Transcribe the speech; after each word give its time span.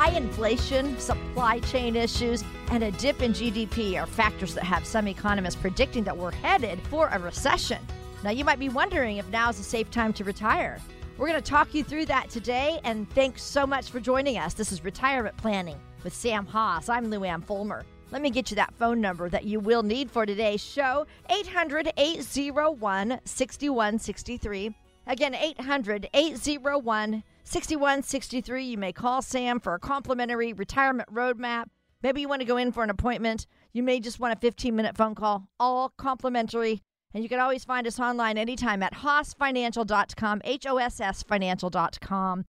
High 0.00 0.16
inflation, 0.16 0.98
supply 0.98 1.58
chain 1.58 1.94
issues, 1.94 2.42
and 2.70 2.82
a 2.82 2.90
dip 2.92 3.20
in 3.20 3.34
GDP 3.34 4.00
are 4.00 4.06
factors 4.06 4.54
that 4.54 4.64
have 4.64 4.86
some 4.86 5.06
economists 5.06 5.56
predicting 5.56 6.04
that 6.04 6.16
we're 6.16 6.30
headed 6.30 6.80
for 6.88 7.08
a 7.08 7.18
recession. 7.18 7.76
Now, 8.24 8.30
you 8.30 8.42
might 8.42 8.58
be 8.58 8.70
wondering 8.70 9.18
if 9.18 9.28
now 9.28 9.50
is 9.50 9.60
a 9.60 9.62
safe 9.62 9.90
time 9.90 10.14
to 10.14 10.24
retire. 10.24 10.80
We're 11.18 11.28
going 11.28 11.42
to 11.42 11.46
talk 11.46 11.74
you 11.74 11.84
through 11.84 12.06
that 12.06 12.30
today, 12.30 12.80
and 12.82 13.10
thanks 13.10 13.42
so 13.42 13.66
much 13.66 13.90
for 13.90 14.00
joining 14.00 14.38
us. 14.38 14.54
This 14.54 14.72
is 14.72 14.82
Retirement 14.82 15.36
Planning 15.36 15.78
with 16.02 16.14
Sam 16.14 16.46
Hoss. 16.46 16.88
I'm 16.88 17.10
Lou 17.10 17.18
Luann 17.18 17.44
Fulmer. 17.44 17.84
Let 18.10 18.22
me 18.22 18.30
get 18.30 18.50
you 18.50 18.54
that 18.54 18.72
phone 18.78 19.02
number 19.02 19.28
that 19.28 19.44
you 19.44 19.60
will 19.60 19.82
need 19.82 20.10
for 20.10 20.24
today's 20.24 20.64
show 20.64 21.06
800 21.28 21.92
801 21.98 23.20
6163. 23.26 24.74
Again, 25.06 25.34
800 25.34 26.08
801 26.14 27.22
6163. 27.50 28.64
You 28.64 28.78
may 28.78 28.92
call 28.92 29.22
Sam 29.22 29.58
for 29.58 29.74
a 29.74 29.80
complimentary 29.80 30.52
retirement 30.52 31.12
roadmap. 31.12 31.64
Maybe 32.00 32.20
you 32.20 32.28
want 32.28 32.42
to 32.42 32.46
go 32.46 32.56
in 32.56 32.70
for 32.70 32.84
an 32.84 32.90
appointment. 32.90 33.46
You 33.72 33.82
may 33.82 33.98
just 33.98 34.20
want 34.20 34.32
a 34.32 34.40
15 34.40 34.74
minute 34.76 34.96
phone 34.96 35.16
call, 35.16 35.48
all 35.58 35.92
complimentary. 35.98 36.80
And 37.12 37.24
you 37.24 37.28
can 37.28 37.40
always 37.40 37.64
find 37.64 37.88
us 37.88 37.98
online 37.98 38.38
anytime 38.38 38.84
at 38.84 38.94
hossfinancial.com, 38.94 40.42
H 40.44 40.64
O 40.66 40.76
S 40.76 41.00
S 41.00 41.24
financial.com. 41.24 42.44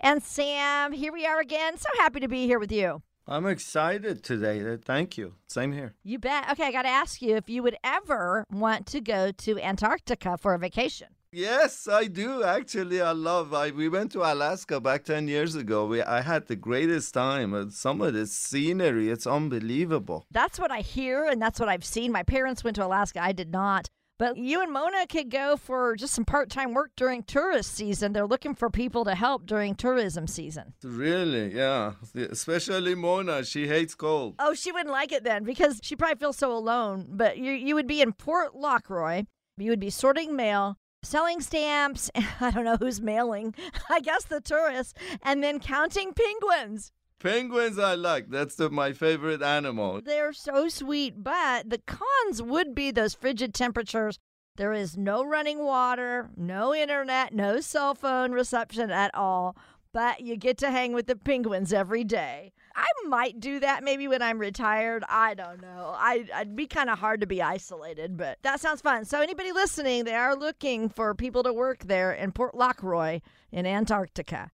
And 0.00 0.22
Sam, 0.22 0.92
here 0.92 1.12
we 1.12 1.26
are 1.26 1.38
again. 1.38 1.76
So 1.76 1.88
happy 1.98 2.20
to 2.20 2.28
be 2.28 2.46
here 2.46 2.58
with 2.58 2.72
you. 2.72 3.02
I'm 3.28 3.46
excited 3.46 4.22
today. 4.22 4.78
Thank 4.82 5.18
you. 5.18 5.34
Same 5.46 5.72
here. 5.72 5.94
You 6.04 6.18
bet. 6.18 6.50
Okay, 6.52 6.64
I 6.64 6.72
got 6.72 6.82
to 6.82 6.88
ask 6.88 7.20
you 7.20 7.36
if 7.36 7.50
you 7.50 7.62
would 7.62 7.76
ever 7.84 8.44
want 8.50 8.86
to 8.86 9.02
go 9.02 9.30
to 9.32 9.58
Antarctica 9.60 10.38
for 10.38 10.54
a 10.54 10.58
vacation. 10.58 11.08
Yes, 11.36 11.86
I 11.86 12.06
do. 12.06 12.42
Actually, 12.42 13.02
I 13.02 13.12
love. 13.12 13.52
I 13.52 13.70
we 13.70 13.90
went 13.90 14.10
to 14.12 14.20
Alaska 14.22 14.80
back 14.80 15.04
ten 15.04 15.28
years 15.28 15.54
ago. 15.54 15.84
We 15.84 16.00
I 16.00 16.22
had 16.22 16.46
the 16.46 16.56
greatest 16.56 17.12
time. 17.12 17.70
Some 17.70 18.00
of 18.00 18.14
the 18.14 18.26
scenery, 18.26 19.10
it's 19.10 19.26
unbelievable. 19.26 20.24
That's 20.30 20.58
what 20.58 20.72
I 20.72 20.80
hear, 20.80 21.26
and 21.26 21.40
that's 21.42 21.60
what 21.60 21.68
I've 21.68 21.84
seen. 21.84 22.10
My 22.10 22.22
parents 22.22 22.64
went 22.64 22.76
to 22.76 22.86
Alaska. 22.86 23.22
I 23.22 23.32
did 23.32 23.52
not. 23.52 23.90
But 24.18 24.38
you 24.38 24.62
and 24.62 24.72
Mona 24.72 25.06
could 25.06 25.30
go 25.30 25.58
for 25.58 25.94
just 25.94 26.14
some 26.14 26.24
part 26.24 26.48
time 26.48 26.72
work 26.72 26.92
during 26.96 27.22
tourist 27.22 27.74
season. 27.74 28.14
They're 28.14 28.26
looking 28.26 28.54
for 28.54 28.70
people 28.70 29.04
to 29.04 29.14
help 29.14 29.44
during 29.44 29.74
tourism 29.74 30.26
season. 30.26 30.72
Really, 30.82 31.54
yeah. 31.54 31.92
Especially 32.14 32.94
Mona. 32.94 33.44
She 33.44 33.68
hates 33.68 33.94
cold. 33.94 34.36
Oh, 34.38 34.54
she 34.54 34.72
wouldn't 34.72 34.90
like 34.90 35.12
it 35.12 35.22
then 35.22 35.44
because 35.44 35.80
she 35.82 35.96
probably 35.96 36.16
feels 36.16 36.38
so 36.38 36.50
alone. 36.50 37.08
But 37.10 37.36
you, 37.36 37.52
you 37.52 37.74
would 37.74 37.86
be 37.86 38.00
in 38.00 38.14
Port 38.14 38.56
Lockroy. 38.56 39.24
You 39.58 39.70
would 39.70 39.80
be 39.80 39.90
sorting 39.90 40.34
mail, 40.34 40.78
selling 41.06 41.40
stamps. 41.40 42.10
I 42.40 42.50
don't 42.50 42.64
know 42.64 42.76
who's 42.76 43.00
mailing. 43.00 43.54
I 43.90 44.00
guess 44.00 44.24
the 44.24 44.40
tourists. 44.40 44.94
And 45.22 45.42
then 45.42 45.60
counting 45.60 46.12
penguins. 46.12 46.92
Penguins, 47.18 47.78
I 47.78 47.94
like. 47.94 48.28
That's 48.28 48.56
the, 48.56 48.68
my 48.68 48.92
favorite 48.92 49.42
animal. 49.42 50.02
They're 50.04 50.34
so 50.34 50.68
sweet, 50.68 51.22
but 51.24 51.70
the 51.70 51.78
cons 51.78 52.42
would 52.42 52.74
be 52.74 52.90
those 52.90 53.14
frigid 53.14 53.54
temperatures. 53.54 54.18
There 54.56 54.72
is 54.72 54.96
no 54.96 55.24
running 55.24 55.64
water, 55.64 56.30
no 56.36 56.74
internet, 56.74 57.34
no 57.34 57.60
cell 57.60 57.94
phone 57.94 58.32
reception 58.32 58.90
at 58.90 59.14
all, 59.14 59.56
but 59.92 60.20
you 60.20 60.36
get 60.36 60.58
to 60.58 60.70
hang 60.70 60.92
with 60.92 61.06
the 61.06 61.16
penguins 61.16 61.72
every 61.72 62.04
day. 62.04 62.52
I 62.76 62.86
might 63.06 63.40
do 63.40 63.58
that 63.60 63.82
maybe 63.82 64.06
when 64.06 64.20
I'm 64.20 64.38
retired. 64.38 65.02
I 65.08 65.32
don't 65.32 65.62
know. 65.62 65.94
I, 65.96 66.28
I'd 66.34 66.54
be 66.54 66.66
kind 66.66 66.90
of 66.90 66.98
hard 66.98 67.22
to 67.22 67.26
be 67.26 67.40
isolated, 67.40 68.18
but 68.18 68.38
that 68.42 68.60
sounds 68.60 68.82
fun. 68.82 69.06
So, 69.06 69.22
anybody 69.22 69.50
listening, 69.50 70.04
they 70.04 70.14
are 70.14 70.36
looking 70.36 70.90
for 70.90 71.14
people 71.14 71.42
to 71.44 71.54
work 71.54 71.84
there 71.84 72.12
in 72.12 72.32
Port 72.32 72.54
Lockroy 72.54 73.20
in 73.50 73.64
Antarctica. 73.64 74.50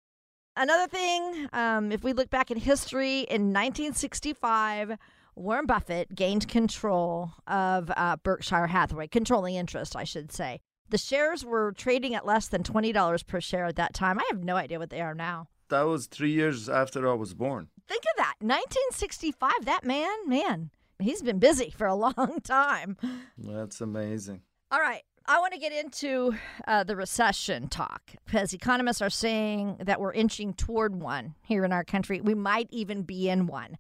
Another 0.57 0.89
thing, 0.89 1.49
um, 1.53 1.93
if 1.93 2.03
we 2.03 2.15
look 2.15 2.31
back 2.31 2.51
in 2.51 2.57
history, 2.57 3.21
in 3.21 3.53
1965, 3.53 4.97
Warren 5.35 5.67
Buffett 5.67 6.15
gained 6.15 6.49
control 6.49 7.33
of 7.47 7.93
uh, 7.95 8.17
Berkshire 8.17 8.69
Hathaway, 8.69 9.09
controlling 9.09 9.57
interest, 9.57 9.95
I 9.95 10.05
should 10.05 10.33
say. 10.33 10.61
The 10.89 10.97
shares 10.97 11.45
were 11.45 11.73
trading 11.73 12.15
at 12.15 12.25
less 12.25 12.49
than 12.49 12.63
$20 12.63 13.27
per 13.27 13.41
share 13.43 13.67
at 13.67 13.77
that 13.77 13.93
time. 13.93 14.19
I 14.19 14.25
have 14.31 14.43
no 14.43 14.57
idea 14.57 14.79
what 14.79 14.89
they 14.89 15.03
are 15.03 15.15
now. 15.15 15.49
That 15.69 15.83
was 15.83 16.07
three 16.07 16.33
years 16.33 16.69
after 16.69 17.09
I 17.09 17.15
was 17.15 17.35
born. 17.35 17.69
Think 17.89 18.03
of 18.03 18.17
that. 18.19 18.35
1965, 18.41 19.65
that 19.65 19.85
man, 19.85 20.11
man, 20.27 20.71
he's 20.99 21.23
been 21.23 21.39
busy 21.39 21.71
for 21.71 21.87
a 21.87 21.95
long 22.07 22.39
time. 22.43 22.97
That's 23.37 23.81
amazing. 23.81 24.43
All 24.71 24.81
right. 24.81 25.03
I 25.29 25.41
want 25.41 25.55
to 25.55 25.59
get 25.59 25.73
into 25.73 26.37
uh, 26.69 26.85
the 26.85 26.95
recession 26.95 27.67
talk 27.67 28.13
because 28.25 28.53
economists 28.53 29.03
are 29.03 29.11
saying 29.11 29.79
that 29.81 30.01
we're 30.01 30.13
inching 30.13 30.55
toward 30.55 31.01
one 31.01 31.35
here 31.43 31.65
in 31.65 31.73
our 31.73 31.83
country. 31.83 32.21
We 32.21 32.35
might 32.35 32.69
even 32.71 33.03
be 33.03 33.29
in 33.29 33.49
one. 33.49 33.77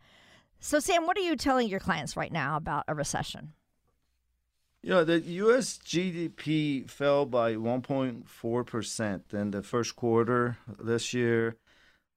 So, 0.58 0.80
Sam, 0.80 1.06
what 1.06 1.16
are 1.16 1.20
you 1.20 1.36
telling 1.36 1.68
your 1.68 1.78
clients 1.78 2.16
right 2.16 2.32
now 2.32 2.56
about 2.56 2.84
a 2.88 2.96
recession? 2.96 3.52
You 4.82 4.90
know, 4.90 5.04
the 5.04 5.20
U.S. 5.20 5.78
GDP 5.84 6.88
fell 6.90 7.26
by 7.26 7.54
1.4% 7.54 9.34
in 9.34 9.50
the 9.50 9.62
first 9.62 9.96
quarter 9.96 10.58
this 10.82 11.14
year. 11.14 11.56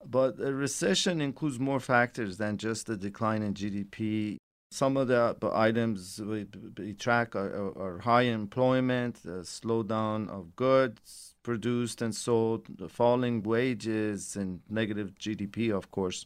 But 0.05 0.39
a 0.39 0.53
recession 0.53 1.21
includes 1.21 1.59
more 1.59 1.79
factors 1.79 2.37
than 2.37 2.57
just 2.57 2.87
the 2.87 2.97
decline 2.97 3.43
in 3.43 3.53
GDP. 3.53 4.37
Some 4.71 4.97
of 4.97 5.07
the 5.07 5.35
items 5.53 6.21
we, 6.23 6.45
we 6.77 6.93
track 6.93 7.35
are, 7.35 7.73
are, 7.77 7.99
high 7.99 8.23
employment, 8.23 9.23
the 9.23 9.41
slowdown 9.41 10.29
of 10.29 10.55
goods 10.55 11.35
produced 11.43 12.01
and 12.01 12.13
sold, 12.13 12.67
falling 12.89 13.41
wages, 13.41 14.35
and 14.35 14.61
negative 14.69 15.15
GDP, 15.15 15.75
of 15.75 15.89
course. 15.89 16.25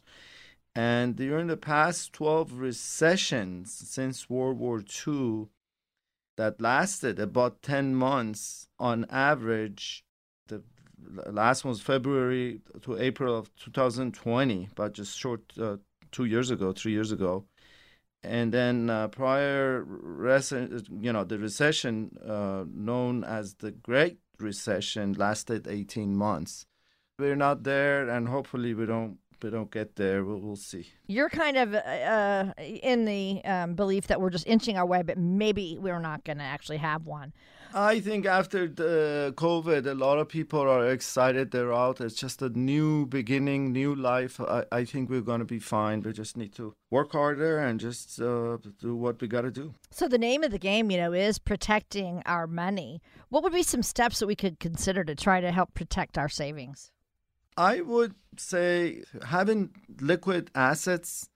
And 0.74 1.16
during 1.16 1.46
the 1.46 1.56
past 1.56 2.12
12 2.12 2.54
recessions 2.54 3.72
since 3.72 4.28
World 4.28 4.58
War 4.58 4.82
II, 5.06 5.46
that 6.36 6.60
lasted 6.60 7.18
about 7.18 7.62
10 7.62 7.94
months 7.94 8.68
on 8.78 9.06
average, 9.08 10.03
last 11.26 11.64
one 11.64 11.70
was 11.70 11.80
February 11.80 12.60
to 12.82 12.98
April 12.98 13.36
of 13.36 13.54
2020, 13.56 14.68
but 14.74 14.94
just 14.94 15.18
short 15.18 15.40
uh, 15.60 15.76
two 16.12 16.24
years 16.24 16.50
ago, 16.50 16.72
three 16.72 16.92
years 16.92 17.12
ago 17.12 17.44
and 18.24 18.52
then 18.52 18.88
uh, 18.88 19.08
prior, 19.08 19.86
you 19.86 21.12
know, 21.12 21.24
the 21.24 21.38
recession 21.38 22.16
uh, 22.26 22.64
known 22.72 23.22
as 23.22 23.54
the 23.54 23.70
Great 23.70 24.18
Recession 24.40 25.12
lasted 25.12 25.68
18 25.68 26.16
months. 26.16 26.66
We're 27.18 27.36
not 27.36 27.62
there, 27.62 28.08
and 28.08 28.28
hopefully 28.28 28.74
we 28.74 28.86
don't 28.86 29.18
we 29.42 29.50
don't 29.50 29.70
get 29.70 29.96
there. 29.96 30.24
We'll, 30.24 30.38
we'll 30.38 30.56
see. 30.56 30.88
You're 31.06 31.28
kind 31.28 31.58
of 31.58 31.74
uh, 31.74 32.54
in 32.58 33.04
the 33.04 33.44
um, 33.44 33.74
belief 33.74 34.06
that 34.06 34.20
we're 34.20 34.30
just 34.30 34.46
inching 34.46 34.78
our 34.78 34.86
way, 34.86 35.02
but 35.02 35.18
maybe 35.18 35.76
we're 35.78 36.00
not 36.00 36.24
going 36.24 36.38
to 36.38 36.44
actually 36.44 36.78
have 36.78 37.06
one. 37.06 37.32
I 37.76 37.98
think 37.98 38.24
after 38.24 38.68
the 38.68 39.34
COVID, 39.36 39.84
a 39.86 39.94
lot 39.94 40.18
of 40.18 40.28
people 40.28 40.60
are 40.60 40.88
excited. 40.90 41.50
They're 41.50 41.72
out. 41.72 42.00
It's 42.00 42.14
just 42.14 42.40
a 42.40 42.48
new 42.48 43.04
beginning, 43.04 43.72
new 43.72 43.96
life. 43.96 44.40
I, 44.40 44.64
I 44.70 44.84
think 44.84 45.10
we're 45.10 45.22
going 45.22 45.40
to 45.40 45.44
be 45.44 45.58
fine. 45.58 46.00
We 46.00 46.12
just 46.12 46.36
need 46.36 46.54
to 46.54 46.76
work 46.90 47.10
harder 47.10 47.58
and 47.58 47.80
just 47.80 48.20
uh, 48.20 48.58
do 48.80 48.94
what 48.94 49.20
we 49.20 49.26
got 49.26 49.40
to 49.40 49.50
do. 49.50 49.74
So 49.90 50.06
the 50.06 50.18
name 50.18 50.44
of 50.44 50.52
the 50.52 50.58
game, 50.58 50.88
you 50.88 50.98
know, 50.98 51.12
is 51.12 51.40
protecting 51.40 52.22
our 52.26 52.46
money. 52.46 53.02
What 53.28 53.42
would 53.42 53.52
be 53.52 53.64
some 53.64 53.82
steps 53.82 54.20
that 54.20 54.28
we 54.28 54.36
could 54.36 54.60
consider 54.60 55.02
to 55.02 55.16
try 55.16 55.40
to 55.40 55.50
help 55.50 55.74
protect 55.74 56.16
our 56.16 56.28
savings? 56.28 56.92
I 57.56 57.80
would 57.80 58.14
say 58.36 59.02
having 59.26 59.70
liquid 60.00 60.52
assets 60.54 61.28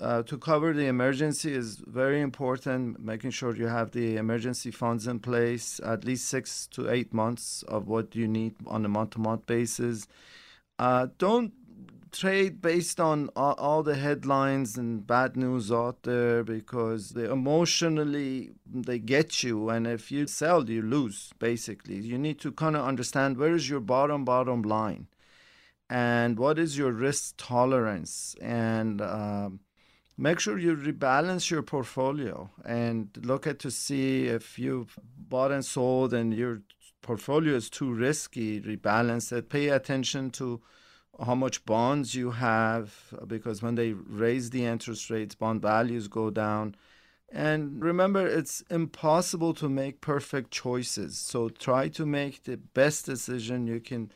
uh, 0.00 0.22
to 0.22 0.38
cover 0.38 0.72
the 0.72 0.86
emergency 0.86 1.52
is 1.52 1.76
very 1.86 2.20
important. 2.20 3.00
Making 3.00 3.30
sure 3.30 3.56
you 3.56 3.66
have 3.66 3.90
the 3.90 4.16
emergency 4.16 4.70
funds 4.70 5.06
in 5.06 5.18
place, 5.18 5.80
at 5.84 6.04
least 6.04 6.28
six 6.28 6.66
to 6.68 6.88
eight 6.88 7.12
months 7.12 7.64
of 7.64 7.88
what 7.88 8.14
you 8.14 8.28
need 8.28 8.54
on 8.66 8.84
a 8.84 8.88
month 8.88 9.10
to 9.10 9.18
month 9.18 9.46
basis. 9.46 10.06
Uh, 10.78 11.08
don't 11.18 11.52
trade 12.12 12.62
based 12.62 13.00
on 13.00 13.28
all, 13.36 13.54
all, 13.54 13.82
the 13.82 13.96
headlines 13.96 14.76
and 14.78 15.06
bad 15.06 15.36
news 15.36 15.70
out 15.70 16.04
there 16.04 16.42
because 16.42 17.10
they 17.10 17.24
emotionally 17.24 18.52
they 18.66 18.98
get 18.98 19.42
you 19.42 19.68
and 19.68 19.86
if 19.86 20.10
you 20.10 20.26
sell 20.26 20.68
you 20.70 20.80
lose 20.80 21.32
basically 21.38 21.96
you 21.96 22.16
need 22.16 22.40
to 22.40 22.50
kind 22.50 22.76
of 22.76 22.84
understand 22.84 23.36
where 23.36 23.54
is 23.54 23.68
your 23.68 23.80
bottom 23.80 24.24
bottom 24.24 24.62
line 24.62 25.06
and 25.90 26.38
what 26.38 26.58
is 26.58 26.78
your 26.78 26.92
risk 26.92 27.34
tolerance 27.36 28.34
and 28.40 29.02
um, 29.02 29.60
make 30.18 30.40
sure 30.40 30.58
you 30.58 30.76
rebalance 30.76 31.48
your 31.48 31.62
portfolio 31.62 32.50
and 32.64 33.08
look 33.22 33.46
at 33.46 33.60
to 33.60 33.70
see 33.70 34.26
if 34.26 34.58
you've 34.58 34.98
bought 35.16 35.52
and 35.52 35.64
sold 35.64 36.12
and 36.12 36.34
your 36.34 36.60
portfolio 37.02 37.54
is 37.54 37.70
too 37.70 37.92
risky 37.92 38.60
rebalance 38.60 39.32
it. 39.32 39.48
Pay 39.48 39.68
attention 39.68 40.30
to 40.30 40.60
how 41.24 41.36
much 41.36 41.64
bonds 41.64 42.16
you 42.16 42.32
have 42.32 43.14
because 43.26 43.62
when 43.62 43.76
they 43.76 43.92
raise 43.92 44.50
the 44.50 44.64
interest 44.64 45.08
rates 45.08 45.36
bond 45.36 45.62
values 45.62 46.08
go 46.08 46.30
down. 46.30 46.74
And 47.30 47.82
remember 47.82 48.26
it's 48.26 48.62
impossible 48.70 49.54
to 49.54 49.68
make 49.68 50.00
perfect 50.00 50.50
choices. 50.50 51.16
So 51.16 51.48
try 51.48 51.88
to 51.90 52.04
make 52.04 52.42
the 52.42 52.56
best 52.56 53.06
decision 53.06 53.66
you 53.68 53.80
can 53.80 54.10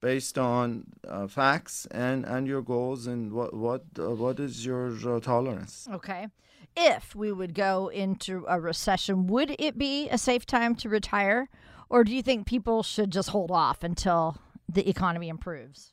based 0.00 0.38
on 0.38 0.84
uh, 1.06 1.26
facts 1.26 1.86
and, 1.90 2.24
and 2.24 2.46
your 2.46 2.62
goals 2.62 3.06
and 3.06 3.32
what 3.32 3.54
what 3.54 3.84
uh, 3.98 4.10
what 4.10 4.38
is 4.40 4.64
your 4.64 4.92
uh, 5.06 5.20
tolerance. 5.20 5.88
Okay. 5.92 6.28
If 6.76 7.14
we 7.14 7.32
would 7.32 7.54
go 7.54 7.88
into 7.88 8.44
a 8.48 8.60
recession, 8.60 9.26
would 9.26 9.56
it 9.58 9.78
be 9.78 10.08
a 10.10 10.18
safe 10.18 10.46
time 10.46 10.76
to 10.76 10.88
retire, 10.88 11.48
or 11.88 12.04
do 12.04 12.14
you 12.14 12.22
think 12.22 12.46
people 12.46 12.82
should 12.82 13.10
just 13.10 13.30
hold 13.30 13.50
off 13.50 13.82
until 13.82 14.36
the 14.68 14.88
economy 14.88 15.28
improves? 15.28 15.92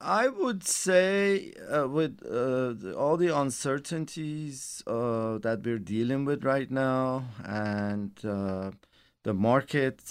I 0.00 0.28
would 0.28 0.64
say, 0.66 1.52
uh, 1.70 1.86
with 1.86 2.24
uh, 2.24 2.72
the, 2.72 2.94
all 2.98 3.16
the 3.16 3.36
uncertainties 3.36 4.82
uh, 4.86 5.38
that 5.38 5.62
we're 5.64 5.78
dealing 5.78 6.24
with 6.24 6.44
right 6.44 6.68
now, 6.70 7.26
and 7.44 8.10
uh, 8.24 8.72
the 9.24 9.34
market, 9.34 10.02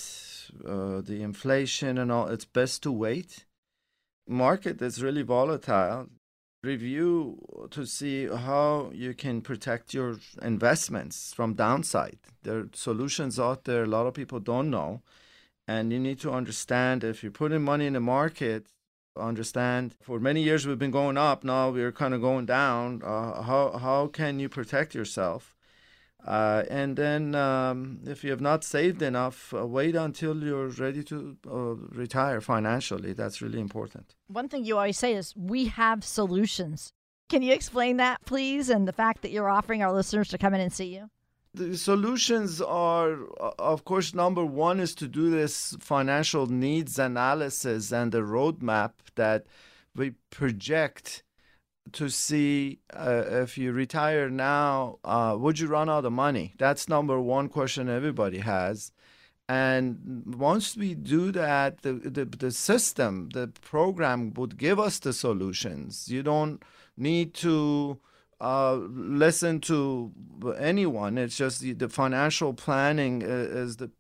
uh, 0.66 1.02
the 1.02 1.22
inflation, 1.22 1.98
and 1.98 2.12
all, 2.12 2.28
it's 2.28 2.46
best 2.46 2.84
to 2.84 2.92
wait. 2.92 3.46
Market 4.28 4.82
is 4.82 5.04
really 5.04 5.24
volatile. 5.24 6.08
Review 6.64 7.40
to 7.72 7.86
see 7.86 8.28
how 8.28 8.92
you 8.94 9.16
can 9.16 9.42
protect 9.42 9.96
your 9.96 10.18
investments 10.42 11.34
from 11.34 11.56
downside. 11.56 12.20
There 12.44 12.60
are 12.60 12.70
solutions 12.74 13.40
out 13.40 13.64
there 13.64 13.84
a 13.84 13.88
lot 13.88 14.06
of 14.06 14.14
people 14.14 14.40
don't 14.40 14.70
know, 14.70 15.02
and 15.68 15.92
you 15.92 16.00
need 16.00 16.20
to 16.20 16.32
understand 16.32 17.04
if 17.04 17.24
you're 17.24 17.32
putting 17.32 17.64
money 17.64 17.88
in 17.88 17.94
the 17.94 18.00
market 18.00 18.68
understand 19.18 19.94
for 20.02 20.20
many 20.20 20.42
years 20.42 20.66
we've 20.66 20.80
been 20.80 20.90
going 20.92 21.18
up 21.18 21.44
now 21.44 21.70
we're 21.70 21.92
kind 21.92 22.14
of 22.14 22.22
going 22.22 22.46
down 22.46 23.02
uh, 23.04 23.42
how 23.42 23.78
how 23.78 24.08
can 24.08 24.40
you 24.40 24.48
protect 24.48 24.96
yourself 24.96 25.54
uh, 26.26 26.64
and 26.70 26.98
then 26.98 27.34
um, 27.34 28.00
if 28.06 28.24
you 28.24 28.30
have 28.30 28.42
not 28.42 28.64
saved 28.64 29.02
enough 29.02 29.54
uh, 29.54 29.66
wait 29.66 29.96
until 29.96 30.44
you're 30.44 30.68
ready 30.68 31.04
to 31.04 31.38
uh, 31.50 31.76
retire 31.96 32.42
financially. 32.42 33.14
That's 33.14 33.42
really 33.42 33.60
important. 33.60 34.16
One 34.28 34.48
thing 34.48 34.64
you 34.64 34.78
always 34.78 35.00
say 35.00 35.14
is 35.14 35.36
we 35.36 35.66
have 35.66 36.04
solutions. 36.04 36.94
Can 37.30 37.42
you 37.42 37.54
explain 37.54 37.98
that 37.98 38.24
please? 38.26 38.70
And 38.70 38.88
the 38.88 38.94
fact 38.94 39.24
that 39.24 39.32
you're 39.32 39.50
offering 39.50 39.82
our 39.82 39.94
listeners 39.94 40.30
to 40.30 40.38
come 40.38 40.54
in 40.54 40.62
and 40.62 40.72
see 40.72 40.94
you? 40.94 41.10
The 41.54 41.76
solutions 41.76 42.62
are 42.62 43.26
of 43.58 43.84
course 43.84 44.14
number 44.14 44.46
one 44.46 44.80
is 44.80 44.94
to 44.96 45.08
do 45.08 45.30
this 45.30 45.76
financial 45.80 46.46
needs 46.46 47.00
analysis 47.00 47.92
and 47.92 48.12
the 48.12 48.22
roadmap 48.22 48.92
that 49.16 49.46
we 49.96 50.12
project 50.30 51.24
to 51.94 52.10
see 52.10 52.80
uh, 52.94 53.24
if 53.28 53.58
you 53.58 53.72
retire 53.72 54.30
now 54.30 55.00
uh, 55.04 55.36
would 55.38 55.60
you 55.60 55.68
run 55.68 55.90
out 55.90 56.06
of 56.06 56.14
money? 56.14 56.54
That's 56.58 56.88
number 56.88 57.20
one 57.20 57.50
question 57.50 57.90
everybody 57.90 58.40
has. 58.40 58.92
And 59.50 60.24
once 60.26 60.78
we 60.78 60.94
do 60.96 61.32
that 61.34 61.82
the, 61.82 61.94
the, 61.94 62.26
the 62.26 62.52
system 62.52 63.30
the 63.34 63.48
program 63.48 64.34
would 64.36 64.58
give 64.58 64.80
us 64.80 65.00
the 65.00 65.14
solutions. 65.14 66.08
You 66.08 66.24
don't 66.24 66.64
need 66.96 67.34
to 67.36 68.00
uh, 68.42 68.74
listen 68.90 69.60
to 69.62 70.12
anyone. 70.58 71.20
It's 71.20 71.38
just 71.38 71.62
the, 71.62 71.74
the 71.74 71.90
financial 71.90 72.54
planning 72.54 73.22
is 73.22 73.78
the 73.78 73.92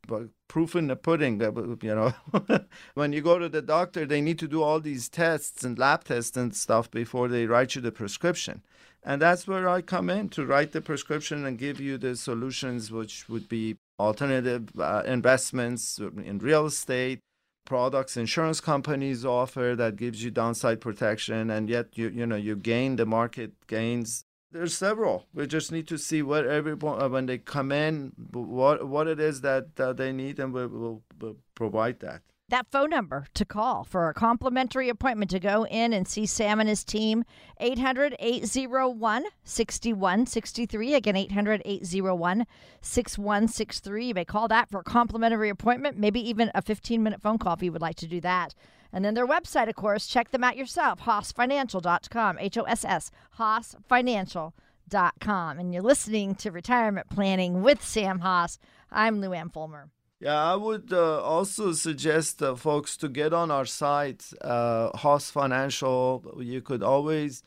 proof 0.48 0.76
in 0.76 0.88
the 0.88 0.96
pudding. 0.96 1.40
You 1.40 1.96
know, 1.96 2.14
when 2.96 3.14
you 3.14 3.22
go 3.22 3.38
to 3.38 3.48
the 3.48 3.62
doctor, 3.62 4.06
they 4.06 4.20
need 4.20 4.40
to 4.40 4.48
do 4.48 4.64
all 4.64 4.80
these 4.80 5.10
tests 5.10 5.64
and 5.64 5.78
lab 5.78 6.06
tests 6.06 6.36
and 6.36 6.56
stuff 6.56 6.90
before 6.90 7.28
they 7.28 7.46
write 7.46 7.76
you 7.76 7.82
the 7.82 7.92
prescription. 7.92 8.64
And 9.04 9.22
that's 9.22 9.48
where 9.48 9.70
I 9.70 9.82
come 9.82 10.10
in 10.10 10.30
to 10.30 10.46
write 10.46 10.72
the 10.72 10.82
prescription 10.82 11.46
and 11.46 11.58
give 11.58 11.80
you 11.80 12.00
the 12.00 12.16
solutions, 12.16 12.92
which 12.92 13.30
would 13.30 13.48
be 13.48 13.78
alternative 14.00 14.70
uh, 14.80 15.04
investments 15.06 16.00
in 16.00 16.40
real 16.40 16.66
estate, 16.66 17.20
products 17.66 18.18
insurance 18.18 18.60
companies 18.60 19.24
offer 19.24 19.76
that 19.78 19.96
gives 19.96 20.24
you 20.24 20.32
downside 20.32 20.82
protection 20.82 21.52
and 21.52 21.70
yet 21.70 21.96
you 21.96 22.10
you 22.10 22.26
know 22.26 22.36
you 22.36 22.56
gain 22.56 22.96
the 22.96 23.06
market 23.06 23.52
gains 23.68 24.26
there's 24.51 24.77
several. 24.77 25.25
We 25.33 25.48
just 25.48 25.71
need 25.71 25.88
to 25.88 25.98
see 25.98 26.21
what 26.21 26.45
everyone 26.45 27.01
uh, 27.01 27.09
when 27.09 27.25
they 27.25 27.38
come 27.38 27.71
in, 27.71 28.12
what 28.31 28.88
what 28.88 29.07
it 29.07 29.19
is 29.19 29.42
that 29.42 29.80
uh, 29.80 29.94
they 29.94 30.12
need, 30.12 30.39
and 30.39 30.53
we 30.53 30.68
will 30.68 31.03
we'll 31.19 31.38
provide 31.56 32.00
that. 32.01 32.21
That 32.50 32.68
phone 32.69 32.89
number 32.89 33.27
to 33.36 33.45
call 33.45 33.86
for 33.86 34.09
a 34.09 34.13
complimentary 34.13 34.89
appointment 34.89 35.31
to 35.31 35.39
go 35.39 35.65
in 35.68 35.94
and 35.94 36.06
see 36.06 36.25
Sam 36.25 36.59
and 36.59 36.68
his 36.68 36.83
team 36.83 37.24
800 37.62 38.13
801 38.19 39.24
6163. 39.45 40.94
Again, 40.94 41.15
800 41.15 41.62
801 41.63 42.45
6163. 42.81 44.06
You 44.06 44.13
may 44.13 44.25
call 44.25 44.50
that 44.50 44.69
for 44.69 44.81
a 44.81 44.83
complimentary 44.83 45.48
appointment, 45.48 45.98
maybe 45.98 46.19
even 46.30 46.51
a 46.53 46.62
15 46.62 47.01
minute 47.01 47.21
phone 47.21 47.38
call 47.38 47.53
if 47.53 47.63
you 47.63 47.71
would 47.71 47.81
like 47.81 47.95
to 47.95 48.07
do 48.07 48.19
that. 48.19 48.53
And 48.94 49.06
then 49.06 49.14
their 49.14 49.28
website, 49.28 49.70
of 49.70 49.76
course, 49.76 50.08
check 50.08 50.32
them 50.32 50.44
out 50.44 50.58
yourself, 50.58 51.02
hossfinancial.com, 51.02 52.40
H 52.40 52.58
O 52.58 52.64
S 52.64 52.84
S, 52.84 53.12
hossfinancial.com. 53.40 55.60
And 55.60 55.74
you're 55.74 55.82
listening 55.82 56.36
to 56.36 56.52
Retirement 56.52 57.10
Planning 57.10 57.62
with 57.62 57.82
Sam 57.84 58.20
Hoss. 58.20 58.60
I'm 58.92 59.22
Lou 59.22 59.32
Ann 59.34 59.50
Fulmer. 59.50 59.90
Yeah, 60.20 60.40
I 60.40 60.56
would 60.56 60.94
uh, 60.94 61.24
also 61.24 61.72
suggest 61.72 62.44
uh, 62.44 62.54
folks 62.54 62.96
to 62.98 63.10
get 63.10 63.34
on 63.34 63.50
our 63.50 63.66
site, 63.66 64.30
uh, 64.42 64.96
Hoss 64.96 65.32
Financial. 65.32 66.36
You 66.40 66.62
could 66.62 66.84
always 66.84 67.42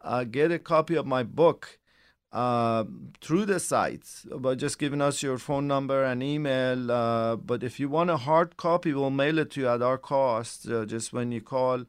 uh, 0.00 0.22
get 0.22 0.52
a 0.52 0.60
copy 0.60 0.94
of 0.94 1.06
my 1.06 1.24
book 1.24 1.79
uh, 2.32 2.84
through 3.20 3.44
the 3.46 3.58
site 3.58 4.06
by 4.36 4.54
just 4.54 4.78
giving 4.78 5.00
us 5.00 5.22
your 5.22 5.38
phone 5.38 5.66
number 5.66 6.04
and 6.04 6.22
email. 6.22 6.90
Uh, 6.90 7.36
but 7.36 7.62
if 7.62 7.80
you 7.80 7.88
want 7.88 8.10
a 8.10 8.16
hard 8.16 8.56
copy, 8.56 8.92
we'll 8.92 9.10
mail 9.10 9.38
it 9.38 9.50
to 9.52 9.60
you 9.60 9.68
at 9.68 9.82
our 9.82 9.98
cost. 9.98 10.68
Uh, 10.68 10.84
just 10.84 11.12
when 11.12 11.32
you 11.32 11.40
call, 11.40 11.84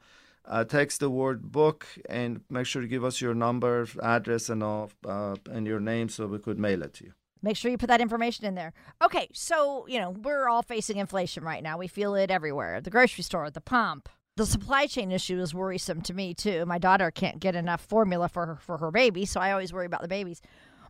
uh, 0.45 0.63
text 0.63 0.99
the 0.99 1.09
word 1.09 1.51
book 1.51 1.87
and 2.09 2.41
make 2.49 2.65
sure 2.65 2.81
to 2.81 2.87
give 2.87 3.03
us 3.03 3.21
your 3.21 3.35
number, 3.35 3.87
address, 4.01 4.49
and 4.49 4.63
all, 4.63 4.91
uh, 5.07 5.35
and 5.51 5.67
your 5.67 5.79
name 5.79 6.09
so 6.09 6.27
we 6.27 6.39
could 6.39 6.59
mail 6.59 6.81
it 6.81 6.93
to 6.95 7.05
you. 7.05 7.13
Make 7.43 7.57
sure 7.57 7.71
you 7.71 7.77
put 7.77 7.87
that 7.87 8.01
information 8.01 8.45
in 8.45 8.53
there. 8.53 8.71
Okay, 9.03 9.27
so, 9.33 9.85
you 9.87 9.99
know, 9.99 10.11
we're 10.11 10.47
all 10.47 10.61
facing 10.61 10.97
inflation 10.97 11.43
right 11.43 11.63
now. 11.63 11.77
We 11.77 11.87
feel 11.87 12.13
it 12.15 12.29
everywhere 12.29 12.81
the 12.81 12.91
grocery 12.91 13.23
store, 13.23 13.49
the 13.49 13.61
pump, 13.61 14.09
the 14.41 14.47
supply 14.47 14.87
chain 14.87 15.11
issue 15.11 15.39
is 15.39 15.53
worrisome 15.53 16.01
to 16.01 16.15
me 16.15 16.33
too. 16.33 16.65
My 16.65 16.79
daughter 16.79 17.11
can't 17.11 17.39
get 17.39 17.55
enough 17.55 17.79
formula 17.79 18.27
for 18.27 18.47
her, 18.47 18.55
for 18.55 18.79
her 18.79 18.89
baby, 18.89 19.23
so 19.23 19.39
I 19.39 19.51
always 19.51 19.71
worry 19.71 19.85
about 19.85 20.01
the 20.01 20.07
babies. 20.07 20.41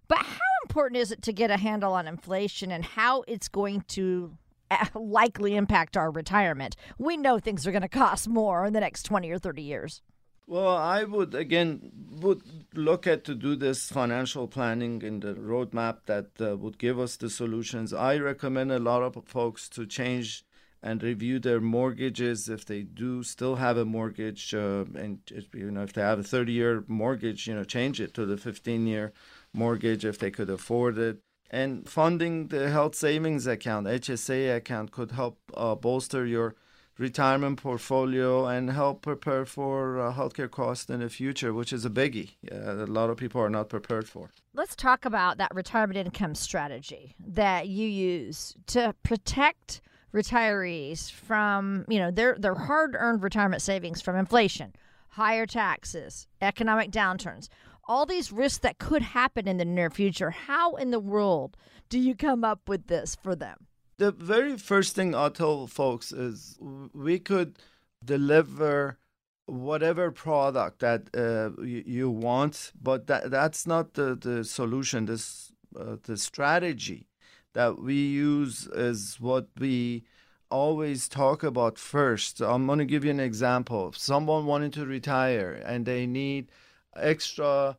But 0.07 0.19
how 0.19 0.51
important 0.63 1.01
is 1.01 1.11
it 1.11 1.21
to 1.23 1.33
get 1.33 1.51
a 1.51 1.57
handle 1.57 1.91
on 1.91 2.07
inflation 2.07 2.71
and 2.71 2.85
how 2.85 3.25
it's 3.27 3.49
going 3.49 3.81
to 3.89 4.37
uh, 4.69 4.85
likely 4.95 5.57
impact 5.57 5.97
our 5.97 6.09
retirement? 6.09 6.77
We 6.97 7.17
know 7.17 7.39
things 7.39 7.67
are 7.67 7.73
going 7.73 7.81
to 7.81 7.89
cost 7.89 8.29
more 8.29 8.65
in 8.65 8.71
the 8.71 8.79
next 8.79 9.03
20 9.03 9.29
or 9.29 9.37
30 9.37 9.61
years. 9.61 10.01
Well, 10.47 10.77
I 10.77 11.03
would 11.03 11.35
again 11.35 11.91
would 12.21 12.43
look 12.73 13.05
at 13.05 13.25
to 13.25 13.35
do 13.35 13.57
this 13.57 13.89
financial 13.89 14.47
planning 14.47 15.01
in 15.01 15.19
the 15.19 15.33
roadmap 15.33 16.05
that 16.05 16.29
uh, 16.39 16.55
would 16.55 16.77
give 16.77 16.97
us 16.97 17.17
the 17.17 17.29
solutions. 17.29 17.91
I 17.93 18.17
recommend 18.17 18.71
a 18.71 18.79
lot 18.79 19.03
of 19.03 19.21
folks 19.25 19.67
to 19.69 19.85
change 19.85 20.45
and 20.83 21.03
review 21.03 21.39
their 21.39 21.61
mortgages 21.61 22.49
if 22.49 22.65
they 22.65 22.81
do 22.81 23.23
still 23.23 23.55
have 23.55 23.77
a 23.77 23.85
mortgage 23.85 24.53
uh, 24.53 24.85
and 24.95 25.19
you 25.53 25.71
know 25.71 25.83
if 25.83 25.93
they 25.93 26.01
have 26.01 26.19
a 26.19 26.23
30 26.23 26.51
year 26.51 26.83
mortgage 26.87 27.47
you 27.47 27.55
know 27.55 27.63
change 27.63 28.01
it 28.01 28.13
to 28.13 28.25
the 28.25 28.37
15 28.37 28.87
year 28.87 29.13
mortgage 29.53 30.05
if 30.05 30.17
they 30.17 30.31
could 30.31 30.49
afford 30.49 30.97
it 30.97 31.19
and 31.49 31.87
funding 31.87 32.47
the 32.47 32.69
health 32.69 32.95
savings 32.95 33.45
account 33.47 33.87
hsa 33.87 34.55
account 34.55 34.91
could 34.91 35.11
help 35.11 35.39
uh, 35.55 35.75
bolster 35.75 36.25
your 36.25 36.55
retirement 36.97 37.57
portfolio 37.61 38.45
and 38.45 38.69
help 38.69 39.01
prepare 39.01 39.45
for 39.45 39.99
uh, 39.99 40.13
healthcare 40.13 40.49
costs 40.49 40.89
in 40.89 40.99
the 40.99 41.09
future, 41.09 41.53
which 41.53 41.73
is 41.73 41.83
a 41.83 41.89
biggie. 41.89 42.31
Uh, 42.51 42.85
a 42.85 42.85
lot 42.85 43.09
of 43.09 43.17
people 43.17 43.41
are 43.41 43.49
not 43.49 43.69
prepared 43.69 44.07
for. 44.07 44.29
Let's 44.53 44.75
talk 44.75 45.03
about 45.03 45.37
that 45.39 45.53
retirement 45.53 45.97
income 45.97 46.35
strategy 46.35 47.15
that 47.19 47.67
you 47.67 47.87
use 47.87 48.55
to 48.67 48.93
protect 49.03 49.81
retirees 50.13 51.11
from, 51.11 51.85
you 51.87 51.99
know, 51.99 52.11
their 52.11 52.35
their 52.37 52.55
hard-earned 52.55 53.23
retirement 53.23 53.61
savings 53.61 54.01
from 54.01 54.15
inflation, 54.15 54.73
higher 55.09 55.45
taxes, 55.45 56.27
economic 56.41 56.91
downturns, 56.91 57.47
all 57.85 58.05
these 58.05 58.31
risks 58.31 58.59
that 58.59 58.77
could 58.77 59.01
happen 59.01 59.47
in 59.47 59.57
the 59.57 59.65
near 59.65 59.89
future. 59.89 60.31
How 60.31 60.75
in 60.75 60.91
the 60.91 60.99
world 60.99 61.57
do 61.89 61.99
you 61.99 62.15
come 62.15 62.43
up 62.43 62.67
with 62.67 62.87
this 62.87 63.15
for 63.15 63.35
them? 63.35 63.67
The 63.97 64.11
very 64.11 64.57
first 64.57 64.95
thing 64.95 65.13
I'll 65.13 65.29
tell 65.29 65.67
folks 65.67 66.11
is 66.11 66.57
we 66.93 67.19
could 67.19 67.59
deliver 68.03 68.97
whatever 69.45 70.11
product 70.11 70.79
that 70.79 71.09
uh, 71.15 71.61
you, 71.61 71.83
you, 71.85 72.09
want, 72.09 72.71
but 72.81 73.07
that 73.07 73.29
that's 73.29 73.67
not 73.67 73.93
the, 73.93 74.15
the 74.15 74.43
solution. 74.43 75.05
This 75.05 75.51
uh, 75.79 75.97
the 76.03 76.17
strategy 76.17 77.07
that 77.53 77.79
we 77.79 77.95
use 77.95 78.67
is 78.67 79.17
what 79.19 79.47
we 79.59 80.03
always 80.49 81.07
talk 81.07 81.43
about 81.43 81.77
first. 81.77 82.41
I'm 82.41 82.67
going 82.67 82.79
to 82.79 82.85
give 82.85 83.05
you 83.05 83.11
an 83.11 83.19
example. 83.19 83.89
If 83.89 83.97
someone 83.97 84.45
wanted 84.45 84.73
to 84.73 84.85
retire 84.85 85.61
and 85.65 85.85
they 85.85 86.05
need 86.05 86.51
extra, 86.95 87.77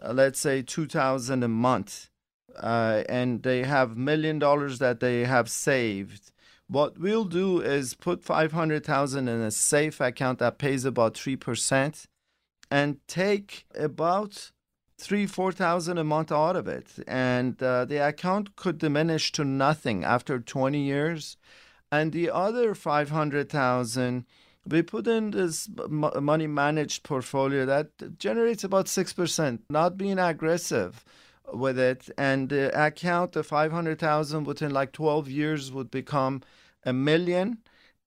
uh, 0.00 0.12
let's 0.12 0.40
say, 0.40 0.62
2000 0.62 1.42
a 1.42 1.48
month, 1.48 2.10
uh, 2.56 3.02
and 3.08 3.42
they 3.42 3.64
have 3.64 3.96
million 3.96 4.38
dollars 4.38 4.78
that 4.78 5.00
they 5.00 5.24
have 5.24 5.48
saved, 5.48 6.32
What 6.68 6.96
we'll 6.96 7.26
do 7.26 7.60
is 7.60 7.92
put 7.92 8.24
500,000 8.24 9.28
in 9.28 9.40
a 9.42 9.50
safe 9.50 10.00
account 10.00 10.38
that 10.38 10.56
pays 10.56 10.86
about 10.86 11.12
3% 11.12 12.06
and 12.70 12.96
take 13.06 13.66
about 13.74 14.52
three, 15.02 15.26
4,000 15.26 15.98
a 15.98 16.04
month 16.04 16.30
out 16.30 16.56
of 16.56 16.68
it. 16.68 16.86
And 17.06 17.60
uh, 17.62 17.84
the 17.84 17.98
account 17.98 18.56
could 18.56 18.78
diminish 18.78 19.32
to 19.32 19.44
nothing 19.44 20.04
after 20.04 20.38
20 20.38 20.78
years. 20.78 21.36
And 21.90 22.12
the 22.12 22.30
other 22.30 22.74
500,000 22.74 24.24
we 24.64 24.82
put 24.82 25.08
in 25.08 25.32
this 25.32 25.68
money 25.88 26.46
managed 26.46 27.02
portfolio 27.02 27.66
that 27.66 28.18
generates 28.18 28.62
about 28.62 28.86
6%, 28.86 29.58
not 29.68 29.96
being 29.96 30.18
aggressive 30.20 31.04
with 31.52 31.78
it. 31.78 32.08
And 32.16 32.48
the 32.48 32.70
account, 32.80 33.32
the 33.32 33.42
500,000 33.42 34.44
within 34.44 34.70
like 34.70 34.92
12 34.92 35.28
years 35.28 35.72
would 35.72 35.90
become 35.90 36.42
a 36.84 36.92
million. 36.92 37.58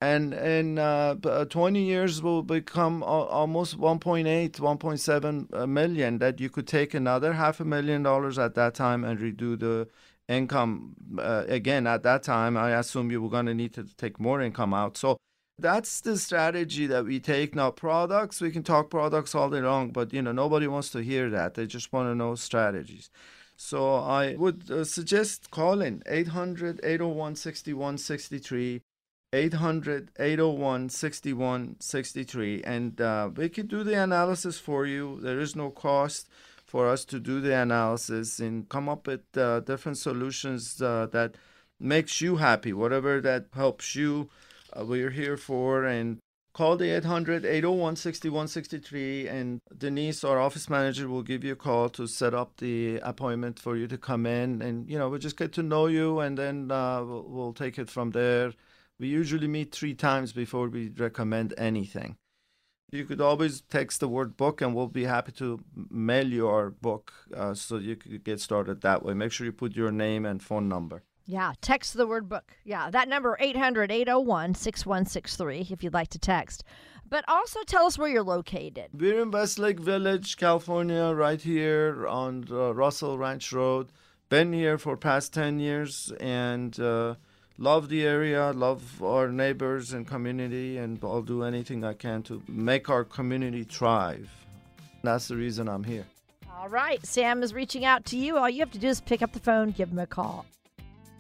And 0.06 0.34
in 0.34 0.78
uh, 0.78 1.16
uh 1.24 1.46
20 1.46 1.82
years 1.82 2.22
will 2.22 2.44
become 2.44 3.02
almost 3.02 3.80
1.8, 3.80 4.52
1.7 4.52 5.48
uh, 5.54 5.66
million 5.66 6.20
that 6.20 6.40
you 6.40 6.50
could 6.50 6.68
take 6.68 6.94
another 6.94 7.34
half 7.34 7.60
a 7.60 7.66
million 7.66 8.04
dollars 8.04 8.38
at 8.38 8.54
that 8.54 8.76
time 8.76 9.04
and 9.04 9.20
redo 9.20 9.58
the 9.58 9.88
income 10.28 10.96
uh, 11.18 11.46
again 11.48 11.88
at 11.88 12.04
that 12.04 12.22
time. 12.22 12.56
I 12.56 12.72
assume 12.82 13.10
you 13.10 13.20
were 13.20 13.30
going 13.30 13.48
to 13.48 13.56
need 13.56 13.74
to 13.74 13.84
take 13.98 14.20
more 14.20 14.42
income 14.42 14.76
out. 14.76 14.96
So 14.96 15.18
that's 15.58 16.02
the 16.02 16.18
strategy 16.18 16.86
that 16.86 17.06
we 17.06 17.20
take. 17.20 17.56
Now 17.56 17.72
products 17.72 18.42
we 18.42 18.52
can 18.52 18.64
talk 18.64 18.92
products 18.92 19.34
all 19.34 19.50
day 19.50 19.62
long 19.62 19.92
but 19.92 20.14
you 20.14 20.22
know 20.22 20.34
nobody 20.34 20.68
wants 20.68 20.92
to 20.92 21.00
hear 21.00 21.32
that. 21.32 21.56
They 21.56 21.66
just 21.66 21.92
want 21.92 22.10
to 22.10 22.16
know 22.16 22.36
strategies. 22.36 23.10
So 23.58 23.96
i 23.96 24.36
would 24.36 24.70
uh, 24.70 24.84
suggest 24.84 25.50
calling 25.50 26.04
800 26.06 26.80
801 26.84 27.38
6163 27.38 28.82
800 29.36 30.12
801 30.18 30.90
6163 30.90 32.64
and 32.64 33.02
uh, 33.02 33.30
we 33.36 33.50
can 33.50 33.68
do 33.68 33.84
the 33.84 34.02
analysis 34.02 34.58
for 34.58 34.86
you. 34.86 35.20
There 35.22 35.40
is 35.40 35.56
no 35.56 35.70
cost 35.72 36.30
for 36.66 36.88
us 36.88 37.04
to 37.06 37.20
do 37.20 37.42
the 37.42 37.54
analysis 37.54 38.40
and 38.40 38.68
come 38.70 38.88
up 38.88 39.08
with 39.08 39.38
uh, 39.38 39.60
different 39.60 39.98
solutions 39.98 40.82
uh, 40.82 41.08
that 41.12 41.36
makes 41.80 42.22
you 42.22 42.38
happy 42.38 42.72
whatever 42.72 43.20
that 43.22 43.48
helps 43.54 43.94
you 43.94 44.30
uh, 44.72 44.86
we're 44.86 45.10
here 45.10 45.36
for. 45.36 45.84
And 45.84 46.20
call 46.54 46.78
the 46.78 46.96
800 46.96 47.44
801 47.44 47.98
6163 47.98 49.28
and 49.28 49.60
denise 49.78 50.24
our 50.24 50.40
office 50.40 50.70
manager 50.70 51.10
will 51.10 51.24
give 51.24 51.44
you 51.44 51.52
a 51.52 51.58
call 51.58 51.90
to 51.90 52.08
set 52.08 52.34
up 52.34 52.56
the 52.58 53.00
appointment 53.00 53.60
for 53.60 53.76
you 53.76 53.88
to 53.88 53.98
come 53.98 54.26
in. 54.26 54.62
And 54.62 54.90
you 54.90 54.98
know 54.98 55.10
we'll 55.10 55.20
just 55.20 55.38
get 55.38 55.52
to 55.54 55.64
know 55.64 55.88
you 55.88 56.22
and 56.22 56.38
then 56.38 56.72
uh, 56.72 57.04
we'll, 57.04 57.24
we'll, 57.28 57.54
take 57.54 57.78
it 57.78 57.90
from 57.90 58.12
there 58.12 58.54
we 59.00 59.08
usually 59.08 59.48
meet 59.48 59.74
three 59.74 59.94
times 59.94 60.34
before 60.34 60.70
we 60.70 60.90
recommend 60.90 61.54
anything 61.58 62.18
you 62.92 63.06
could 63.06 63.20
always 63.20 63.62
text 63.62 64.00
the 64.00 64.08
word 64.08 64.38
book 64.38 64.62
and 64.62 64.74
we'll 64.74 64.88
be 64.88 65.06
happy 65.06 65.32
to 65.32 65.60
mail 65.90 66.28
you 66.28 66.48
our 66.48 66.70
book 66.70 67.14
uh, 67.36 67.54
so 67.54 67.78
you 67.78 67.96
could 67.96 68.24
get 68.24 68.40
started 68.40 68.82
that 68.82 69.04
way 69.04 69.14
make 69.14 69.32
sure 69.32 69.46
you 69.46 69.52
put 69.52 69.76
your 69.76 69.92
name 69.92 70.26
and 70.26 70.42
phone 70.42 70.70
number 70.70 71.04
yeah, 71.28 71.54
text 71.60 71.96
the 71.96 72.06
word 72.06 72.30
book. 72.30 72.56
Yeah, 72.64 72.92
that 72.92 73.10
number 73.10 73.36
800-801-6163 73.42 75.72
if 75.72 75.84
you'd 75.84 75.94
like 75.94 76.10
to 76.10 76.20
text. 76.20 76.64
But 77.08 77.26
also 77.28 77.64
tell 77.64 77.88
us 77.88 77.98
where 77.98 78.10
you're 78.10 78.22
located. 78.24 78.90
We're 78.94 79.22
in 79.22 79.32
Westlake 79.32 79.80
Village, 79.80 80.38
California, 80.38 81.14
right 81.14 81.42
here 81.42 82.06
on 82.08 82.44
Russell 82.44 83.18
Ranch 83.18 83.52
Road. 83.52 83.92
Been 84.30 84.54
here 84.54 84.78
for 84.78 84.96
past 84.98 85.34
10 85.34 85.60
years 85.60 86.14
and 86.20 86.80
uh, 86.80 87.16
love 87.58 87.90
the 87.90 88.06
area, 88.06 88.52
love 88.52 89.02
our 89.04 89.30
neighbors 89.30 89.94
and 89.94 90.08
community, 90.08 90.78
and 90.78 91.00
I'll 91.04 91.22
do 91.22 91.44
anything 91.44 91.84
I 91.84 91.94
can 91.94 92.24
to 92.24 92.42
make 92.48 92.90
our 92.90 93.04
community 93.04 93.64
thrive. 93.64 94.30
That's 95.04 95.28
the 95.28 95.36
reason 95.36 95.68
I'm 95.68 95.84
here. 95.84 96.06
All 96.58 96.70
right, 96.70 97.06
Sam 97.06 97.44
is 97.44 97.54
reaching 97.54 97.86
out 97.86 98.06
to 98.06 98.18
you. 98.18 98.38
All 98.38 98.50
you 98.50 98.60
have 98.60 98.72
to 98.72 98.80
do 98.80 98.88
is 98.88 99.02
pick 99.02 99.22
up 99.22 99.34
the 99.34 99.40
phone, 99.40 99.72
give 99.72 99.90
him 99.90 100.00
a 100.00 100.08
call. 100.08 100.46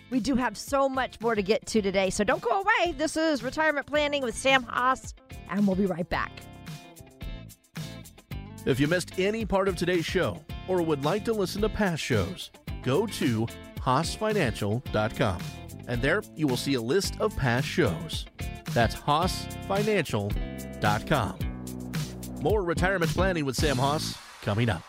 We 0.10 0.20
do 0.20 0.36
have 0.36 0.58
so 0.58 0.88
much 0.88 1.20
more 1.20 1.36
to 1.36 1.42
get 1.42 1.66
to 1.68 1.82
today, 1.82 2.10
so 2.10 2.24
don't 2.24 2.42
go 2.42 2.62
away. 2.62 2.94
This 2.94 3.18
is 3.18 3.44
Retirement 3.44 3.86
Planning 3.86 4.24
with 4.24 4.36
Sam 4.36 4.64
Hoss, 4.64 5.14
and 5.50 5.66
we'll 5.68 5.76
be 5.76 5.88
right 5.88 6.08
back. 6.10 6.32
If 8.66 8.80
you 8.80 8.88
missed 8.88 9.20
any 9.20 9.46
part 9.46 9.68
of 9.68 9.76
today's 9.76 10.06
show 10.06 10.42
or 10.68 10.82
would 10.82 11.06
like 11.06 11.26
to 11.26 11.34
listen 11.34 11.62
to 11.62 11.70
past 11.70 12.02
shows, 12.02 12.50
go 12.82 13.06
to 13.06 13.48
hossfinancial.com, 13.78 15.40
and 15.88 16.02
there 16.02 16.24
you 16.36 16.48
will 16.48 16.58
see 16.58 16.74
a 16.76 16.82
list 16.82 17.20
of 17.20 17.36
past 17.38 17.68
shows. 17.68 18.26
That's 18.74 18.96
hossfinancial.com. 18.96 21.40
More 22.42 22.64
retirement 22.64 23.12
planning 23.12 23.46
with 23.46 23.56
Sam 23.56 23.78
Hoss 23.78 24.18
coming 24.42 24.70
up. 24.70 24.82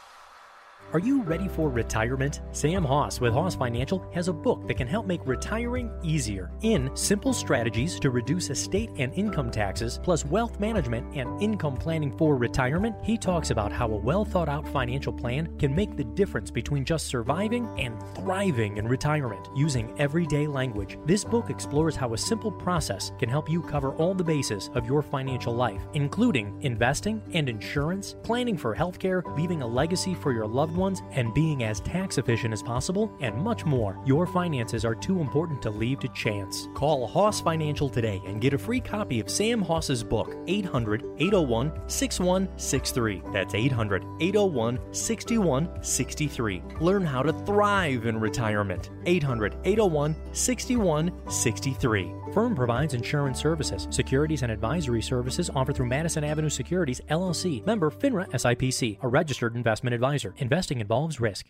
Are 0.97 1.09
you 1.09 1.21
ready 1.25 1.47
for 1.47 1.69
retirement? 1.69 2.41
Sam 2.53 2.83
Hoss 2.83 3.21
with 3.21 3.35
Hoss 3.35 3.55
Financial 3.55 4.11
has 4.15 4.29
a 4.29 4.33
book 4.33 4.67
that 4.67 4.79
can 4.79 4.88
help 4.88 5.05
make 5.05 5.21
retiring 5.26 5.93
easier 6.03 6.50
in 6.62 6.91
Simple 6.97 7.35
Strategies 7.35 8.00
to 8.00 8.09
Reduce 8.09 8.49
Estate 8.49 8.88
and 8.97 9.12
Income 9.12 9.50
Taxes, 9.50 10.00
plus 10.03 10.25
Wealth 10.25 10.59
Management 10.59 11.15
and 11.15 11.43
Income 11.43 11.76
Planning 11.76 12.17
for 12.17 12.37
Retirement. 12.37 12.97
He 13.05 13.19
talks 13.19 13.50
about 13.50 13.73
how 13.73 13.91
a 13.91 13.97
well 13.99 14.25
thought 14.25 14.49
out 14.49 14.67
financial 14.69 15.12
plan 15.12 15.55
can 15.59 15.75
make 15.75 15.99
the 15.99 16.05
difference 16.05 16.50
between 16.50 16.83
just 16.83 17.09
surviving 17.09 17.69
and 17.79 18.03
thriving 18.15 18.79
in 18.79 18.88
retirement 18.88 19.47
using 19.55 19.95
everyday 19.99 20.47
language. 20.47 20.97
This 21.05 21.25
book 21.25 21.50
explores 21.50 21.95
how 21.95 22.15
a 22.15 22.19
simple 22.19 22.50
process 22.50 23.12
can 23.19 23.29
help 23.29 23.50
you 23.50 23.61
cover 23.61 23.93
all 23.97 24.15
the 24.15 24.25
bases 24.25 24.71
of 24.73 24.87
your 24.87 25.03
financial 25.03 25.55
life, 25.55 25.83
including 25.93 26.57
investing 26.62 27.21
and 27.35 27.50
insurance, 27.50 28.17
planning 28.23 28.57
for 28.57 28.75
healthcare, 28.75 29.23
leaving 29.37 29.61
a 29.61 29.67
legacy 29.67 30.15
for 30.15 30.33
your 30.33 30.47
loved 30.47 30.75
ones, 30.75 30.86
and 31.12 31.35
being 31.35 31.64
as 31.64 31.81
tax 31.81 32.19
efficient 32.19 32.52
as 32.52 32.62
possible, 32.62 33.12
and 33.21 33.37
much 33.37 33.64
more. 33.64 33.99
Your 34.05 34.26
finances 34.26 34.85
are 34.85 34.95
too 34.95 35.21
important 35.21 35.61
to 35.62 35.71
leave 35.71 36.00
to 36.00 36.09
chance. 36.09 36.69
Call 36.75 37.07
Hoss 37.07 37.40
Financial 37.40 37.88
today 37.88 38.23
and 38.26 38.40
get 38.40 38.55
a 38.55 38.59
free 38.59 38.81
copy 38.81 39.21
of 39.21 39.31
Sam 39.31 39.62
Hoss's 39.62 40.05
book, 40.05 40.37
800 40.47 41.02
801 41.19 41.88
6163. 41.88 43.23
That's 43.33 43.55
800 43.55 44.05
801 44.21 44.95
6163. 44.95 46.62
Learn 46.81 47.05
how 47.05 47.23
to 47.23 47.33
thrive 47.45 48.07
in 48.07 48.21
retirement. 48.21 48.90
800 49.07 49.57
801 49.64 50.14
6163. 50.33 52.12
Firm 52.33 52.55
provides 52.55 52.93
insurance 52.93 53.40
services, 53.40 53.87
securities, 53.90 54.43
and 54.43 54.52
advisory 54.52 55.00
services 55.00 55.49
offered 55.55 55.76
through 55.76 55.87
Madison 55.87 56.25
Avenue 56.25 56.50
Securities, 56.50 57.00
LLC, 57.09 57.64
member 57.64 57.90
FINRA 57.90 58.28
SIPC, 58.31 58.99
a 59.02 59.09
registered 59.09 59.57
investment 59.57 59.95
advisor. 59.95 60.35
Investing 60.38 60.75
involves 60.80 61.21
risk. 61.21 61.47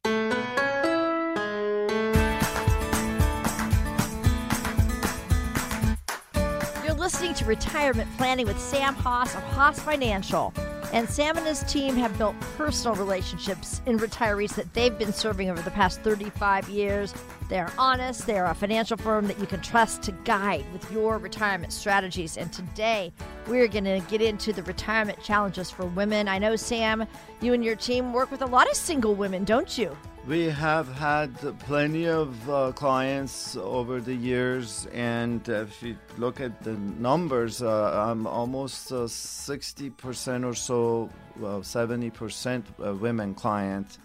Retirement 7.46 8.08
Planning 8.16 8.46
with 8.46 8.60
Sam 8.60 8.94
Hoss 8.94 9.34
of 9.34 9.42
Hoss 9.44 9.78
Financial. 9.78 10.52
And 10.92 11.08
Sam 11.08 11.36
and 11.36 11.46
his 11.46 11.62
team 11.64 11.96
have 11.96 12.16
built 12.18 12.38
personal 12.56 12.96
relationships 12.96 13.80
in 13.86 13.98
retirees 13.98 14.54
that 14.54 14.72
they've 14.72 14.96
been 14.96 15.12
serving 15.12 15.50
over 15.50 15.62
the 15.62 15.70
past 15.70 16.00
35 16.02 16.68
years. 16.68 17.14
They're 17.48 17.72
honest, 17.78 18.26
they're 18.26 18.46
a 18.46 18.54
financial 18.54 18.96
firm 18.96 19.26
that 19.28 19.38
you 19.38 19.46
can 19.46 19.60
trust 19.60 20.02
to 20.04 20.12
guide 20.24 20.64
with 20.72 20.90
your 20.90 21.18
retirement 21.18 21.72
strategies. 21.72 22.36
And 22.36 22.52
today, 22.52 23.12
we're 23.46 23.68
going 23.68 23.84
to 23.84 24.00
get 24.08 24.20
into 24.20 24.52
the 24.52 24.62
retirement 24.64 25.22
challenges 25.22 25.70
for 25.70 25.86
women. 25.86 26.28
I 26.28 26.38
know, 26.38 26.56
Sam, 26.56 27.06
you 27.40 27.52
and 27.52 27.64
your 27.64 27.76
team 27.76 28.12
work 28.12 28.30
with 28.30 28.42
a 28.42 28.46
lot 28.46 28.68
of 28.68 28.76
single 28.76 29.14
women, 29.14 29.44
don't 29.44 29.78
you? 29.78 29.96
We 30.26 30.46
have 30.46 30.92
had 30.92 31.30
plenty 31.60 32.08
of 32.08 32.50
uh, 32.50 32.72
clients 32.72 33.56
over 33.56 34.00
the 34.00 34.12
years, 34.12 34.88
and 34.92 35.48
if 35.48 35.80
you 35.84 35.96
look 36.18 36.40
at 36.40 36.64
the 36.64 36.72
numbers, 36.72 37.62
uh, 37.62 37.92
I'm 37.94 38.26
almost 38.26 38.90
uh, 38.90 39.06
60% 39.06 40.44
or 40.44 40.52
so, 40.52 41.10
well, 41.38 41.60
70% 41.60 42.64
uh, 42.84 42.94
women 42.94 43.34
client. 43.34 43.98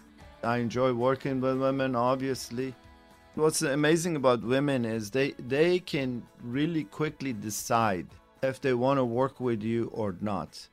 I 0.44 0.58
enjoy 0.58 0.92
working 0.92 1.40
with 1.40 1.60
women, 1.60 1.96
obviously. 1.96 2.72
What's 3.34 3.62
amazing 3.62 4.14
about 4.14 4.44
women 4.44 4.84
is 4.84 5.10
they, 5.10 5.32
they 5.32 5.80
can 5.80 6.22
really 6.40 6.84
quickly 6.84 7.32
decide 7.32 8.06
if 8.44 8.60
they 8.60 8.74
want 8.74 8.98
to 8.98 9.04
work 9.04 9.40
with 9.40 9.60
you 9.64 9.90
or 9.92 10.14
not 10.20 10.68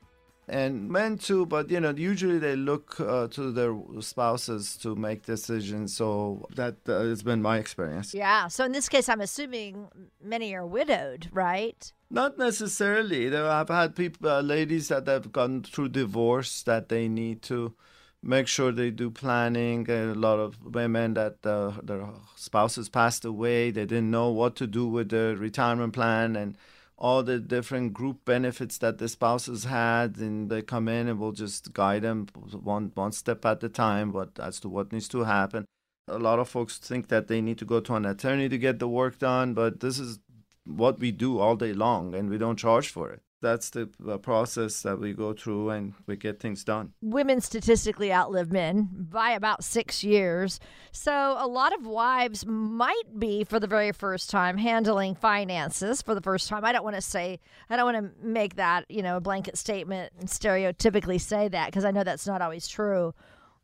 and 0.50 0.88
men 0.88 1.16
too 1.16 1.46
but 1.46 1.70
you 1.70 1.80
know 1.80 1.90
usually 1.90 2.38
they 2.38 2.56
look 2.56 3.00
uh, 3.00 3.26
to 3.28 3.50
their 3.52 3.74
spouses 4.00 4.76
to 4.76 4.94
make 4.94 5.24
decisions 5.24 5.96
so 5.96 6.46
that 6.54 6.76
uh, 6.88 7.00
has 7.00 7.22
been 7.22 7.40
my 7.40 7.58
experience. 7.58 8.12
Yeah 8.12 8.48
so 8.48 8.64
in 8.64 8.72
this 8.72 8.88
case 8.88 9.08
i'm 9.08 9.20
assuming 9.20 9.88
many 10.22 10.54
are 10.54 10.66
widowed 10.66 11.28
right? 11.32 11.92
Not 12.12 12.38
necessarily. 12.38 13.34
I've 13.34 13.68
had 13.68 13.94
people 13.94 14.28
uh, 14.28 14.40
ladies 14.40 14.88
that 14.88 15.06
have 15.06 15.30
gone 15.30 15.62
through 15.62 15.90
divorce 15.90 16.64
that 16.64 16.88
they 16.88 17.06
need 17.06 17.40
to 17.42 17.74
make 18.22 18.48
sure 18.48 18.72
they 18.72 18.90
do 18.90 19.10
planning. 19.10 19.88
A 19.88 20.14
lot 20.14 20.40
of 20.40 20.74
women 20.74 21.14
that 21.14 21.36
uh, 21.44 21.72
their 21.82 22.08
spouses 22.36 22.88
passed 22.88 23.24
away, 23.24 23.70
they 23.70 23.86
didn't 23.86 24.10
know 24.10 24.28
what 24.30 24.56
to 24.56 24.66
do 24.66 24.88
with 24.88 25.10
their 25.10 25.36
retirement 25.36 25.92
plan 25.92 26.34
and 26.34 26.56
all 27.00 27.22
the 27.22 27.38
different 27.38 27.92
group 27.94 28.24
benefits 28.24 28.78
that 28.78 28.98
the 28.98 29.08
spouses 29.08 29.64
had, 29.64 30.18
and 30.18 30.50
they 30.50 30.62
come 30.62 30.88
in 30.88 31.08
and 31.08 31.18
we'll 31.18 31.32
just 31.32 31.72
guide 31.72 32.02
them 32.02 32.26
one 32.34 32.92
one 32.94 33.12
step 33.12 33.44
at 33.44 33.64
a 33.64 33.68
time, 33.68 34.12
but 34.12 34.38
as 34.38 34.60
to 34.60 34.68
what 34.68 34.92
needs 34.92 35.08
to 35.08 35.24
happen. 35.24 35.64
A 36.08 36.18
lot 36.18 36.38
of 36.38 36.48
folks 36.48 36.78
think 36.78 37.08
that 37.08 37.28
they 37.28 37.40
need 37.40 37.58
to 37.58 37.64
go 37.64 37.80
to 37.80 37.94
an 37.94 38.04
attorney 38.04 38.48
to 38.48 38.58
get 38.58 38.78
the 38.78 38.88
work 38.88 39.18
done, 39.18 39.54
but 39.54 39.80
this 39.80 39.98
is 39.98 40.18
what 40.66 40.98
we 40.98 41.10
do 41.10 41.38
all 41.38 41.56
day 41.56 41.72
long, 41.72 42.14
and 42.14 42.28
we 42.28 42.38
don't 42.38 42.58
charge 42.58 42.88
for 42.88 43.10
it 43.10 43.22
that's 43.40 43.70
the, 43.70 43.88
process 44.22 44.82
that 44.82 44.98
we 44.98 45.12
go 45.12 45.32
through 45.32 45.70
and 45.70 45.94
we 46.06 46.16
get 46.16 46.40
things 46.40 46.62
done. 46.64 46.92
Women 47.00 47.40
statistically 47.40 48.12
outlive 48.12 48.52
men 48.52 48.88
by 48.92 49.30
about 49.30 49.64
six 49.64 50.04
years. 50.04 50.60
So 50.92 51.36
a 51.38 51.46
lot 51.46 51.72
of 51.72 51.86
wives 51.86 52.44
might 52.44 53.18
be, 53.18 53.44
for 53.44 53.58
the 53.58 53.66
very 53.66 53.92
first 53.92 54.30
time, 54.30 54.58
handling 54.58 55.14
finances 55.14 56.02
for 56.02 56.14
the 56.14 56.20
first 56.20 56.48
time. 56.48 56.64
I 56.64 56.72
don't 56.72 56.84
want 56.84 56.96
to 56.96 57.02
say, 57.02 57.40
I 57.70 57.76
don't 57.76 57.92
want 57.92 57.96
to 58.04 58.26
make 58.26 58.56
that, 58.56 58.84
you 58.90 59.02
know, 59.02 59.16
a 59.16 59.20
blanket 59.20 59.56
statement 59.56 60.12
and 60.18 60.28
stereotypically 60.28 61.20
say 61.20 61.48
that 61.48 61.66
because 61.66 61.84
I 61.84 61.90
know 61.90 62.04
that's 62.04 62.26
not 62.26 62.42
always 62.42 62.68
true. 62.68 63.14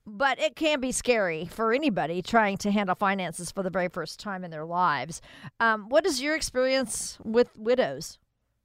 But 0.09 0.39
it 0.39 0.55
can 0.55 0.81
be 0.81 0.93
scary 0.93 1.47
for 1.47 1.73
anybody 1.73 2.23
trying 2.23 2.59
to 2.59 2.71
handle 2.71 2.95
finances 2.95 3.51
for 3.51 3.65
the 3.65 3.71
very 3.71 3.89
first 3.89 4.21
time 4.21 4.45
in 4.45 4.53
their 4.53 4.65
lives. 4.65 5.21
Um, 5.59 5.89
what 5.89 6.07
is 6.07 6.23
your 6.23 6.37
experience 6.37 7.19
with 7.25 7.51
widows? 7.57 8.19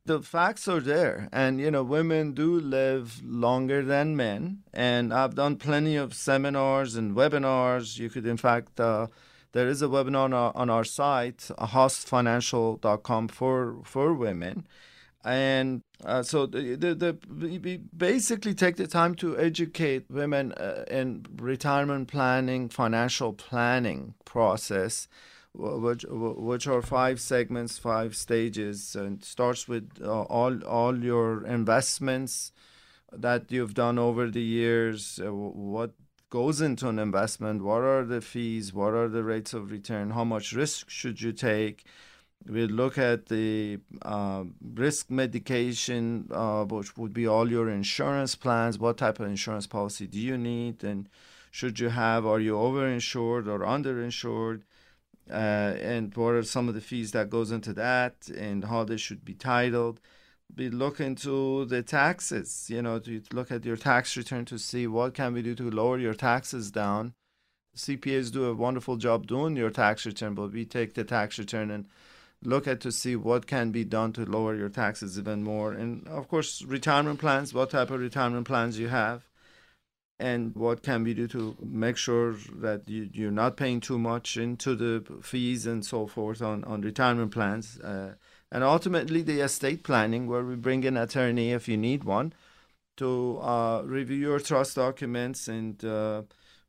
The 0.05 0.21
facts 0.21 0.67
are 0.67 0.79
there. 0.79 1.29
And 1.31 1.59
you 1.59 1.69
know 1.69 1.83
women 1.83 2.33
do 2.33 2.59
live 2.59 3.21
longer 3.23 3.83
than 3.83 4.15
men. 4.15 4.63
And 4.73 5.13
i've 5.13 5.35
done 5.35 5.57
plenty 5.57 5.95
of 5.95 6.13
seminars 6.13 6.95
and 6.95 7.15
webinars. 7.15 7.97
You 7.99 8.09
could 8.09 8.25
in 8.25 8.37
fact 8.37 8.79
uh, 8.79 9.07
there 9.51 9.67
is 9.67 9.81
a 9.81 9.87
webinar 9.87 10.25
on 10.25 10.33
our, 10.33 10.51
on 10.55 10.69
our 10.69 10.83
site 10.83 11.49
hossfinancial.com 11.59 13.27
for 13.27 13.77
for 13.83 14.13
women. 14.13 14.65
And 15.23 15.83
uh, 16.03 16.23
so 16.23 16.47
the, 16.47 16.75
the, 16.75 16.95
the, 16.95 17.17
we 17.29 17.77
basically 17.95 18.55
take 18.55 18.77
the 18.77 18.87
time 18.87 19.13
to 19.15 19.37
educate 19.37 20.09
women 20.09 20.51
uh, 20.53 20.85
in 20.89 21.27
retirement 21.37 22.07
planning 22.07 22.69
financial 22.69 23.31
planning 23.33 24.15
process 24.25 25.07
which 25.53 26.05
which 26.09 26.67
are 26.67 26.81
five 26.81 27.19
segments, 27.19 27.77
five 27.77 28.15
stages, 28.15 28.95
and 28.95 29.23
starts 29.23 29.67
with 29.67 29.89
uh, 30.01 30.21
all 30.23 30.63
all 30.63 30.97
your 31.03 31.45
investments 31.45 32.51
that 33.11 33.51
you've 33.51 33.73
done 33.73 33.99
over 33.99 34.29
the 34.29 34.41
years. 34.41 35.19
Uh, 35.23 35.33
what 35.33 35.91
goes 36.29 36.61
into 36.61 36.87
an 36.87 36.99
investment? 36.99 37.63
What 37.63 37.81
are 37.81 38.05
the 38.05 38.21
fees? 38.21 38.73
What 38.73 38.93
are 38.93 39.09
the 39.09 39.23
rates 39.23 39.53
of 39.53 39.71
return? 39.71 40.11
How 40.11 40.23
much 40.23 40.53
risk 40.53 40.89
should 40.89 41.21
you 41.21 41.33
take? 41.33 41.85
We 42.47 42.65
look 42.65 42.97
at 42.97 43.27
the 43.27 43.79
uh, 44.01 44.45
risk 44.73 45.11
mitigation, 45.11 46.27
uh, 46.31 46.63
which 46.63 46.97
would 46.97 47.13
be 47.13 47.27
all 47.27 47.51
your 47.51 47.69
insurance 47.69 48.35
plans. 48.35 48.79
What 48.79 48.97
type 48.97 49.19
of 49.19 49.27
insurance 49.27 49.67
policy 49.67 50.07
do 50.07 50.17
you 50.17 50.37
need? 50.37 50.83
And 50.83 51.07
should 51.51 51.79
you 51.79 51.89
have? 51.89 52.25
Are 52.25 52.39
you 52.39 52.53
overinsured 52.53 53.47
or 53.47 53.59
underinsured? 53.59 54.63
Uh, 55.29 55.75
and 55.81 56.15
what 56.15 56.33
are 56.33 56.43
some 56.43 56.67
of 56.67 56.75
the 56.75 56.81
fees 56.81 57.11
that 57.11 57.29
goes 57.29 57.51
into 57.51 57.73
that 57.73 58.29
and 58.29 58.65
how 58.65 58.83
they 58.83 58.97
should 58.97 59.23
be 59.23 59.33
titled. 59.33 59.99
Be 60.53 60.69
look 60.69 60.99
into 60.99 61.63
the 61.65 61.81
taxes 61.81 62.67
you 62.69 62.81
know 62.81 62.99
to 62.99 63.21
look 63.31 63.51
at 63.51 63.63
your 63.63 63.77
tax 63.77 64.17
return 64.17 64.43
to 64.45 64.57
see 64.57 64.85
what 64.85 65.13
can 65.13 65.33
we 65.33 65.41
do 65.41 65.55
to 65.55 65.71
lower 65.71 65.97
your 65.97 66.13
taxes 66.13 66.71
down. 66.71 67.13
Cpas 67.73 68.31
do 68.31 68.45
a 68.45 68.53
wonderful 68.53 68.97
job 68.97 69.27
doing 69.27 69.55
your 69.55 69.69
tax 69.69 70.05
return 70.05 70.35
but 70.35 70.51
we 70.51 70.65
take 70.65 70.93
the 70.93 71.05
tax 71.05 71.39
return 71.39 71.71
and 71.71 71.87
look 72.43 72.67
at 72.67 72.81
to 72.81 72.91
see 72.91 73.15
what 73.15 73.47
can 73.47 73.71
be 73.71 73.85
done 73.85 74.11
to 74.13 74.25
lower 74.25 74.55
your 74.55 74.67
taxes 74.67 75.17
even 75.17 75.41
more. 75.41 75.71
And 75.71 76.05
of 76.09 76.27
course 76.27 76.61
retirement 76.63 77.19
plans 77.19 77.53
what 77.53 77.69
type 77.69 77.89
of 77.89 78.01
retirement 78.01 78.45
plans 78.45 78.77
you 78.77 78.89
have 78.89 79.30
and 80.21 80.55
what 80.55 80.83
can 80.83 81.03
we 81.03 81.13
do 81.13 81.27
to 81.27 81.57
make 81.61 81.97
sure 81.97 82.35
that 82.55 82.87
you, 82.87 83.09
you're 83.11 83.31
not 83.31 83.57
paying 83.57 83.79
too 83.79 83.97
much 83.97 84.37
into 84.37 84.75
the 84.75 85.03
fees 85.21 85.65
and 85.65 85.85
so 85.85 86.07
forth 86.07 86.41
on, 86.41 86.63
on 86.65 86.81
retirement 86.81 87.31
plans. 87.31 87.79
Uh, 87.79 88.13
and 88.51 88.63
ultimately, 88.63 89.21
the 89.21 89.39
estate 89.39 89.83
planning, 89.83 90.27
where 90.27 90.43
we 90.43 90.55
bring 90.55 90.83
in 90.83 90.97
attorney 90.97 91.51
if 91.51 91.67
you 91.67 91.77
need 91.77 92.03
one 92.03 92.33
to 92.97 93.39
uh, 93.41 93.81
review 93.83 94.17
your 94.17 94.39
trust 94.39 94.75
documents 94.75 95.47
and 95.47 95.83
uh, 95.83 96.21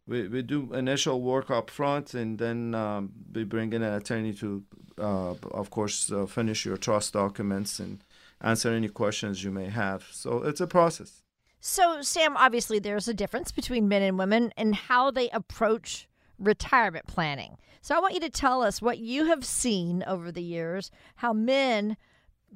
we, 0.07 0.29
we 0.29 0.43
do 0.43 0.73
initial 0.73 1.21
work 1.21 1.51
up 1.51 1.69
front 1.71 2.15
and 2.15 2.39
then 2.39 2.75
um, 2.75 3.13
we 3.35 3.45
bring 3.45 3.73
in 3.73 3.83
an 3.83 3.95
attorney 3.95 4.33
to, 4.35 4.63
uh, 4.99 5.35
of 5.51 5.71
course, 5.71 6.11
uh, 6.11 6.27
finish 6.27 6.65
your 6.65 6.77
trust 6.77 7.13
documents 7.13 7.79
and 7.79 8.03
answer 8.41 8.71
any 8.71 8.89
questions 8.89 9.45
you 9.45 9.51
may 9.51 9.67
have. 9.69 10.07
So 10.11 10.43
it's 10.43 10.61
a 10.61 10.67
process. 10.67 11.22
So, 11.65 12.03
Sam, 12.03 12.37
obviously, 12.37 12.81
there's 12.81 13.07
a 13.07 13.15
difference 13.15 13.53
between 13.53 13.87
men 13.87 14.03
and 14.03 14.19
women 14.19 14.53
and 14.57 14.75
how 14.75 15.13
they 15.13 15.31
approach 15.31 16.09
retirement 16.37 17.07
planning. 17.07 17.57
So, 17.81 17.95
I 17.95 18.01
want 18.01 18.15
you 18.15 18.21
to 18.21 18.31
tell 18.31 18.63
us 18.63 18.83
what 18.83 18.99
you 18.99 19.27
have 19.27 19.45
seen 19.45 20.03
over 20.05 20.33
the 20.33 20.43
years, 20.43 20.91
how 21.15 21.33
men 21.33 21.97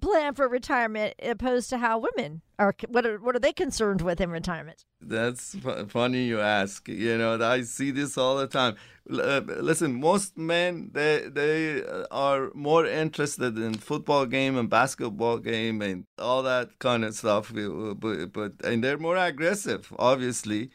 plan 0.00 0.34
for 0.34 0.48
retirement 0.48 1.14
opposed 1.22 1.70
to 1.70 1.78
how 1.78 1.98
women 1.98 2.42
are 2.58 2.74
what 2.88 3.06
are 3.06 3.18
what 3.18 3.36
are 3.36 3.38
they 3.38 3.52
concerned 3.52 4.02
with 4.02 4.20
in 4.20 4.30
retirement? 4.30 4.84
That's 5.00 5.56
funny 5.88 6.24
you 6.24 6.40
ask. 6.40 6.88
You 6.88 7.18
know 7.18 7.42
i 7.42 7.62
see 7.62 7.90
this 7.90 8.16
all 8.16 8.36
the 8.36 8.46
time. 8.46 8.76
Uh, 9.08 9.40
listen 9.60 10.00
most 10.00 10.36
men 10.36 10.90
they 10.92 11.28
they 11.28 11.84
are 12.10 12.50
more 12.54 12.86
interested 12.86 13.56
in 13.56 13.74
football 13.74 14.26
game 14.26 14.56
and 14.56 14.68
basketball 14.68 15.38
game 15.38 15.80
and 15.80 16.06
all 16.18 16.42
that 16.42 16.76
kind 16.80 17.04
of 17.04 17.14
stuff 17.14 17.52
but, 17.54 18.32
but 18.32 18.52
and 18.64 18.82
they're 18.82 18.98
more 18.98 19.16
aggressive 19.16 19.92
obviously. 19.98 20.70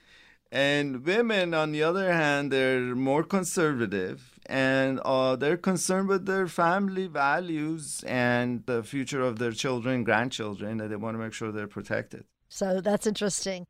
And 0.53 1.05
women 1.05 1.53
on 1.53 1.71
the 1.71 1.83
other 1.83 2.11
hand 2.13 2.51
they're 2.51 2.95
more 2.95 3.23
conservative 3.23 4.30
and 4.51 4.99
uh, 5.05 5.37
they're 5.37 5.55
concerned 5.55 6.09
with 6.09 6.25
their 6.25 6.45
family 6.45 7.07
values 7.07 8.03
and 8.05 8.65
the 8.65 8.83
future 8.83 9.21
of 9.21 9.39
their 9.39 9.53
children, 9.53 10.03
grandchildren, 10.03 10.77
that 10.77 10.89
they 10.89 10.97
want 10.97 11.15
to 11.15 11.23
make 11.23 11.31
sure 11.31 11.53
they're 11.53 11.67
protected. 11.67 12.25
So 12.49 12.81
that's 12.81 13.07
interesting. 13.07 13.65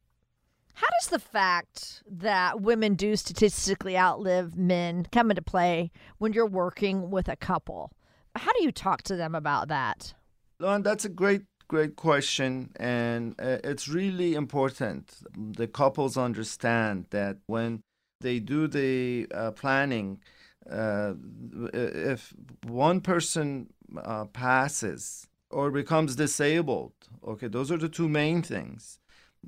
How 0.73 0.87
does 0.99 1.09
the 1.09 1.19
fact 1.19 2.01
that 2.09 2.61
women 2.61 2.95
do 2.95 3.15
statistically 3.15 3.95
outlive 3.95 4.57
men 4.57 5.05
come 5.11 5.29
into 5.29 5.43
play 5.43 5.91
when 6.17 6.33
you're 6.33 6.47
working 6.47 7.11
with 7.11 7.29
a 7.29 7.35
couple? 7.35 7.91
How 8.35 8.51
do 8.53 8.63
you 8.63 8.71
talk 8.71 9.03
to 9.03 9.15
them 9.15 9.35
about 9.35 9.67
that? 9.67 10.15
Lauren, 10.59 10.81
that's 10.81 11.05
a 11.05 11.09
great, 11.09 11.43
great 11.67 11.95
question. 11.95 12.71
And 12.77 13.35
uh, 13.39 13.57
it's 13.63 13.87
really 13.87 14.33
important 14.33 15.11
the 15.35 15.67
couples 15.67 16.17
understand 16.17 17.05
that 17.11 17.37
when 17.45 17.83
they 18.21 18.39
do 18.39 18.67
the 18.67 19.27
uh, 19.31 19.51
planning, 19.51 20.19
uh, 20.69 21.13
if 21.73 22.33
one 22.63 23.01
person 23.01 23.73
uh, 23.97 24.25
passes 24.25 25.27
or 25.49 25.71
becomes 25.71 26.15
disabled, 26.15 26.93
okay, 27.27 27.47
those 27.47 27.71
are 27.71 27.77
the 27.77 27.89
two 27.89 28.07
main 28.07 28.41
things 28.41 28.99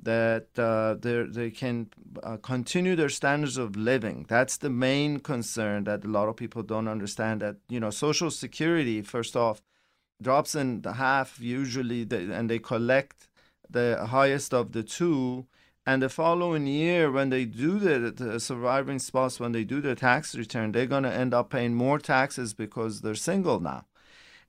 that 0.02 0.48
uh, 0.58 0.96
they 1.00 1.50
can 1.50 1.88
uh, 2.22 2.36
continue 2.38 2.96
their 2.96 3.08
standards 3.08 3.56
of 3.56 3.76
living. 3.76 4.26
That's 4.28 4.56
the 4.56 4.70
main 4.70 5.20
concern 5.20 5.84
that 5.84 6.04
a 6.04 6.08
lot 6.08 6.28
of 6.28 6.36
people 6.36 6.62
don't 6.62 6.88
understand. 6.88 7.42
That 7.42 7.56
you 7.68 7.78
know, 7.78 7.90
Social 7.90 8.30
Security 8.30 9.02
first 9.02 9.36
off 9.36 9.62
drops 10.20 10.54
in 10.54 10.82
half 10.82 11.40
usually, 11.40 12.06
and 12.10 12.50
they 12.50 12.58
collect 12.58 13.28
the 13.70 14.06
highest 14.10 14.52
of 14.52 14.72
the 14.72 14.82
two 14.82 15.46
and 15.86 16.02
the 16.02 16.08
following 16.08 16.66
year, 16.66 17.10
when 17.10 17.28
they 17.30 17.44
do 17.44 17.78
the, 17.78 18.10
the 18.10 18.40
surviving 18.40 18.98
spouse, 18.98 19.38
when 19.38 19.52
they 19.52 19.64
do 19.64 19.80
their 19.80 19.94
tax 19.94 20.34
return, 20.34 20.72
they're 20.72 20.86
going 20.86 21.02
to 21.02 21.12
end 21.12 21.34
up 21.34 21.50
paying 21.50 21.74
more 21.74 21.98
taxes 21.98 22.54
because 22.54 23.02
they're 23.02 23.14
single 23.14 23.60
now. 23.60 23.84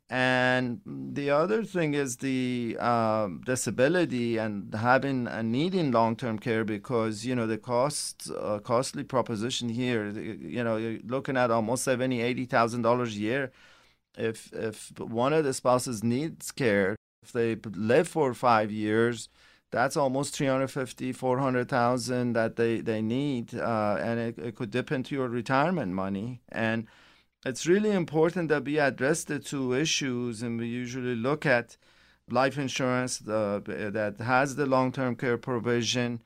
And 0.10 0.82
the 0.86 1.32
other 1.32 1.64
thing 1.64 1.96
is 1.96 2.18
the 2.18 2.78
um, 2.80 3.42
disability 3.44 4.38
and 4.38 4.74
having 4.76 5.26
and 5.28 5.52
needing 5.52 5.92
long-term 5.92 6.38
care 6.40 6.64
because 6.64 7.26
you 7.26 7.34
know 7.36 7.48
the 7.48 7.58
cost 7.58 8.30
uh, 8.40 8.60
costly 8.60 9.04
proposition 9.04 9.68
here. 9.70 10.10
You 10.10 10.64
know, 10.64 10.78
you're 10.78 11.00
looking 11.06 11.38
at 11.38 11.50
almost 11.50 11.84
seventy, 11.84 12.22
eighty 12.22 12.46
thousand 12.46 12.84
dollars 12.84 13.16
a 13.16 13.20
year. 13.20 13.52
If 14.16 14.54
if 14.54 14.92
one 15.00 15.34
of 15.34 15.44
the 15.44 15.54
spouses 15.56 16.04
needs 16.04 16.52
care, 16.52 16.96
if 17.24 17.32
they 17.32 17.56
live 17.56 18.08
for 18.08 18.34
five 18.36 18.72
years, 18.72 19.28
that's 19.76 19.98
almost 19.98 20.34
350 20.34 21.12
400,000 21.12 22.32
that 22.32 22.56
they 22.56 22.80
they 22.80 23.02
need 23.02 23.54
uh, 23.54 23.98
and 24.00 24.20
it, 24.20 24.38
it 24.40 24.56
could 24.56 24.72
dip 24.72 24.90
into 24.90 25.14
your 25.14 25.28
retirement 25.28 25.92
money 25.92 26.40
and 26.50 26.88
it's 27.46 27.68
really 27.68 27.92
important 27.92 28.48
that 28.48 28.64
we 28.64 28.80
address 28.80 29.26
the 29.26 29.38
two 29.38 29.74
issues 29.74 30.42
and 30.42 30.58
we 30.58 30.68
usually 30.68 31.16
look 31.16 31.46
at 31.46 31.76
life 32.30 32.58
insurance 32.58 33.22
uh, 33.28 33.60
that 33.66 34.16
has 34.20 34.56
the 34.56 34.66
long-term 34.66 35.14
care 35.18 35.38
provision 35.38 36.22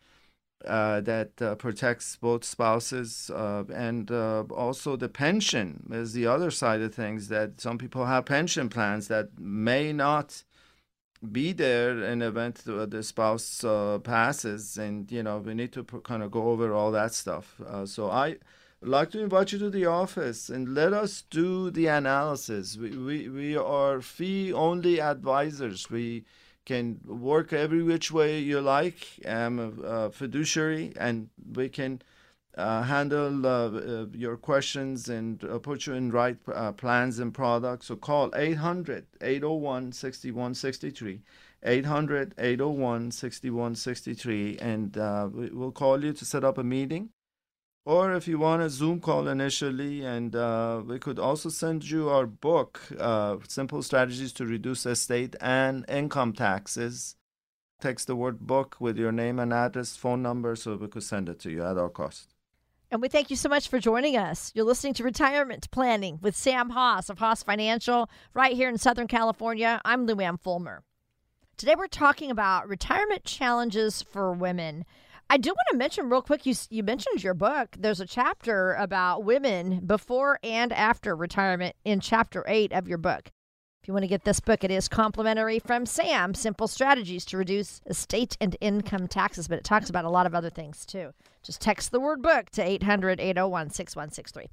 uh, 0.65 1.01
that 1.01 1.41
uh, 1.41 1.55
protects 1.55 2.17
both 2.17 2.43
spouses, 2.43 3.31
uh, 3.33 3.63
and 3.73 4.11
uh, 4.11 4.43
also 4.51 4.97
the 4.97 5.07
pension 5.07 5.87
is 5.89 6.11
the 6.11 6.27
other 6.27 6.51
side 6.51 6.81
of 6.81 6.93
things. 6.93 7.29
That 7.29 7.61
some 7.61 7.77
people 7.77 8.05
have 8.05 8.25
pension 8.25 8.67
plans 8.67 9.07
that 9.07 9.39
may 9.39 9.93
not 9.93 10.43
be 11.31 11.51
there 11.51 12.03
in 12.03 12.21
event 12.21 12.63
the 12.65 13.03
spouse 13.03 13.63
uh, 13.63 13.99
passes, 13.99 14.77
and 14.77 15.11
you 15.11 15.23
know 15.23 15.39
we 15.39 15.53
need 15.53 15.71
to 15.73 15.83
kind 15.83 16.23
of 16.23 16.31
go 16.31 16.49
over 16.49 16.73
all 16.73 16.91
that 16.91 17.13
stuff. 17.13 17.59
Uh, 17.65 17.85
so 17.85 18.09
I 18.09 18.37
like 18.81 19.11
to 19.11 19.21
invite 19.21 19.51
you 19.51 19.59
to 19.59 19.69
the 19.69 19.85
office 19.85 20.49
and 20.49 20.73
let 20.73 20.93
us 20.93 21.23
do 21.29 21.69
the 21.71 21.87
analysis. 21.87 22.77
We 22.77 22.91
we, 22.91 23.29
we 23.29 23.57
are 23.57 24.01
fee 24.01 24.53
only 24.53 25.01
advisors. 25.01 25.89
We 25.89 26.25
can 26.65 26.99
work 27.05 27.51
every 27.51 27.83
which 27.83 28.11
way 28.11 28.39
you 28.39 28.61
like. 28.61 29.07
I'm 29.27 29.59
a, 29.59 29.69
a 29.81 30.11
fiduciary, 30.11 30.93
and 30.97 31.29
we 31.53 31.67
can 31.67 32.01
uh, 32.59 32.83
handle 32.83 33.45
uh, 33.45 33.69
uh, 33.69 34.05
your 34.13 34.37
questions 34.37 35.09
and 35.09 35.43
uh, 35.43 35.57
put 35.59 35.87
you 35.87 35.93
in 35.93 36.11
right 36.11 36.37
uh, 36.53 36.71
plans 36.73 37.19
and 37.19 37.33
products. 37.33 37.87
So 37.87 37.95
call 37.95 38.31
800 38.35 39.05
801 39.21 39.91
6163. 39.93 41.21
800 41.61 42.35
801 42.37 43.11
6163, 43.11 44.57
and 44.59 44.95
we'll 45.51 45.73
call 45.73 46.01
you 46.03 46.13
to 46.13 46.23
set 46.23 46.45
up 46.45 46.57
a 46.57 46.63
meeting 46.63 47.09
or 47.89 48.13
if 48.13 48.27
you 48.27 48.37
want 48.37 48.61
a 48.61 48.69
Zoom 48.69 48.99
call 48.99 49.27
initially, 49.27 50.05
and 50.05 50.35
uh, 50.35 50.81
we 50.85 50.99
could 50.99 51.17
also 51.17 51.49
send 51.49 51.89
you 51.89 52.07
our 52.07 52.27
book, 52.27 52.81
uh, 52.99 53.37
Simple 53.47 53.81
Strategies 53.81 54.31
to 54.33 54.45
Reduce 54.45 54.85
Estate 54.85 55.35
and 55.41 55.85
Income 55.89 56.33
Taxes. 56.33 57.15
Text 57.81 58.05
the 58.05 58.15
word 58.15 58.41
book 58.41 58.75
with 58.79 58.97
your 58.97 59.11
name 59.11 59.39
and 59.39 59.51
address, 59.51 59.95
phone 59.95 60.21
number, 60.21 60.55
so 60.55 60.75
we 60.75 60.87
could 60.87 61.01
send 61.01 61.29
it 61.29 61.39
to 61.39 61.49
you 61.49 61.63
at 61.65 61.79
our 61.79 61.89
cost. 61.89 62.35
And 62.91 63.03
we 63.03 63.07
thank 63.07 63.29
you 63.29 63.35
so 63.35 63.49
much 63.49 63.67
for 63.67 63.77
joining 63.77 64.17
us. 64.17 64.51
You're 64.55 64.65
listening 64.65 64.95
to 64.95 65.03
Retirement 65.03 65.69
Planning 65.69 66.17
with 66.23 66.35
Sam 66.35 66.71
Hoss 66.71 67.07
of 67.07 67.19
Hoss 67.19 67.43
Financial 67.43 68.09
right 68.33 68.55
here 68.55 68.67
in 68.67 68.79
Southern 68.79 69.07
California. 69.07 69.79
I'm 69.85 70.07
Luann 70.07 70.39
Fulmer. 70.39 70.81
Today 71.55 71.75
we're 71.77 71.85
talking 71.85 72.31
about 72.31 72.67
retirement 72.67 73.25
challenges 73.25 74.01
for 74.01 74.33
women. 74.33 74.85
I 75.29 75.37
do 75.37 75.51
want 75.51 75.67
to 75.69 75.77
mention 75.77 76.09
real 76.09 76.23
quick. 76.23 76.47
You 76.47 76.55
you 76.71 76.81
mentioned 76.81 77.23
your 77.23 77.35
book. 77.35 77.75
There's 77.77 77.99
a 77.99 78.07
chapter 78.07 78.73
about 78.73 79.23
women 79.23 79.81
before 79.85 80.39
and 80.41 80.73
after 80.73 81.15
retirement 81.15 81.75
in 81.85 81.99
chapter 81.99 82.43
eight 82.47 82.71
of 82.71 82.87
your 82.87 82.97
book. 82.97 83.31
If 83.81 83.87
you 83.87 83.93
want 83.93 84.03
to 84.03 84.09
get 84.09 84.25
this 84.25 84.39
book, 84.39 84.63
it 84.63 84.71
is 84.71 84.87
complimentary 84.87 85.59
from 85.59 85.85
Sam. 85.85 86.33
Simple 86.33 86.67
strategies 86.67 87.25
to 87.25 87.37
reduce 87.37 87.81
estate 87.85 88.37
and 88.41 88.55
income 88.59 89.07
taxes, 89.07 89.47
but 89.47 89.57
it 89.57 89.63
talks 89.63 89.89
about 89.89 90.05
a 90.05 90.09
lot 90.09 90.25
of 90.25 90.35
other 90.35 90.49
things 90.49 90.85
too. 90.85 91.13
Just 91.43 91.61
text 91.61 91.91
the 91.91 91.99
word 91.99 92.21
book 92.21 92.49
to 92.51 92.61
800 92.61 93.19
801 93.19 93.69
6163. 93.69 94.49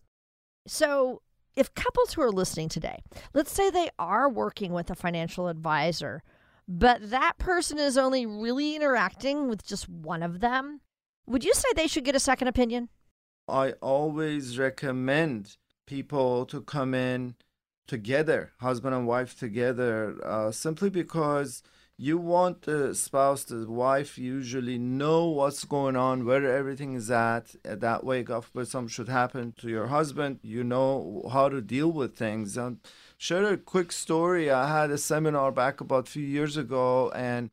So, 0.66 1.22
if 1.56 1.74
couples 1.74 2.14
who 2.14 2.22
are 2.22 2.30
listening 2.30 2.68
today, 2.68 3.02
let's 3.34 3.52
say 3.52 3.70
they 3.70 3.90
are 3.98 4.28
working 4.28 4.72
with 4.72 4.90
a 4.90 4.94
financial 4.94 5.48
advisor 5.48 6.22
but 6.68 7.10
that 7.10 7.38
person 7.38 7.78
is 7.78 7.96
only 7.96 8.26
really 8.26 8.74
interacting 8.74 9.48
with 9.48 9.64
just 9.64 9.88
one 9.88 10.22
of 10.22 10.40
them, 10.40 10.80
would 11.26 11.44
you 11.44 11.54
say 11.54 11.68
they 11.74 11.86
should 11.86 12.04
get 12.04 12.16
a 12.16 12.20
second 12.20 12.48
opinion? 12.48 12.88
I 13.48 13.72
always 13.80 14.58
recommend 14.58 15.56
people 15.86 16.44
to 16.46 16.60
come 16.60 16.94
in 16.94 17.36
together, 17.86 18.52
husband 18.60 18.94
and 18.94 19.06
wife 19.06 19.38
together, 19.38 20.16
uh, 20.24 20.50
simply 20.50 20.90
because 20.90 21.62
you 21.98 22.18
want 22.18 22.62
the 22.62 22.94
spouse, 22.94 23.44
the 23.44 23.70
wife, 23.70 24.18
usually 24.18 24.76
know 24.76 25.26
what's 25.28 25.64
going 25.64 25.96
on, 25.96 26.26
where 26.26 26.44
everything 26.50 26.92
is 26.94 27.10
at. 27.10 27.54
That 27.62 28.04
way, 28.04 28.20
if 28.20 28.50
something 28.68 28.88
should 28.88 29.08
happen 29.08 29.54
to 29.58 29.70
your 29.70 29.86
husband, 29.86 30.40
you 30.42 30.62
know 30.62 31.26
how 31.32 31.48
to 31.48 31.62
deal 31.62 31.90
with 31.90 32.14
things. 32.14 32.58
And 32.58 32.80
share 33.16 33.46
a 33.46 33.56
quick 33.56 33.92
story. 33.92 34.50
I 34.50 34.68
had 34.80 34.90
a 34.90 34.98
seminar 34.98 35.52
back 35.52 35.80
about 35.80 36.08
a 36.08 36.10
few 36.10 36.24
years 36.26 36.58
ago, 36.58 37.10
and 37.14 37.50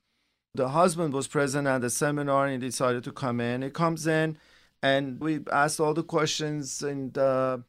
the 0.54 0.70
husband 0.70 1.14
was 1.14 1.28
present 1.28 1.66
at 1.68 1.82
the 1.82 1.90
seminar 1.90 2.46
and 2.46 2.62
he 2.62 2.68
decided 2.68 3.04
to 3.06 3.12
come 3.12 3.40
in. 3.40 3.62
He 3.62 3.70
comes 3.70 4.06
in, 4.08 4.38
and 4.82 5.22
we 5.22 5.40
asked 5.52 5.80
all 5.80 5.94
the 5.94 6.04
questions, 6.04 6.84
and 6.84 7.18
uh, 7.18 7.60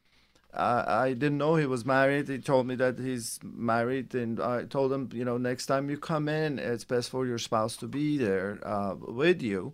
I, 0.57 1.13
didn't 1.13 1.37
know 1.37 1.55
he 1.55 1.65
was 1.65 1.85
married. 1.85 2.27
He 2.27 2.39
told 2.39 2.67
me 2.67 2.75
that 2.75 2.99
he's 2.99 3.39
married, 3.43 4.15
and 4.15 4.39
I 4.39 4.65
told 4.65 4.91
him, 4.91 5.09
you 5.13 5.25
know, 5.25 5.37
next 5.37 5.65
time 5.67 5.89
you 5.89 5.97
come 5.97 6.27
in, 6.29 6.59
it's 6.59 6.83
best 6.83 7.09
for 7.09 7.25
your 7.25 7.37
spouse 7.37 7.75
to 7.77 7.87
be 7.87 8.17
there 8.17 8.59
uh, 8.63 8.95
with 8.95 9.41
you. 9.41 9.73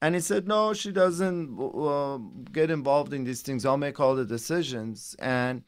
And 0.00 0.14
he 0.14 0.20
said, 0.20 0.48
no, 0.48 0.72
she 0.72 0.90
doesn't 0.90 1.58
uh, 1.60 2.18
get 2.50 2.70
involved 2.70 3.12
in 3.12 3.24
these 3.24 3.42
things. 3.42 3.64
I'll 3.64 3.76
make 3.76 4.00
all 4.00 4.16
the 4.16 4.24
decisions. 4.24 5.14
And 5.20 5.62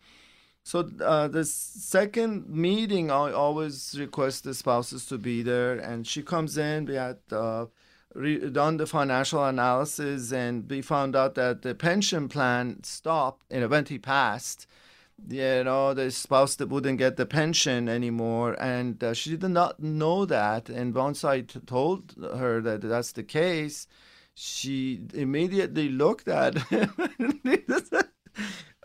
so 0.65 0.91
uh, 1.01 1.29
the 1.29 1.45
second 1.45 2.49
meeting, 2.49 3.11
I 3.11 3.31
always 3.33 3.97
request 3.99 4.45
the 4.45 4.55
spouses 4.55 5.07
to 5.07 5.19
be 5.19 5.43
there, 5.43 5.79
and 5.79 6.07
she 6.07 6.23
comes 6.23 6.59
in. 6.59 6.87
We 6.87 6.95
had 6.95 7.19
uh, 7.31 7.67
re- 8.15 8.51
done 8.51 8.77
the 8.77 8.87
financial 8.87 9.45
analysis, 9.45 10.33
and 10.33 10.69
we 10.69 10.83
found 10.83 11.15
out 11.15 11.35
that 11.35 11.63
the 11.63 11.75
pension 11.75 12.29
plan 12.29 12.83
stopped 12.83 13.45
in 13.51 13.63
event 13.63 13.89
he 13.89 13.99
passed. 13.99 14.67
You 15.29 15.63
know, 15.65 15.95
the 15.95 16.11
spouse 16.11 16.57
that 16.57 16.69
wouldn't 16.69 16.99
get 16.99 17.17
the 17.17 17.27
pension 17.27 17.89
anymore, 17.89 18.57
and 18.61 19.03
uh, 19.03 19.15
she 19.15 19.37
did 19.37 19.51
not 19.51 19.81
know 19.81 20.25
that. 20.27 20.69
And 20.69 20.95
once 20.95 21.25
I 21.25 21.43
t- 21.43 21.61
told 21.61 22.15
her 22.21 22.61
that 22.61 22.81
that's 22.81 23.13
the 23.13 23.23
case, 23.23 23.87
she 24.35 25.01
immediately 25.15 25.89
looked 25.89 26.27
at 26.29 26.59
him 26.69 26.93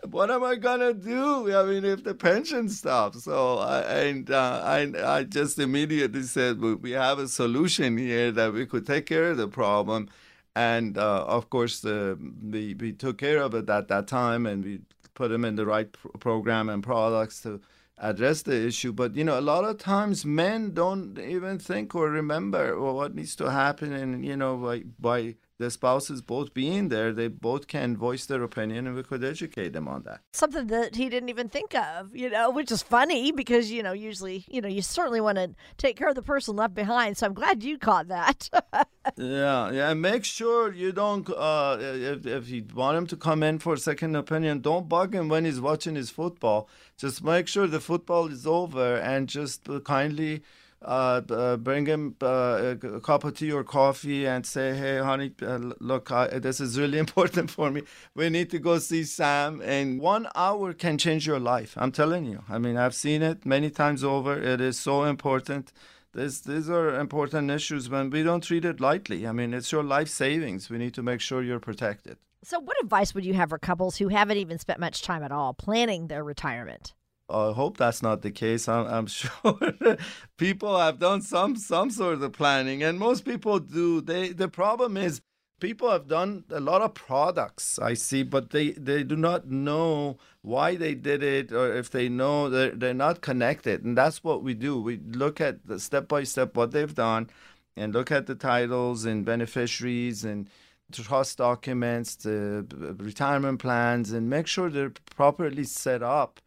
what 0.08 0.30
am 0.30 0.44
I 0.44 0.56
gonna 0.56 0.94
do? 0.94 1.54
I 1.54 1.64
mean, 1.64 1.84
if 1.84 2.04
the 2.04 2.14
pension 2.14 2.68
stops, 2.68 3.24
so 3.24 3.58
I 3.58 3.80
and 3.80 4.30
uh, 4.30 4.62
I 4.64 4.92
I 5.18 5.24
just 5.24 5.58
immediately 5.58 6.22
said 6.22 6.60
we 6.60 6.92
have 6.92 7.18
a 7.18 7.28
solution 7.28 7.98
here 7.98 8.32
that 8.32 8.52
we 8.52 8.66
could 8.66 8.86
take 8.86 9.06
care 9.06 9.30
of 9.30 9.36
the 9.36 9.48
problem, 9.48 10.08
and 10.54 10.96
uh, 10.96 11.24
of 11.24 11.50
course 11.50 11.80
the 11.80 12.18
we 12.42 12.74
we 12.74 12.92
took 12.92 13.18
care 13.18 13.38
of 13.42 13.54
it 13.54 13.68
at 13.68 13.88
that 13.88 14.06
time, 14.06 14.46
and 14.46 14.64
we 14.64 14.80
put 15.14 15.28
them 15.28 15.44
in 15.44 15.56
the 15.56 15.66
right 15.66 15.92
pr- 15.92 16.08
program 16.18 16.68
and 16.68 16.82
products 16.82 17.42
to 17.42 17.60
address 17.98 18.42
the 18.42 18.66
issue. 18.66 18.92
But 18.92 19.14
you 19.16 19.24
know, 19.24 19.38
a 19.38 19.42
lot 19.42 19.64
of 19.64 19.78
times 19.78 20.24
men 20.24 20.72
don't 20.72 21.18
even 21.18 21.58
think 21.58 21.94
or 21.94 22.10
remember 22.10 22.80
what 22.80 23.14
needs 23.14 23.36
to 23.36 23.50
happen, 23.50 23.92
and 23.92 24.24
you 24.24 24.36
know, 24.36 24.56
by 24.56 24.84
by 24.98 25.36
the 25.60 25.70
spouses 25.70 26.22
both 26.22 26.54
being 26.54 26.88
there, 26.88 27.12
they 27.12 27.28
both 27.28 27.68
can 27.68 27.94
voice 27.94 28.24
their 28.24 28.42
opinion 28.42 28.86
and 28.86 28.96
we 28.96 29.02
could 29.02 29.22
educate 29.22 29.74
them 29.74 29.86
on 29.86 30.02
that. 30.04 30.22
Something 30.32 30.68
that 30.68 30.96
he 30.96 31.10
didn't 31.10 31.28
even 31.28 31.50
think 31.50 31.74
of, 31.74 32.16
you 32.16 32.30
know, 32.30 32.48
which 32.48 32.72
is 32.72 32.82
funny 32.82 33.30
because, 33.30 33.70
you 33.70 33.82
know, 33.82 33.92
usually, 33.92 34.46
you 34.48 34.62
know, 34.62 34.68
you 34.68 34.80
certainly 34.80 35.20
want 35.20 35.36
to 35.36 35.54
take 35.76 35.96
care 35.96 36.08
of 36.08 36.14
the 36.14 36.22
person 36.22 36.56
left 36.56 36.74
behind. 36.74 37.18
So 37.18 37.26
I'm 37.26 37.34
glad 37.34 37.62
you 37.62 37.76
caught 37.76 38.08
that. 38.08 38.48
yeah, 39.18 39.70
yeah. 39.70 39.90
And 39.90 40.00
make 40.00 40.24
sure 40.24 40.72
you 40.72 40.92
don't, 40.92 41.28
uh, 41.28 41.76
if, 41.78 42.24
if 42.24 42.48
you 42.48 42.64
want 42.74 42.96
him 42.96 43.06
to 43.08 43.16
come 43.18 43.42
in 43.42 43.58
for 43.58 43.74
a 43.74 43.78
second 43.78 44.16
opinion, 44.16 44.60
don't 44.60 44.88
bug 44.88 45.14
him 45.14 45.28
when 45.28 45.44
he's 45.44 45.60
watching 45.60 45.94
his 45.94 46.08
football. 46.08 46.70
Just 46.96 47.22
make 47.22 47.46
sure 47.46 47.66
the 47.66 47.80
football 47.80 48.28
is 48.28 48.46
over 48.46 48.96
and 48.96 49.28
just 49.28 49.68
kindly 49.84 50.42
uh, 50.82 51.20
uh, 51.30 51.56
bring 51.56 51.86
him 51.86 52.16
uh, 52.22 52.74
a 52.82 53.00
cup 53.00 53.24
of 53.24 53.36
tea 53.36 53.52
or 53.52 53.64
coffee 53.64 54.26
and 54.26 54.46
say, 54.46 54.74
"Hey, 54.74 54.98
honey, 54.98 55.32
uh, 55.42 55.58
look, 55.80 56.10
I, 56.10 56.38
this 56.38 56.60
is 56.60 56.78
really 56.78 56.98
important 57.06 57.50
for 57.50 57.70
me. 57.70 57.82
We 58.14 58.30
need 58.30 58.50
to 58.50 58.58
go 58.58 58.78
see 58.78 59.04
Sam." 59.04 59.60
And 59.62 60.00
one 60.00 60.28
hour 60.34 60.72
can 60.72 60.96
change 60.98 61.26
your 61.26 61.40
life. 61.40 61.74
I'm 61.76 61.92
telling 61.92 62.24
you. 62.24 62.42
I 62.48 62.58
mean, 62.58 62.76
I've 62.76 62.94
seen 62.94 63.22
it 63.22 63.44
many 63.44 63.70
times 63.70 64.02
over. 64.02 64.40
It 64.40 64.60
is 64.60 64.78
so 64.78 65.04
important. 65.04 65.72
This, 66.12 66.40
these 66.40 66.68
are 66.68 66.98
important 66.98 67.50
issues 67.50 67.88
when 67.88 68.10
we 68.10 68.24
don't 68.24 68.42
treat 68.42 68.64
it 68.64 68.80
lightly. 68.80 69.28
I 69.28 69.32
mean, 69.32 69.54
it's 69.54 69.70
your 69.70 69.84
life 69.84 70.08
savings. 70.08 70.68
We 70.68 70.78
need 70.78 70.94
to 70.94 71.02
make 71.02 71.20
sure 71.20 71.40
you're 71.40 71.60
protected. 71.60 72.16
So, 72.42 72.58
what 72.58 72.80
advice 72.82 73.14
would 73.14 73.26
you 73.26 73.34
have 73.34 73.50
for 73.50 73.58
couples 73.58 73.98
who 73.98 74.08
haven't 74.08 74.38
even 74.38 74.58
spent 74.58 74.80
much 74.80 75.02
time 75.02 75.22
at 75.22 75.30
all 75.30 75.52
planning 75.52 76.06
their 76.06 76.24
retirement? 76.24 76.94
I 77.30 77.52
hope 77.52 77.76
that's 77.76 78.02
not 78.02 78.22
the 78.22 78.30
case. 78.30 78.68
I'm, 78.68 78.86
I'm 78.86 79.06
sure 79.18 79.96
people 80.36 80.78
have 80.78 80.98
done 80.98 81.22
some 81.22 81.56
some 81.56 81.90
sort 81.90 82.22
of 82.22 82.32
planning, 82.32 82.82
and 82.82 82.98
most 82.98 83.24
people 83.24 83.58
do. 83.58 84.00
They 84.00 84.30
the 84.30 84.48
problem 84.48 84.96
is 84.96 85.20
people 85.60 85.90
have 85.90 86.08
done 86.08 86.44
a 86.50 86.60
lot 86.60 86.82
of 86.82 86.94
products 86.94 87.78
I 87.78 87.94
see, 87.94 88.22
but 88.22 88.50
they 88.50 88.72
they 88.72 89.02
do 89.04 89.16
not 89.16 89.48
know 89.48 90.18
why 90.42 90.76
they 90.76 90.94
did 90.94 91.22
it, 91.22 91.52
or 91.52 91.72
if 91.74 91.90
they 91.90 92.08
know 92.08 92.50
they're 92.50 92.70
they're 92.70 92.94
not 92.94 93.20
connected, 93.20 93.84
and 93.84 93.96
that's 93.96 94.24
what 94.24 94.42
we 94.42 94.54
do. 94.54 94.80
We 94.80 94.98
look 94.98 95.40
at 95.40 95.66
the 95.66 95.78
step 95.78 96.08
by 96.08 96.24
step 96.24 96.56
what 96.56 96.72
they've 96.72 96.94
done, 96.94 97.30
and 97.76 97.94
look 97.94 98.10
at 98.10 98.26
the 98.26 98.34
titles 98.34 99.04
and 99.04 99.24
beneficiaries 99.24 100.24
and 100.24 100.48
trust 100.92 101.38
documents, 101.38 102.16
the 102.16 102.66
retirement 102.98 103.60
plans, 103.60 104.12
and 104.12 104.28
make 104.28 104.46
sure 104.46 104.70
they're 104.70 104.92
properly 105.14 105.64
set 105.64 106.02
up 106.02 106.40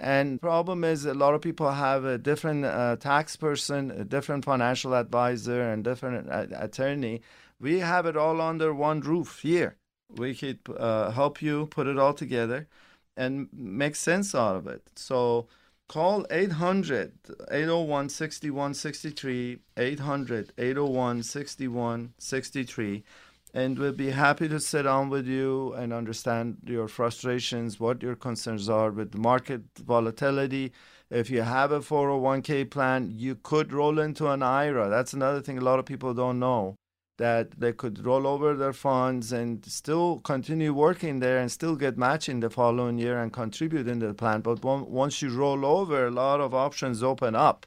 and 0.00 0.40
problem 0.40 0.82
is 0.82 1.04
a 1.04 1.12
lot 1.12 1.34
of 1.34 1.42
people 1.42 1.70
have 1.70 2.06
a 2.06 2.16
different 2.16 2.64
uh, 2.64 2.96
tax 2.96 3.36
person, 3.36 3.90
a 3.90 4.02
different 4.02 4.46
financial 4.46 4.94
advisor, 4.94 5.60
and 5.60 5.84
different 5.84 6.30
uh, 6.30 6.46
attorney. 6.52 7.20
We 7.60 7.80
have 7.80 8.06
it 8.06 8.16
all 8.16 8.40
under 8.40 8.72
one 8.72 9.00
roof 9.00 9.40
here. 9.42 9.76
We 10.08 10.34
could 10.34 10.60
uh, 10.74 11.10
help 11.10 11.42
you 11.42 11.66
put 11.66 11.86
it 11.86 11.98
all 11.98 12.14
together 12.14 12.66
and 13.14 13.48
make 13.52 13.94
sense 13.94 14.34
out 14.34 14.56
of 14.56 14.66
it. 14.66 14.82
So 14.96 15.48
call 15.86 16.24
800 16.30 17.12
801 17.50 18.08
6163, 18.08 19.58
800 19.76 20.52
801 20.56 21.22
6163 21.22 23.04
and 23.52 23.78
we'll 23.78 23.92
be 23.92 24.10
happy 24.10 24.48
to 24.48 24.60
sit 24.60 24.82
down 24.82 25.10
with 25.10 25.26
you 25.26 25.72
and 25.74 25.92
understand 25.92 26.58
your 26.66 26.88
frustrations, 26.88 27.80
what 27.80 28.02
your 28.02 28.14
concerns 28.14 28.68
are 28.68 28.90
with 28.90 29.12
the 29.12 29.18
market 29.18 29.62
volatility. 29.78 30.72
If 31.10 31.30
you 31.30 31.42
have 31.42 31.72
a 31.72 31.80
401k 31.80 32.70
plan, 32.70 33.12
you 33.16 33.34
could 33.34 33.72
roll 33.72 33.98
into 33.98 34.28
an 34.28 34.42
IRA. 34.42 34.88
That's 34.88 35.12
another 35.12 35.40
thing 35.40 35.58
a 35.58 35.62
lot 35.62 35.80
of 35.80 35.84
people 35.84 36.14
don't 36.14 36.38
know 36.38 36.76
that 37.18 37.50
they 37.60 37.72
could 37.72 38.02
roll 38.06 38.26
over 38.26 38.54
their 38.54 38.72
funds 38.72 39.30
and 39.30 39.66
still 39.66 40.20
continue 40.20 40.72
working 40.72 41.20
there 41.20 41.38
and 41.38 41.52
still 41.52 41.76
get 41.76 41.98
matching 41.98 42.40
the 42.40 42.48
following 42.48 42.98
year 42.98 43.20
and 43.20 43.30
contribute 43.30 43.86
in 43.86 43.98
the 43.98 44.14
plan. 44.14 44.40
But 44.40 44.64
once 44.64 45.20
you 45.20 45.28
roll 45.28 45.66
over, 45.66 46.06
a 46.06 46.10
lot 46.10 46.40
of 46.40 46.54
options 46.54 47.02
open 47.02 47.34
up 47.34 47.66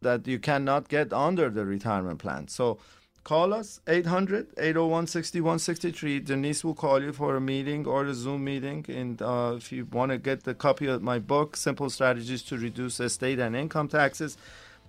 that 0.00 0.26
you 0.26 0.38
cannot 0.38 0.88
get 0.88 1.12
under 1.12 1.50
the 1.50 1.66
retirement 1.66 2.18
plan. 2.20 2.48
So 2.48 2.78
Call 3.28 3.52
us 3.52 3.78
800 3.86 4.54
801 4.56 5.06
6163. 5.06 6.20
Denise 6.20 6.64
will 6.64 6.74
call 6.74 7.02
you 7.02 7.12
for 7.12 7.36
a 7.36 7.40
meeting 7.42 7.86
or 7.86 8.06
a 8.06 8.14
Zoom 8.14 8.44
meeting. 8.44 8.86
And 8.88 9.20
uh, 9.20 9.52
if 9.54 9.70
you 9.70 9.84
want 9.84 10.12
to 10.12 10.16
get 10.16 10.44
the 10.44 10.54
copy 10.54 10.86
of 10.86 11.02
my 11.02 11.18
book, 11.18 11.54
Simple 11.54 11.90
Strategies 11.90 12.42
to 12.44 12.56
Reduce 12.56 13.00
Estate 13.00 13.38
and 13.38 13.54
Income 13.54 13.88
Taxes, 13.88 14.38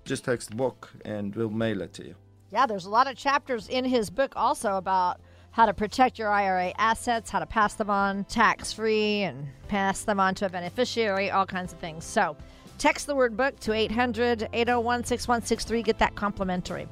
just 0.05 0.23
text 0.23 0.55
book 0.55 0.89
and 1.03 1.35
we'll 1.35 1.49
mail 1.49 1.81
it 1.81 1.91
to 1.95 2.05
you. 2.05 2.15
Yeah, 2.49 2.65
there's 2.65 2.85
a 2.85 2.89
lot 2.89 3.07
of 3.07 3.17
chapters 3.17 3.67
in 3.67 3.83
his 3.83 4.09
book 4.09 4.31
also 4.37 4.77
about 4.77 5.19
how 5.51 5.65
to 5.65 5.73
protect 5.73 6.17
your 6.17 6.29
IRA 6.29 6.71
assets, 6.77 7.29
how 7.29 7.39
to 7.39 7.45
pass 7.45 7.73
them 7.73 7.89
on 7.89 8.23
tax 8.23 8.71
free 8.71 9.23
and 9.23 9.49
pass 9.67 10.03
them 10.03 10.21
on 10.21 10.33
to 10.35 10.45
a 10.45 10.49
beneficiary, 10.49 11.29
all 11.29 11.45
kinds 11.45 11.73
of 11.73 11.79
things. 11.79 12.05
So 12.05 12.37
text 12.77 13.05
the 13.05 13.15
word 13.15 13.35
book 13.35 13.59
to 13.59 13.73
800 13.73 14.47
801 14.53 15.03
6163. 15.03 15.83
Get 15.83 15.99
that 15.99 16.15
complimentary. 16.15 16.87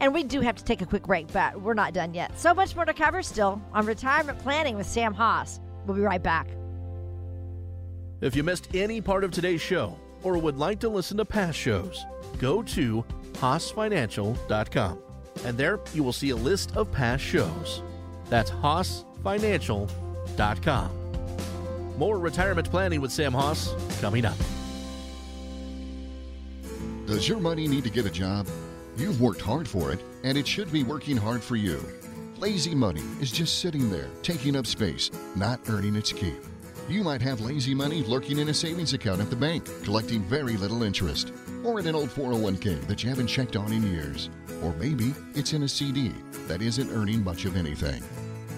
And 0.00 0.12
we 0.14 0.24
do 0.24 0.40
have 0.40 0.56
to 0.56 0.64
take 0.64 0.80
a 0.80 0.86
quick 0.86 1.04
break, 1.04 1.30
but 1.32 1.60
we're 1.60 1.74
not 1.74 1.92
done 1.92 2.14
yet. 2.14 2.38
So 2.38 2.54
much 2.54 2.74
more 2.74 2.86
to 2.86 2.94
cover 2.94 3.22
still 3.22 3.60
on 3.72 3.86
retirement 3.86 4.38
planning 4.38 4.76
with 4.76 4.86
Sam 4.86 5.14
Hoss. 5.14 5.60
We'll 5.86 5.96
be 5.96 6.02
right 6.02 6.22
back. 6.22 6.48
If 8.20 8.36
you 8.36 8.42
missed 8.42 8.68
any 8.74 9.00
part 9.00 9.24
of 9.24 9.30
today's 9.30 9.62
show 9.62 9.98
or 10.22 10.36
would 10.38 10.58
like 10.58 10.80
to 10.80 10.88
listen 10.88 11.16
to 11.18 11.24
past 11.24 11.56
shows, 11.58 12.04
go 12.38 12.62
to 12.62 13.04
HossFinancial.com. 13.34 14.98
And 15.44 15.56
there 15.56 15.78
you 15.94 16.02
will 16.02 16.12
see 16.12 16.30
a 16.30 16.36
list 16.36 16.76
of 16.76 16.90
past 16.92 17.22
shows. 17.22 17.82
That's 18.28 18.50
HossFinancial.com. 18.50 20.96
More 21.96 22.18
retirement 22.18 22.68
planning 22.70 23.00
with 23.00 23.12
Sam 23.12 23.32
Hoss 23.32 23.74
coming 24.00 24.24
up. 24.24 24.36
Does 27.06 27.28
your 27.28 27.40
money 27.40 27.66
need 27.66 27.84
to 27.84 27.90
get 27.90 28.06
a 28.06 28.10
job? 28.10 28.46
You've 29.00 29.22
worked 29.22 29.40
hard 29.40 29.66
for 29.66 29.92
it, 29.92 30.00
and 30.24 30.36
it 30.36 30.46
should 30.46 30.70
be 30.70 30.84
working 30.84 31.16
hard 31.16 31.42
for 31.42 31.56
you. 31.56 31.82
Lazy 32.36 32.74
money 32.74 33.00
is 33.18 33.32
just 33.32 33.60
sitting 33.60 33.88
there, 33.88 34.10
taking 34.22 34.54
up 34.54 34.66
space, 34.66 35.10
not 35.34 35.58
earning 35.70 35.96
its 35.96 36.12
keep. 36.12 36.36
You 36.86 37.02
might 37.02 37.22
have 37.22 37.40
lazy 37.40 37.74
money 37.74 38.02
lurking 38.02 38.40
in 38.40 38.50
a 38.50 38.54
savings 38.54 38.92
account 38.92 39.22
at 39.22 39.30
the 39.30 39.36
bank, 39.36 39.64
collecting 39.84 40.20
very 40.24 40.58
little 40.58 40.82
interest, 40.82 41.32
or 41.64 41.80
in 41.80 41.86
an 41.86 41.94
old 41.94 42.10
401k 42.10 42.86
that 42.88 43.02
you 43.02 43.08
haven't 43.08 43.28
checked 43.28 43.56
on 43.56 43.72
in 43.72 43.90
years. 43.90 44.28
Or 44.62 44.74
maybe 44.74 45.14
it's 45.34 45.54
in 45.54 45.62
a 45.62 45.68
CD 45.68 46.12
that 46.46 46.60
isn't 46.60 46.90
earning 46.90 47.24
much 47.24 47.46
of 47.46 47.56
anything. 47.56 48.02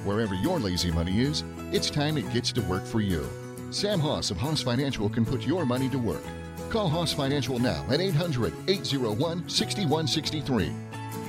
Wherever 0.05 0.35
your 0.35 0.59
lazy 0.59 0.91
money 0.91 1.21
is, 1.21 1.45
it's 1.71 1.89
time 1.89 2.19
it 2.19 2.29
gets 2.33 2.51
to 2.55 2.63
work 2.63 2.85
for 2.85 3.01
you. 3.01 3.25
Sam 3.71 4.01
Hoss 4.01 4.33
of 4.33 4.39
Hoss 4.39 4.61
Financial 4.61 5.09
can 5.09 5.25
put 5.25 5.47
your 5.47 5.65
money 5.65 5.89
to 5.91 5.99
work 5.99 6.25
Call 6.73 6.89
Hoss 6.89 7.13
Financial 7.13 7.59
now 7.59 7.85
at 7.91 8.01
800 8.01 8.55
801 8.67 9.47
6163. 9.47 10.73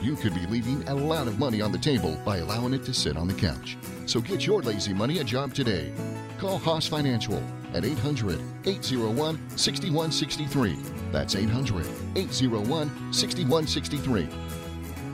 You 0.02 0.16
could 0.16 0.34
be 0.34 0.46
leaving 0.48 0.88
a 0.88 0.96
lot 0.96 1.28
of 1.28 1.38
money 1.38 1.60
on 1.60 1.74
the 1.74 1.78
table 1.78 2.18
by 2.24 2.38
allowing 2.38 2.74
it 2.74 2.86
to 2.86 2.94
sit 2.94 3.18
on 3.18 3.28
the 3.28 3.34
couch. 3.34 3.78
So 4.06 4.22
get 4.22 4.48
your 4.48 4.62
lazy 4.62 4.94
money 4.94 5.20
a 5.20 5.24
job 5.26 5.54
today. 5.54 5.92
Call 6.40 6.60
Hoss 6.60 6.88
Financial 6.88 7.44
at 7.74 7.84
800 7.84 8.40
801 8.66 9.58
6163. 9.58 10.78
That's 11.12 11.36
800 11.36 11.88
801 12.16 13.14
6163. 13.14 14.30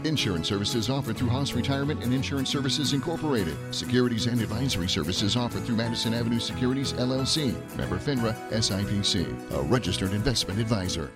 Insurance 0.06 0.48
services 0.48 0.90
offered 0.90 1.18
through 1.18 1.30
Hoss 1.30 1.54
Retirement 1.54 2.04
and 2.04 2.14
Insurance 2.14 2.50
Services 2.50 2.94
Incorporated. 2.94 3.58
Securities 3.74 4.28
and 4.28 4.40
advisory 4.42 4.88
services 4.88 5.36
offered 5.36 5.64
through 5.64 5.76
Madison 5.76 6.14
Avenue 6.14 6.40
Securities 6.40 6.94
LLC. 6.94 7.56
Member 7.76 7.98
FINRA 7.98 8.36
SIPC, 8.52 9.52
a 9.52 9.62
registered 9.64 10.14
investment 10.14 10.60
advisor. 10.60 11.10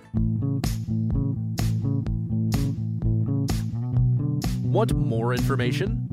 Want 4.62 4.96
more 4.96 5.32
information? 5.32 6.08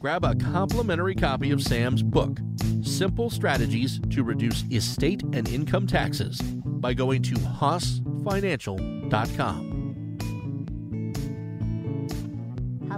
Grab 0.00 0.24
a 0.24 0.34
complimentary 0.34 1.14
copy 1.14 1.50
of 1.50 1.62
Sam's 1.62 2.02
book, 2.02 2.38
Simple 2.82 3.28
Strategies 3.28 4.00
to 4.10 4.24
Reduce 4.24 4.64
Estate 4.70 5.22
and 5.34 5.46
Income 5.48 5.86
Taxes, 5.86 6.40
by 6.40 6.94
going 6.94 7.22
to 7.24 7.34
HossFinancial.com. 7.34 9.75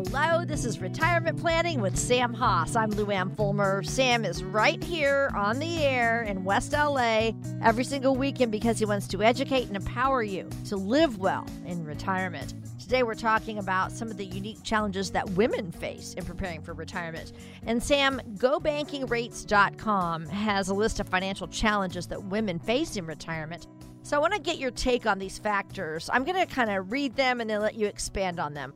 Hello, 0.05 0.45
this 0.45 0.65
is 0.65 0.79
Retirement 0.79 1.41
Planning 1.41 1.81
with 1.81 1.99
Sam 1.99 2.33
Hoss. 2.33 2.77
I'm 2.77 2.93
Luann 2.93 3.35
Fulmer. 3.37 3.83
Sam 3.83 4.25
is 4.25 4.45
right 4.45 4.81
here 4.81 5.29
on 5.35 5.59
the 5.59 5.79
air 5.83 6.23
in 6.23 6.45
West 6.45 6.73
LA 6.73 7.33
every 7.65 7.83
single 7.83 8.15
weekend 8.15 8.53
because 8.53 8.79
he 8.79 8.85
wants 8.85 9.09
to 9.09 9.25
educate 9.25 9.67
and 9.67 9.75
empower 9.75 10.23
you 10.23 10.49
to 10.67 10.77
live 10.77 11.19
well 11.19 11.45
in 11.67 11.85
retirement. 11.85 12.55
Today, 12.79 13.03
we're 13.03 13.17
talking 13.17 13.59
about 13.59 13.91
some 13.91 14.09
of 14.09 14.17
the 14.17 14.27
unique 14.27 14.63
challenges 14.63 15.11
that 15.11 15.29
women 15.31 15.73
face 15.73 16.15
in 16.15 16.25
preparing 16.25 16.63
for 16.63 16.75
retirement. 16.75 17.33
And 17.67 17.83
Sam, 17.83 18.21
GoBankingRates.com 18.37 20.27
has 20.27 20.69
a 20.69 20.75
list 20.75 21.01
of 21.01 21.09
financial 21.09 21.49
challenges 21.49 22.07
that 22.07 22.23
women 22.23 22.61
face 22.61 22.97
in 22.97 23.05
retirement. 23.05 23.67
So 24.05 24.17
I 24.17 24.21
want 24.21 24.35
to 24.35 24.41
get 24.41 24.59
your 24.59 24.71
take 24.71 25.07
on 25.07 25.19
these 25.19 25.39
factors. 25.39 26.09
I'm 26.13 26.23
going 26.23 26.39
to 26.39 26.47
kind 26.47 26.71
of 26.71 26.93
read 26.93 27.17
them 27.17 27.41
and 27.41 27.51
then 27.51 27.61
let 27.61 27.75
you 27.75 27.89
expand 27.89 28.39
on 28.39 28.55
them. 28.55 28.73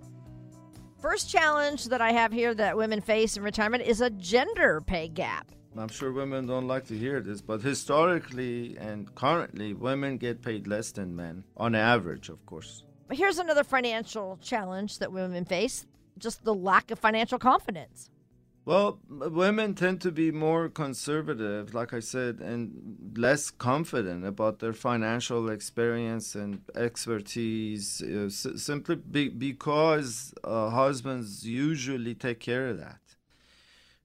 First 1.03 1.29
challenge 1.29 1.87
that 1.87 2.01
I 2.01 2.13
have 2.13 2.33
here 2.33 2.55
that 2.55 2.77
women 2.77 3.01
face 3.01 3.37
in 3.37 3.43
retirement 3.43 3.83
is 3.83 4.01
a 4.01 4.09
gender 4.09 4.81
pay 4.81 5.09
gap. 5.09 5.51
I'm 5.77 5.89
sure 5.89 6.13
women 6.13 6.47
don't 6.47 6.69
like 6.69 6.87
to 6.87 6.97
hear 6.97 7.21
this, 7.21 7.41
but 7.41 7.61
historically 7.61 8.77
and 8.79 9.13
currently, 9.17 9.75
women 9.75 10.17
get 10.17 10.43
paid 10.43 10.69
less 10.69 10.93
than 10.93 11.17
men, 11.17 11.43
on 11.57 11.75
average, 11.75 12.29
of 12.29 12.47
course. 12.47 12.85
Here's 13.11 13.39
another 13.39 13.65
financial 13.65 14.39
challenge 14.41 15.01
that 15.01 15.11
women 15.11 15.45
face 15.45 15.87
just 16.19 16.45
the 16.45 16.55
lack 16.55 16.93
of 16.93 17.01
financial 17.01 17.39
confidence. 17.41 18.09
Well, 18.65 19.01
women 19.09 19.75
tend 19.75 20.01
to 20.03 20.13
be 20.13 20.31
more 20.31 20.69
conservative, 20.69 21.75
like 21.75 21.93
I 21.93 21.99
said, 21.99 22.39
and 22.41 23.13
less 23.17 23.51
confident 23.51 24.25
about 24.25 24.61
their 24.61 24.73
financial 24.73 25.51
experience 25.51 26.37
and 26.37 26.63
expertise, 26.77 28.01
uh, 28.03 28.27
s- 28.27 28.47
simply 28.63 28.95
be- 28.97 29.31
because 29.31 30.33
uh, 30.45 30.71
husbands 30.71 31.45
usually 31.45 32.15
take 32.15 32.39
care 32.39 32.69
of 32.69 32.79
that. 32.79 33.01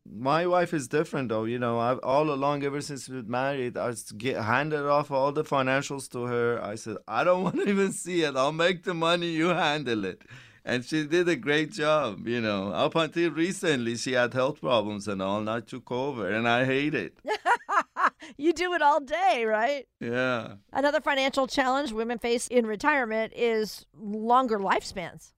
My 0.09 0.47
wife 0.47 0.73
is 0.73 0.87
different, 0.87 1.29
though. 1.29 1.43
You 1.43 1.59
know, 1.59 1.79
I've 1.79 1.99
all 1.99 2.31
along, 2.31 2.63
ever 2.63 2.79
since 2.81 3.09
we 3.09 3.21
married, 3.23 3.77
I 3.77 3.93
get 4.17 4.41
handed 4.41 4.85
off 4.85 5.11
all 5.11 5.33
the 5.33 5.43
financials 5.43 6.09
to 6.11 6.23
her. 6.23 6.63
I 6.63 6.75
said, 6.75 6.97
I 7.07 7.23
don't 7.25 7.43
want 7.47 7.57
to 7.57 7.67
even 7.69 7.91
see 7.91 8.23
it. 8.23 8.35
I'll 8.37 8.53
make 8.53 8.83
the 8.83 8.93
money. 8.93 9.27
You 9.31 9.49
handle 9.49 10.05
it 10.05 10.21
and 10.67 10.83
she 10.83 11.07
did 11.07 11.29
a 11.29 11.35
great 11.37 11.71
job. 11.71 12.27
You 12.27 12.41
know, 12.41 12.71
up 12.73 12.95
until 12.95 13.31
recently, 13.31 13.95
she 13.95 14.11
had 14.11 14.33
health 14.33 14.59
problems 14.59 15.07
and 15.07 15.21
all, 15.21 15.39
and 15.39 15.49
I 15.49 15.61
took 15.61 15.89
over, 15.91 16.29
and 16.29 16.47
I 16.47 16.65
hate 16.65 16.93
it. 16.93 17.17
you 18.37 18.51
do 18.51 18.73
it 18.73 18.81
all 18.81 18.99
day, 18.99 19.45
right? 19.45 19.87
Yeah. 20.01 20.55
Another 20.73 20.99
financial 20.99 21.47
challenge 21.47 21.93
women 21.93 22.19
face 22.19 22.47
in 22.47 22.67
retirement 22.67 23.31
is 23.33 23.85
longer 23.97 24.59
lifespans. 24.59 25.31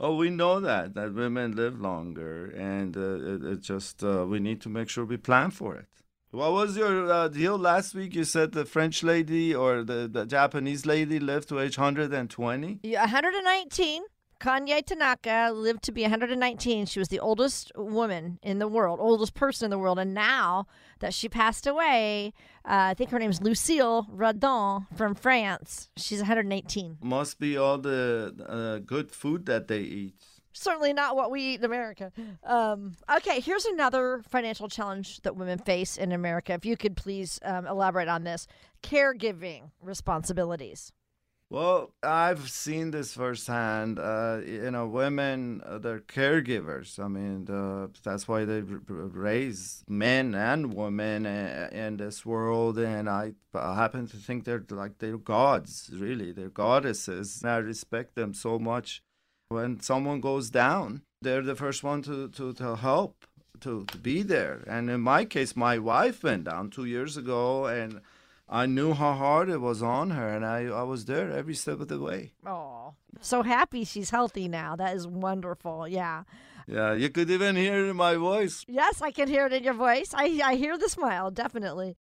Oh, 0.00 0.16
we 0.16 0.30
know 0.30 0.58
that 0.58 0.94
that 0.94 1.14
women 1.14 1.54
live 1.54 1.78
longer, 1.78 2.46
and 2.46 2.96
uh, 2.96 3.00
it, 3.00 3.44
it 3.44 3.60
just 3.60 4.02
uh, 4.02 4.24
we 4.26 4.40
need 4.40 4.62
to 4.62 4.70
make 4.70 4.88
sure 4.88 5.04
we 5.04 5.18
plan 5.18 5.50
for 5.50 5.76
it. 5.76 5.86
What 6.30 6.52
was 6.52 6.78
your 6.78 7.12
uh, 7.12 7.28
deal 7.28 7.58
last 7.58 7.94
week? 7.94 8.14
You 8.14 8.24
said 8.24 8.52
the 8.52 8.64
French 8.64 9.02
lady 9.02 9.54
or 9.54 9.84
the, 9.84 10.08
the 10.10 10.24
Japanese 10.24 10.86
lady 10.86 11.20
lived 11.20 11.50
to 11.50 11.60
age 11.60 11.76
120? 11.76 12.80
Yeah, 12.82 13.00
119. 13.02 14.02
Kane 14.42 14.82
Tanaka 14.82 15.52
lived 15.54 15.84
to 15.84 15.92
be 15.92 16.02
119. 16.02 16.86
She 16.86 16.98
was 16.98 17.08
the 17.08 17.20
oldest 17.20 17.70
woman 17.76 18.40
in 18.42 18.58
the 18.58 18.66
world, 18.66 18.98
oldest 19.00 19.34
person 19.34 19.66
in 19.66 19.70
the 19.70 19.78
world. 19.78 20.00
And 20.00 20.14
now 20.14 20.66
that 20.98 21.14
she 21.14 21.28
passed 21.28 21.64
away, 21.64 22.32
uh, 22.64 22.90
I 22.90 22.94
think 22.94 23.10
her 23.10 23.20
name 23.20 23.30
is 23.30 23.40
Lucile 23.40 24.08
Randon 24.10 24.88
from 24.96 25.14
France. 25.14 25.90
She's 25.96 26.18
118. 26.18 26.98
Must 27.02 27.38
be 27.38 27.56
all 27.56 27.78
the 27.78 28.34
uh, 28.48 28.78
good 28.84 29.12
food 29.12 29.46
that 29.46 29.68
they 29.68 29.80
eat. 29.80 30.14
Certainly 30.52 30.92
not 30.92 31.14
what 31.14 31.30
we 31.30 31.40
eat 31.40 31.60
in 31.60 31.64
America. 31.64 32.10
Um, 32.44 32.96
okay, 33.16 33.38
here's 33.38 33.64
another 33.64 34.22
financial 34.28 34.68
challenge 34.68 35.20
that 35.22 35.36
women 35.36 35.58
face 35.60 35.96
in 35.96 36.10
America. 36.10 36.52
If 36.52 36.66
you 36.66 36.76
could 36.76 36.96
please 36.96 37.38
um, 37.44 37.66
elaborate 37.66 38.08
on 38.08 38.24
this 38.24 38.48
caregiving 38.82 39.70
responsibilities. 39.80 40.92
Well, 41.52 41.92
I've 42.02 42.48
seen 42.48 42.92
this 42.92 43.12
firsthand. 43.12 43.98
Uh, 43.98 44.40
you 44.42 44.70
know, 44.70 44.86
women, 44.86 45.60
uh, 45.66 45.76
they're 45.76 46.00
caregivers. 46.00 46.98
I 46.98 47.08
mean, 47.08 47.44
that's 48.02 48.26
why 48.26 48.46
they 48.46 48.62
raise 48.62 49.84
men 49.86 50.34
and 50.34 50.72
women 50.72 51.26
uh, 51.26 51.68
in 51.70 51.98
this 51.98 52.24
world. 52.24 52.78
And 52.78 53.06
I, 53.06 53.34
I 53.54 53.74
happen 53.74 54.06
to 54.06 54.16
think 54.16 54.44
they're 54.44 54.64
like 54.70 54.96
they're 54.96 55.18
gods, 55.18 55.90
really. 55.92 56.32
They're 56.32 56.48
goddesses. 56.48 57.42
And 57.42 57.50
I 57.50 57.58
respect 57.58 58.14
them 58.14 58.32
so 58.32 58.58
much. 58.58 59.02
When 59.50 59.78
someone 59.80 60.22
goes 60.22 60.48
down, 60.48 61.02
they're 61.20 61.42
the 61.42 61.54
first 61.54 61.84
one 61.84 62.00
to, 62.04 62.28
to, 62.28 62.54
to 62.54 62.76
help, 62.76 63.26
to, 63.60 63.84
to 63.92 63.98
be 63.98 64.22
there. 64.22 64.64
And 64.66 64.88
in 64.88 65.02
my 65.02 65.26
case, 65.26 65.54
my 65.54 65.76
wife 65.76 66.24
went 66.24 66.44
down 66.44 66.70
two 66.70 66.86
years 66.86 67.18
ago, 67.18 67.66
and 67.66 68.00
I 68.52 68.66
knew 68.66 68.92
how 68.92 69.14
hard 69.14 69.48
it 69.48 69.62
was 69.62 69.82
on 69.82 70.10
her, 70.10 70.28
and 70.28 70.44
I, 70.44 70.66
I 70.66 70.82
was 70.82 71.06
there 71.06 71.30
every 71.32 71.54
step 71.54 71.80
of 71.80 71.88
the 71.88 71.98
way. 71.98 72.34
Oh, 72.46 72.92
so 73.22 73.42
happy 73.42 73.82
she's 73.84 74.10
healthy 74.10 74.46
now. 74.46 74.76
That 74.76 74.94
is 74.94 75.06
wonderful. 75.06 75.88
Yeah. 75.88 76.24
Yeah, 76.66 76.92
you 76.92 77.08
could 77.08 77.30
even 77.30 77.56
hear 77.56 77.86
it 77.86 77.88
in 77.88 77.96
my 77.96 78.16
voice. 78.16 78.62
Yes, 78.68 79.00
I 79.00 79.10
can 79.10 79.26
hear 79.26 79.46
it 79.46 79.54
in 79.54 79.64
your 79.64 79.72
voice. 79.72 80.12
I, 80.14 80.40
I 80.44 80.54
hear 80.56 80.76
the 80.76 80.90
smile, 80.90 81.30
definitely. 81.30 81.96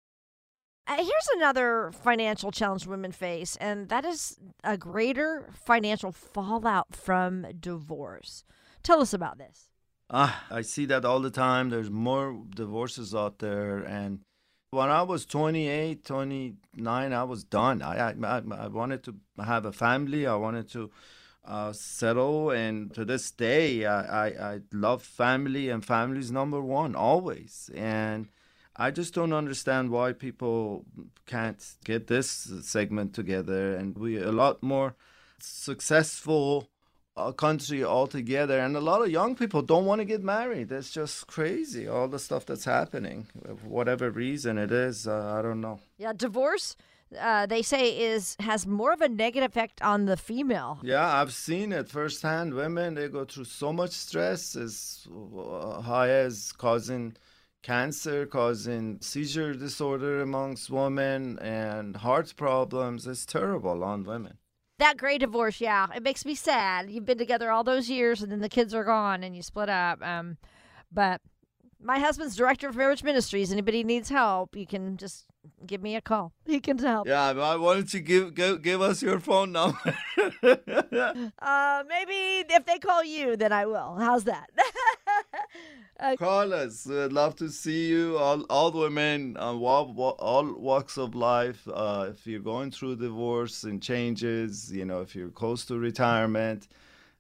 Uh, 0.87 0.99
here's 0.99 1.29
another 1.35 1.91
financial 1.93 2.53
challenge 2.53 2.87
women 2.87 3.11
face, 3.11 3.57
and 3.57 3.89
that 3.89 4.05
is 4.05 4.39
a 4.63 4.79
greater 4.79 5.49
financial 5.53 6.13
fallout 6.13 6.95
from 6.95 7.45
divorce. 7.59 8.45
Tell 8.85 9.01
us 9.03 9.13
about 9.13 9.39
this. 9.39 9.69
Ah, 10.09 10.45
I 10.49 10.63
see 10.63 10.87
that 10.87 11.05
all 11.05 11.19
the 11.19 11.31
time. 11.31 11.71
There's 11.71 11.91
more 11.91 12.41
divorces 12.55 13.17
out 13.17 13.41
there, 13.41 13.79
and 13.79 14.21
when 14.71 14.89
I 14.89 15.03
was 15.03 15.25
28, 15.27 16.05
29, 16.05 17.13
I 17.13 17.25
was 17.25 17.45
done. 17.45 17.83
I, 17.83 18.11
I, 18.11 18.43
I 18.53 18.67
wanted 18.69 19.03
to 19.05 19.15
have 19.43 19.65
a 19.65 19.73
family. 19.73 20.27
I 20.27 20.35
wanted 20.35 20.69
to 20.71 20.91
uh, 21.45 21.73
settle. 21.73 22.51
And 22.51 22.93
to 22.95 23.05
this 23.05 23.31
day, 23.31 23.87
I, 23.87 24.27
I, 24.27 24.27
I 24.55 24.61
love 24.73 25.03
family, 25.03 25.69
and 25.69 25.85
family 25.85 26.19
is 26.19 26.31
number 26.33 26.61
one 26.61 26.95
always. 26.95 27.71
And 27.75 28.29
I 28.77 28.91
just 28.91 29.15
don't 29.15 29.33
understand 29.33 29.91
why 29.91 30.13
people 30.13 30.85
can't 31.27 31.65
get 31.85 32.09
this 32.09 32.53
segment 32.63 33.15
together. 33.15 33.75
And 33.75 33.97
we 33.97 34.19
a 34.19 34.33
lot 34.33 34.63
more 34.63 34.95
successful 35.39 36.69
a 37.17 37.33
country 37.33 37.83
altogether. 37.83 38.59
And 38.59 38.77
a 38.77 38.81
lot 38.81 39.03
of 39.03 39.11
young 39.11 39.35
people 39.35 39.63
don't 39.63 39.87
want 39.87 40.01
to 40.01 40.05
get 40.05 40.23
married. 40.23 40.69
That's 40.69 40.91
just 40.91 41.27
crazy. 41.27 41.89
All 41.89 42.09
the 42.09 42.19
stuff 42.19 42.47
that's 42.47 42.65
happening, 42.65 43.27
whatever 43.65 44.11
reason 44.11 44.59
it 44.59 44.71
is, 44.71 45.07
uh, 45.07 45.37
I 45.39 45.43
don't 45.43 45.61
know. 45.61 45.81
Yeah, 45.99 46.13
divorce. 46.13 46.77
Uh, 47.19 47.47
they 47.47 47.63
say 47.63 47.97
is 47.97 48.37
has 48.41 48.67
more 48.67 48.93
of 48.93 49.01
a 49.01 49.09
negative 49.09 49.51
effect 49.51 49.81
on 49.81 50.07
the 50.07 50.17
female. 50.17 50.81
Yeah, 50.83 51.21
I've 51.21 51.33
seen 51.33 51.73
it 51.73 51.89
firsthand. 51.89 52.53
Women 52.53 52.95
they 52.95 53.09
go 53.09 53.25
through 53.25 53.45
so 53.45 53.73
much 53.73 53.93
stress, 53.93 54.57
as 54.57 55.07
uh, 55.09 55.81
high 55.83 56.11
as 56.11 56.51
causing 56.53 57.17
cancer, 57.63 58.27
causing 58.27 58.99
seizure 59.01 59.55
disorder 59.55 60.21
amongst 60.21 60.69
women, 60.69 61.39
and 61.39 61.95
heart 61.97 62.35
problems. 62.37 63.07
It's 63.07 63.25
terrible 63.25 63.85
on 63.85 64.03
women. 64.03 64.39
That 64.79 64.99
great 64.99 65.21
divorce, 65.21 65.61
yeah, 65.61 65.87
it 65.95 66.03
makes 66.03 66.25
me 66.25 66.35
sad. 66.35 66.91
You've 66.91 67.07
been 67.07 67.19
together 67.19 67.51
all 67.51 67.65
those 67.65 67.89
years, 67.89 68.23
and 68.23 68.31
then 68.31 68.41
the 68.41 68.49
kids 68.49 68.75
are 68.75 68.85
gone, 68.85 69.25
and 69.25 69.35
you 69.35 69.43
split 69.43 69.71
up. 69.71 70.03
Um, 70.03 70.37
but 70.93 71.23
my 71.81 71.99
husband's 71.99 72.37
director 72.37 72.69
of 72.69 72.77
marriage 72.77 73.03
ministries. 73.03 73.53
Anybody 73.53 73.85
needs 73.85 74.11
help, 74.11 74.55
you 74.55 74.67
can 74.67 74.97
just 74.97 75.27
give 75.67 75.83
me 75.83 75.97
a 75.97 76.01
call. 76.01 76.33
He 76.45 76.61
can 76.61 76.79
help. 76.79 77.07
Yeah, 77.07 77.33
why 77.33 77.75
don't 77.75 77.93
you 77.93 78.01
give 78.01 78.35
give, 78.35 78.63
give 78.63 78.81
us 78.81 79.03
your 79.03 79.21
phone 79.21 79.53
number? 79.53 79.79
uh, 80.19 81.85
maybe 81.89 82.45
if 82.51 82.65
they 82.67 82.79
call 82.79 83.05
you, 83.05 83.37
then 83.37 83.53
I 83.53 83.67
will. 83.67 83.97
How's 83.97 84.25
that? 84.25 84.51
uh, 85.99 86.17
Call 86.17 86.53
us. 86.53 86.87
We'd 86.87 87.13
love 87.13 87.37
to 87.37 87.49
see 87.49 87.89
you. 87.89 88.19
All, 88.19 88.43
all 88.51 88.71
women, 88.73 89.37
uh, 89.39 89.55
all, 89.55 90.17
all 90.19 90.53
walks 90.55 90.99
of 90.99 91.15
life. 91.15 91.67
Uh, 91.73 92.09
if 92.11 92.27
you're 92.27 92.41
going 92.41 92.71
through 92.71 92.97
divorce 92.97 93.65
and 93.65 93.83
changes, 93.83 94.73
you 94.73 94.85
know, 94.85 95.01
if 95.01 95.15
you're 95.15 95.31
close 95.31 95.65
to 95.67 95.79
retirement, 95.79 96.69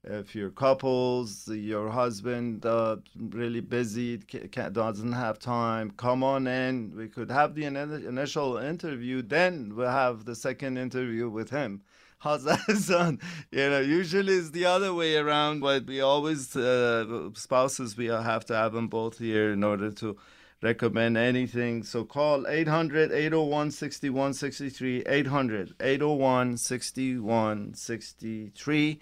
if 0.05 0.35
you're 0.35 0.51
couples, 0.51 1.49
your 1.49 1.91
husband 1.91 2.65
uh, 2.65 2.97
really 3.31 3.61
busy, 3.61 4.19
doesn't 4.19 5.12
have 5.12 5.39
time, 5.39 5.91
come 5.97 6.23
on 6.23 6.47
in. 6.47 6.95
We 6.97 7.09
could 7.09 7.31
have 7.31 7.55
the 7.55 7.65
initial 7.65 8.59
interview, 8.59 9.23
then 9.23 9.75
we'll 9.75 9.91
have 9.91 10.25
the 10.25 10.37
second 10.37 10.77
interview 10.77 11.29
with 11.29 11.51
him. 11.51 11.83
How's 12.19 12.45
that? 12.45 13.19
You 13.51 13.71
know, 13.71 13.81
usually 13.81 14.35
it's 14.35 14.51
the 14.51 14.67
other 14.67 14.95
way 14.95 15.17
around, 15.17 15.61
but 15.61 15.87
we 15.87 16.01
always, 16.01 16.55
uh, 16.57 17.31
spouses, 17.35 17.97
we 17.97 18.07
have 18.07 18.45
to 18.47 18.55
have 18.55 18.73
them 18.73 18.89
both 18.89 19.19
here 19.19 19.53
in 19.53 19.63
order 19.63 19.93
to 19.93 20.17
recommend 20.63 21.17
anything. 21.17 21.83
So 21.83 22.05
call 22.05 22.47
800 22.47 23.13
801 23.13 23.71
6163. 23.71 25.03
800 25.07 25.75
801 25.81 26.57
6163 26.57 29.01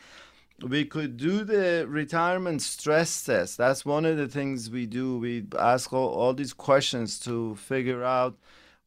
we 0.62 0.85
could 0.85 1.16
do 1.16 1.44
the 1.44 1.85
retirement 1.88 2.62
stress 2.62 3.24
test. 3.24 3.59
That's 3.59 3.85
one 3.85 4.05
of 4.05 4.16
the 4.16 4.29
things 4.29 4.70
we 4.70 4.87
do. 4.87 5.18
We 5.18 5.46
ask 5.59 5.92
all, 5.92 6.09
all 6.09 6.33
these 6.33 6.53
questions 6.53 7.18
to 7.20 7.57
figure 7.57 8.05
out 8.05 8.38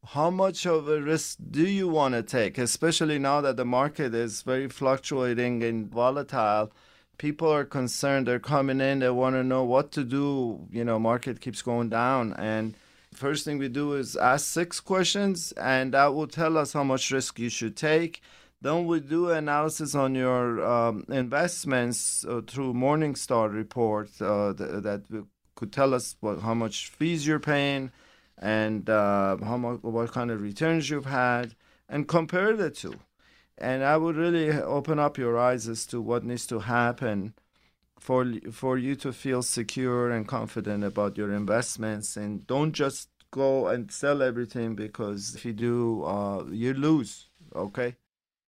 how 0.06 0.30
much 0.30 0.66
of 0.66 0.88
a 0.88 1.00
risk 1.00 1.38
do 1.50 1.66
you 1.66 1.88
want 1.88 2.14
to 2.14 2.22
take, 2.22 2.58
especially 2.58 3.18
now 3.18 3.40
that 3.40 3.56
the 3.56 3.64
market 3.64 4.14
is 4.14 4.42
very 4.42 4.68
fluctuating 4.68 5.62
and 5.62 5.90
volatile. 5.90 6.72
People 7.18 7.52
are 7.52 7.64
concerned. 7.64 8.26
They're 8.26 8.38
coming 8.38 8.80
in. 8.80 9.00
They 9.00 9.10
want 9.10 9.34
to 9.34 9.42
know 9.42 9.64
what 9.64 9.90
to 9.92 10.04
do. 10.04 10.66
You 10.70 10.84
know, 10.84 10.98
market 10.98 11.40
keeps 11.40 11.62
going 11.62 11.88
down, 11.88 12.32
and 12.34 12.76
first 13.12 13.44
thing 13.44 13.58
we 13.58 13.68
do 13.68 13.94
is 13.94 14.16
ask 14.16 14.46
six 14.46 14.80
questions, 14.80 15.52
and 15.52 15.92
that 15.94 16.14
will 16.14 16.28
tell 16.28 16.56
us 16.56 16.72
how 16.72 16.84
much 16.84 17.10
risk 17.10 17.38
you 17.38 17.48
should 17.48 17.76
take 17.76 18.22
then 18.60 18.86
we 18.86 19.00
do 19.00 19.30
analysis 19.30 19.94
on 19.94 20.14
your 20.14 20.64
um, 20.66 21.04
investments 21.08 22.24
uh, 22.24 22.40
through 22.46 22.74
Morningstar 22.74 23.52
report 23.52 24.10
uh, 24.20 24.52
th- 24.52 24.82
that 24.82 25.02
could 25.54 25.72
tell 25.72 25.94
us 25.94 26.16
what, 26.20 26.40
how 26.40 26.54
much 26.54 26.88
fees 26.88 27.26
you're 27.26 27.38
paying 27.38 27.92
and 28.40 28.88
uh, 28.88 29.36
how 29.38 29.56
much, 29.56 29.82
what 29.82 30.12
kind 30.12 30.30
of 30.30 30.42
returns 30.42 30.90
you've 30.90 31.06
had, 31.06 31.54
and 31.88 32.08
compare 32.08 32.56
the 32.56 32.70
two. 32.70 32.94
And 33.56 33.82
I 33.82 33.96
would 33.96 34.16
really 34.16 34.50
open 34.52 34.98
up 34.98 35.18
your 35.18 35.36
eyes 35.38 35.68
as 35.68 35.84
to 35.86 36.00
what 36.00 36.24
needs 36.24 36.46
to 36.46 36.60
happen 36.60 37.34
for 37.98 38.24
for 38.52 38.78
you 38.78 38.94
to 38.96 39.12
feel 39.12 39.42
secure 39.42 40.10
and 40.10 40.26
confident 40.26 40.84
about 40.84 41.18
your 41.18 41.32
investments, 41.32 42.16
and 42.16 42.46
don't 42.46 42.72
just 42.72 43.08
go 43.30 43.66
and 43.66 43.90
sell 43.90 44.22
everything 44.22 44.74
because 44.74 45.34
if 45.34 45.44
you 45.44 45.52
do, 45.52 46.04
uh, 46.04 46.44
you 46.50 46.72
lose. 46.74 47.26
Okay 47.54 47.96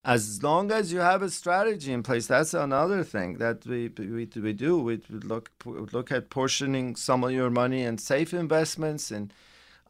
as 0.05 0.43
long 0.43 0.71
as 0.73 0.93
you 0.93 1.01
have 1.01 1.23
a 1.23 1.29
strategy 1.29 1.93
in 1.93 2.03
place 2.03 2.27
that's 2.27 2.55
another 2.55 3.05
thing 3.05 3.37
that 3.37 3.66
we 3.66 3.88
we, 3.99 4.27
we 4.37 4.53
do 4.53 4.79
we 4.79 5.01
look 5.11 5.51
look 5.64 6.11
at 6.11 6.31
portioning 6.31 6.97
some 6.97 7.23
of 7.23 7.31
your 7.31 7.51
money 7.51 7.83
in 7.83 7.99
safe 7.99 8.33
investments 8.33 9.11
and 9.11 9.33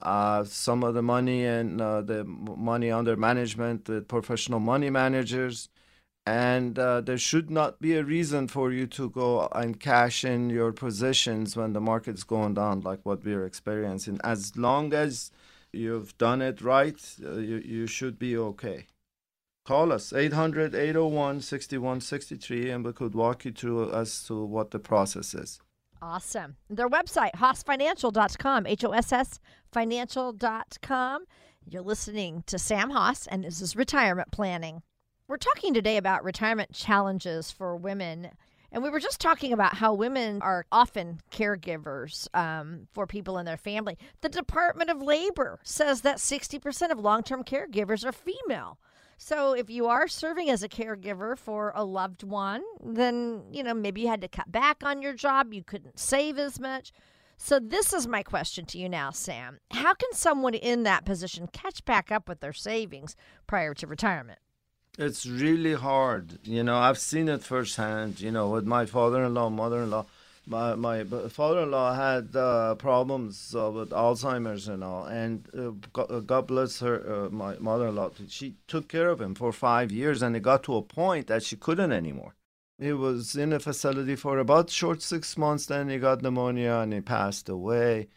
uh, 0.02 0.44
some 0.44 0.82
of 0.82 0.94
the 0.94 1.02
money 1.02 1.44
and 1.44 1.80
uh, 1.80 2.00
the 2.00 2.24
money 2.24 2.90
under 2.90 3.16
management 3.16 3.84
the 3.84 4.00
professional 4.02 4.60
money 4.60 4.90
managers. 4.90 5.68
And 6.26 6.78
uh, 6.78 7.00
there 7.00 7.18
should 7.18 7.50
not 7.50 7.80
be 7.80 7.96
a 7.96 8.04
reason 8.04 8.46
for 8.46 8.72
you 8.72 8.86
to 8.88 9.10
go 9.10 9.48
and 9.52 9.80
cash 9.80 10.22
in 10.24 10.50
your 10.50 10.72
positions 10.72 11.56
when 11.56 11.72
the 11.72 11.80
market's 11.80 12.24
going 12.24 12.54
down 12.54 12.82
like 12.82 13.00
what 13.04 13.24
we're 13.24 13.46
experiencing. 13.46 14.20
As 14.22 14.56
long 14.56 14.92
as 14.92 15.32
you've 15.72 16.16
done 16.18 16.42
it 16.42 16.60
right 16.60 17.00
uh, 17.24 17.32
you, 17.38 17.56
you 17.64 17.86
should 17.86 18.18
be 18.18 18.36
okay. 18.36 18.86
Call 19.64 19.92
us 19.92 20.12
800 20.12 20.74
801 20.74 21.42
6163 21.42 22.70
and 22.70 22.84
we 22.84 22.92
could 22.92 23.14
walk 23.14 23.44
you 23.44 23.52
through 23.52 23.92
as 23.92 24.22
to 24.24 24.44
what 24.44 24.70
the 24.70 24.78
process 24.78 25.34
is. 25.34 25.60
Awesome. 26.02 26.56
Their 26.68 26.88
website, 26.88 27.32
hossfinancial.com, 27.34 28.66
H 28.66 28.84
O 28.84 28.90
S 28.92 29.12
S 29.12 29.40
financial.com. 29.70 31.24
You're 31.68 31.82
listening 31.82 32.42
to 32.46 32.58
Sam 32.58 32.90
Hoss, 32.90 33.26
and 33.26 33.44
this 33.44 33.60
is 33.60 33.76
retirement 33.76 34.32
planning. 34.32 34.82
We're 35.28 35.36
talking 35.36 35.74
today 35.74 35.96
about 35.96 36.24
retirement 36.24 36.72
challenges 36.72 37.50
for 37.50 37.76
women. 37.76 38.30
And 38.72 38.82
we 38.82 38.90
were 38.90 39.00
just 39.00 39.20
talking 39.20 39.52
about 39.52 39.74
how 39.74 39.94
women 39.94 40.40
are 40.42 40.64
often 40.72 41.20
caregivers 41.30 42.28
um, 42.34 42.88
for 42.92 43.06
people 43.06 43.38
in 43.38 43.46
their 43.46 43.56
family. 43.56 43.98
The 44.22 44.28
Department 44.28 44.90
of 44.90 45.02
Labor 45.02 45.60
says 45.62 46.00
that 46.00 46.16
60% 46.16 46.90
of 46.90 46.98
long 46.98 47.22
term 47.22 47.44
caregivers 47.44 48.04
are 48.04 48.12
female. 48.12 48.78
So 49.22 49.52
if 49.52 49.68
you 49.68 49.86
are 49.86 50.08
serving 50.08 50.48
as 50.48 50.62
a 50.62 50.68
caregiver 50.68 51.36
for 51.36 51.74
a 51.76 51.84
loved 51.84 52.22
one, 52.22 52.62
then, 52.82 53.42
you 53.52 53.62
know, 53.62 53.74
maybe 53.74 54.00
you 54.00 54.08
had 54.08 54.22
to 54.22 54.28
cut 54.28 54.50
back 54.50 54.82
on 54.82 55.02
your 55.02 55.12
job, 55.12 55.52
you 55.52 55.62
couldn't 55.62 55.98
save 55.98 56.38
as 56.38 56.58
much. 56.58 56.90
So 57.36 57.60
this 57.60 57.92
is 57.92 58.08
my 58.08 58.22
question 58.22 58.64
to 58.64 58.78
you 58.78 58.88
now, 58.88 59.10
Sam. 59.10 59.58
How 59.72 59.92
can 59.92 60.14
someone 60.14 60.54
in 60.54 60.84
that 60.84 61.04
position 61.04 61.48
catch 61.52 61.84
back 61.84 62.10
up 62.10 62.30
with 62.30 62.40
their 62.40 62.54
savings 62.54 63.14
prior 63.46 63.74
to 63.74 63.86
retirement? 63.86 64.38
It's 64.98 65.26
really 65.26 65.74
hard. 65.74 66.38
You 66.42 66.64
know, 66.64 66.78
I've 66.78 66.98
seen 66.98 67.28
it 67.28 67.42
firsthand, 67.42 68.22
you 68.22 68.30
know, 68.30 68.48
with 68.48 68.64
my 68.64 68.86
father-in-law, 68.86 69.50
mother-in-law 69.50 70.06
my 70.50 70.74
my 70.74 71.04
father-in-law 71.04 71.94
had 71.94 72.34
uh, 72.34 72.74
problems 72.74 73.54
uh, 73.56 73.70
with 73.70 73.90
Alzheimer's 73.90 74.66
and 74.68 74.82
all, 74.82 75.04
and 75.06 75.48
uh, 75.56 75.70
God, 75.92 76.26
God, 76.26 76.46
bless 76.48 76.80
her, 76.80 76.96
uh, 77.26 77.30
my 77.30 77.56
mother-in-law. 77.58 78.10
She 78.28 78.56
took 78.66 78.88
care 78.88 79.08
of 79.08 79.20
him 79.20 79.34
for 79.34 79.52
five 79.52 79.92
years, 79.92 80.20
and 80.22 80.36
it 80.36 80.42
got 80.42 80.64
to 80.64 80.74
a 80.76 80.82
point 80.82 81.28
that 81.28 81.44
she 81.44 81.56
couldn't 81.56 81.92
anymore. 81.92 82.34
He 82.80 82.92
was 82.92 83.36
in 83.36 83.52
a 83.52 83.60
facility 83.60 84.16
for 84.16 84.38
about 84.38 84.70
short 84.70 85.02
six 85.02 85.36
months. 85.36 85.66
Then 85.66 85.88
he 85.88 85.98
got 85.98 86.22
pneumonia 86.22 86.76
and 86.82 86.94
he 86.94 87.00
passed 87.02 87.48
away. 87.48 88.08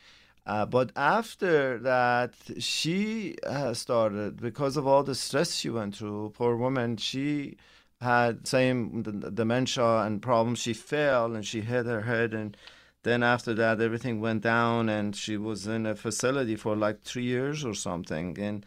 Uh, 0.46 0.66
but 0.66 0.92
after 0.96 1.78
that, 1.80 2.34
she 2.60 3.36
started 3.74 4.42
because 4.42 4.78
of 4.78 4.88
all 4.88 5.04
the 5.04 5.16
stress 5.16 5.56
she 5.56 5.70
went 5.70 5.98
through. 5.98 6.34
Poor 6.36 6.56
woman, 6.56 6.96
she 6.96 7.58
had 8.04 8.48
same 8.48 9.02
dementia 9.02 10.02
and 10.04 10.22
problems. 10.22 10.60
She 10.60 10.74
fell 10.74 11.34
and 11.36 11.46
she 11.46 11.62
hit 11.62 11.86
her 11.86 12.02
head, 12.02 12.34
and 12.34 12.56
then 13.04 13.24
after 13.24 13.54
that, 13.56 13.82
everything 13.82 14.22
went 14.22 14.44
down, 14.44 14.90
and 14.90 15.16
she 15.16 15.36
was 15.38 15.68
in 15.68 15.86
a 15.86 15.96
facility 15.96 16.56
for 16.56 16.76
like 16.76 17.02
three 17.02 17.24
years 17.24 17.66
or 17.66 17.74
something. 17.74 18.38
And 18.40 18.66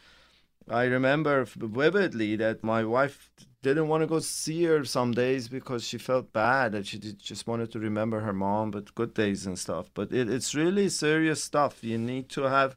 I 0.68 0.84
remember 0.84 1.44
vividly 1.44 2.36
that 2.36 2.64
my 2.64 2.84
wife 2.84 3.30
didn't 3.62 3.88
want 3.88 4.02
to 4.02 4.06
go 4.06 4.18
see 4.18 4.64
her 4.64 4.84
some 4.84 5.12
days 5.12 5.48
because 5.48 5.84
she 5.84 5.98
felt 5.98 6.32
bad 6.32 6.74
and 6.74 6.86
she 6.86 6.98
just 6.98 7.46
wanted 7.46 7.72
to 7.72 7.78
remember 7.78 8.20
her 8.20 8.32
mom, 8.32 8.70
but 8.70 8.94
good 8.94 9.14
days 9.14 9.46
and 9.46 9.58
stuff. 9.58 9.90
But 9.94 10.12
it, 10.12 10.28
it's 10.28 10.54
really 10.54 10.88
serious 10.88 11.42
stuff. 11.42 11.82
You 11.82 11.98
need 11.98 12.28
to 12.30 12.42
have 12.42 12.76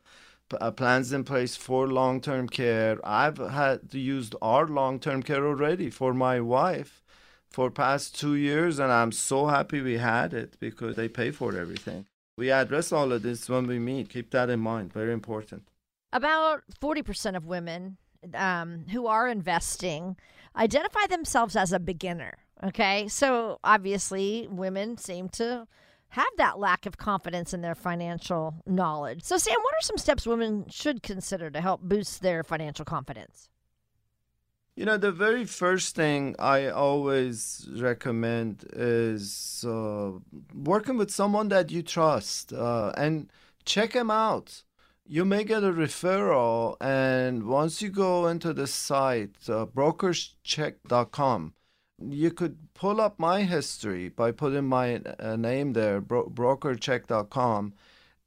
uh, 0.59 0.71
plans 0.71 1.11
in 1.13 1.23
place 1.23 1.55
for 1.55 1.87
long-term 1.87 2.49
care. 2.49 2.97
I've 3.03 3.37
had 3.37 3.93
used 3.93 4.35
our 4.41 4.67
long-term 4.67 5.23
care 5.23 5.45
already 5.45 5.89
for 5.89 6.13
my 6.13 6.39
wife 6.39 7.03
for 7.49 7.71
past 7.71 8.19
two 8.19 8.35
years, 8.35 8.79
and 8.79 8.91
I'm 8.91 9.11
so 9.11 9.47
happy 9.47 9.81
we 9.81 9.97
had 9.97 10.33
it 10.33 10.59
because 10.59 10.95
they 10.95 11.07
pay 11.07 11.31
for 11.31 11.55
everything. 11.55 12.05
We 12.37 12.51
address 12.51 12.91
all 12.91 13.11
of 13.11 13.23
this 13.23 13.49
when 13.49 13.67
we 13.67 13.79
meet. 13.79 14.09
Keep 14.09 14.31
that 14.31 14.49
in 14.49 14.59
mind. 14.59 14.93
Very 14.93 15.11
important. 15.11 15.67
About 16.13 16.63
40% 16.81 17.35
of 17.35 17.45
women 17.45 17.97
um, 18.33 18.85
who 18.91 19.07
are 19.07 19.27
investing 19.27 20.15
identify 20.55 21.05
themselves 21.07 21.55
as 21.55 21.73
a 21.73 21.79
beginner. 21.79 22.37
Okay. 22.63 23.07
So 23.07 23.59
obviously, 23.63 24.47
women 24.49 24.97
seem 24.97 25.29
to 25.29 25.67
have 26.10 26.28
that 26.38 26.60
lack 26.60 26.86
of 26.86 26.97
confidence 26.97 27.53
in 27.53 27.62
their 27.62 27.76
financial 27.76 28.55
knowledge. 28.66 29.24
So, 29.24 29.38
Sam, 29.38 29.55
what 29.62 29.74
are 29.76 29.82
some 29.82 29.97
steps 29.97 30.26
women 30.26 30.66
should 30.70 31.03
consider 31.03 31.49
to 31.51 31.62
help 31.62 31.82
boost 31.82 32.22
their 32.22 32.43
financial 32.43 32.86
confidence? 32.86 33.49
You 34.76 34.86
know, 34.86 34.97
the 34.97 35.12
very 35.12 35.43
first 35.43 35.95
thing 35.95 36.36
I 36.39 36.68
always 36.68 37.68
recommend 37.76 38.66
is 38.72 39.66
uh, 39.68 40.12
working 40.53 40.97
with 40.97 41.12
someone 41.12 41.49
that 41.49 41.70
you 41.70 41.84
trust 41.84 42.53
uh, 42.53 42.93
and 42.95 43.30
check 43.66 43.91
them 43.91 44.10
out. 44.10 44.64
You 45.05 45.26
may 45.26 45.43
get 45.43 45.64
a 45.64 45.74
referral, 45.74 46.78
and 46.80 47.43
once 47.43 47.82
you 47.82 47.89
go 47.89 48.28
into 48.28 48.53
the 48.53 48.68
site, 48.68 49.36
uh, 49.49 49.66
brokerscheck.com, 49.66 51.53
you 52.07 52.31
could 52.31 52.57
pull 52.73 53.01
up 53.01 53.19
my 53.19 53.43
history 53.43 54.09
by 54.09 54.31
putting 54.31 54.65
my 54.65 55.01
uh, 55.19 55.35
name 55.35 55.73
there, 55.73 56.01
bro- 56.01 56.29
brokercheck.com, 56.29 57.73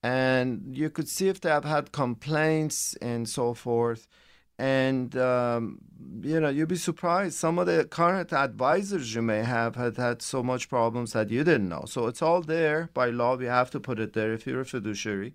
and 0.02 0.76
you 0.76 0.90
could 0.90 1.08
see 1.08 1.28
if 1.28 1.40
they 1.40 1.50
have 1.50 1.64
had 1.64 1.92
complaints 1.92 2.94
and 2.96 3.28
so 3.28 3.54
forth. 3.54 4.08
And, 4.58 5.16
um, 5.16 5.78
you 6.22 6.38
know, 6.38 6.48
you'd 6.48 6.68
be 6.68 6.76
surprised. 6.76 7.34
Some 7.34 7.58
of 7.58 7.66
the 7.66 7.84
current 7.84 8.32
advisors 8.32 9.14
you 9.14 9.22
may 9.22 9.42
have 9.42 9.76
had 9.76 9.96
had 9.96 10.22
so 10.22 10.42
much 10.42 10.68
problems 10.68 11.14
that 11.14 11.30
you 11.30 11.42
didn't 11.42 11.68
know. 11.68 11.84
So 11.86 12.06
it's 12.06 12.22
all 12.22 12.42
there 12.42 12.90
by 12.94 13.10
law. 13.10 13.36
We 13.36 13.46
have 13.46 13.70
to 13.70 13.80
put 13.80 13.98
it 13.98 14.12
there 14.12 14.32
if 14.32 14.46
you're 14.46 14.60
a 14.60 14.66
fiduciary 14.66 15.34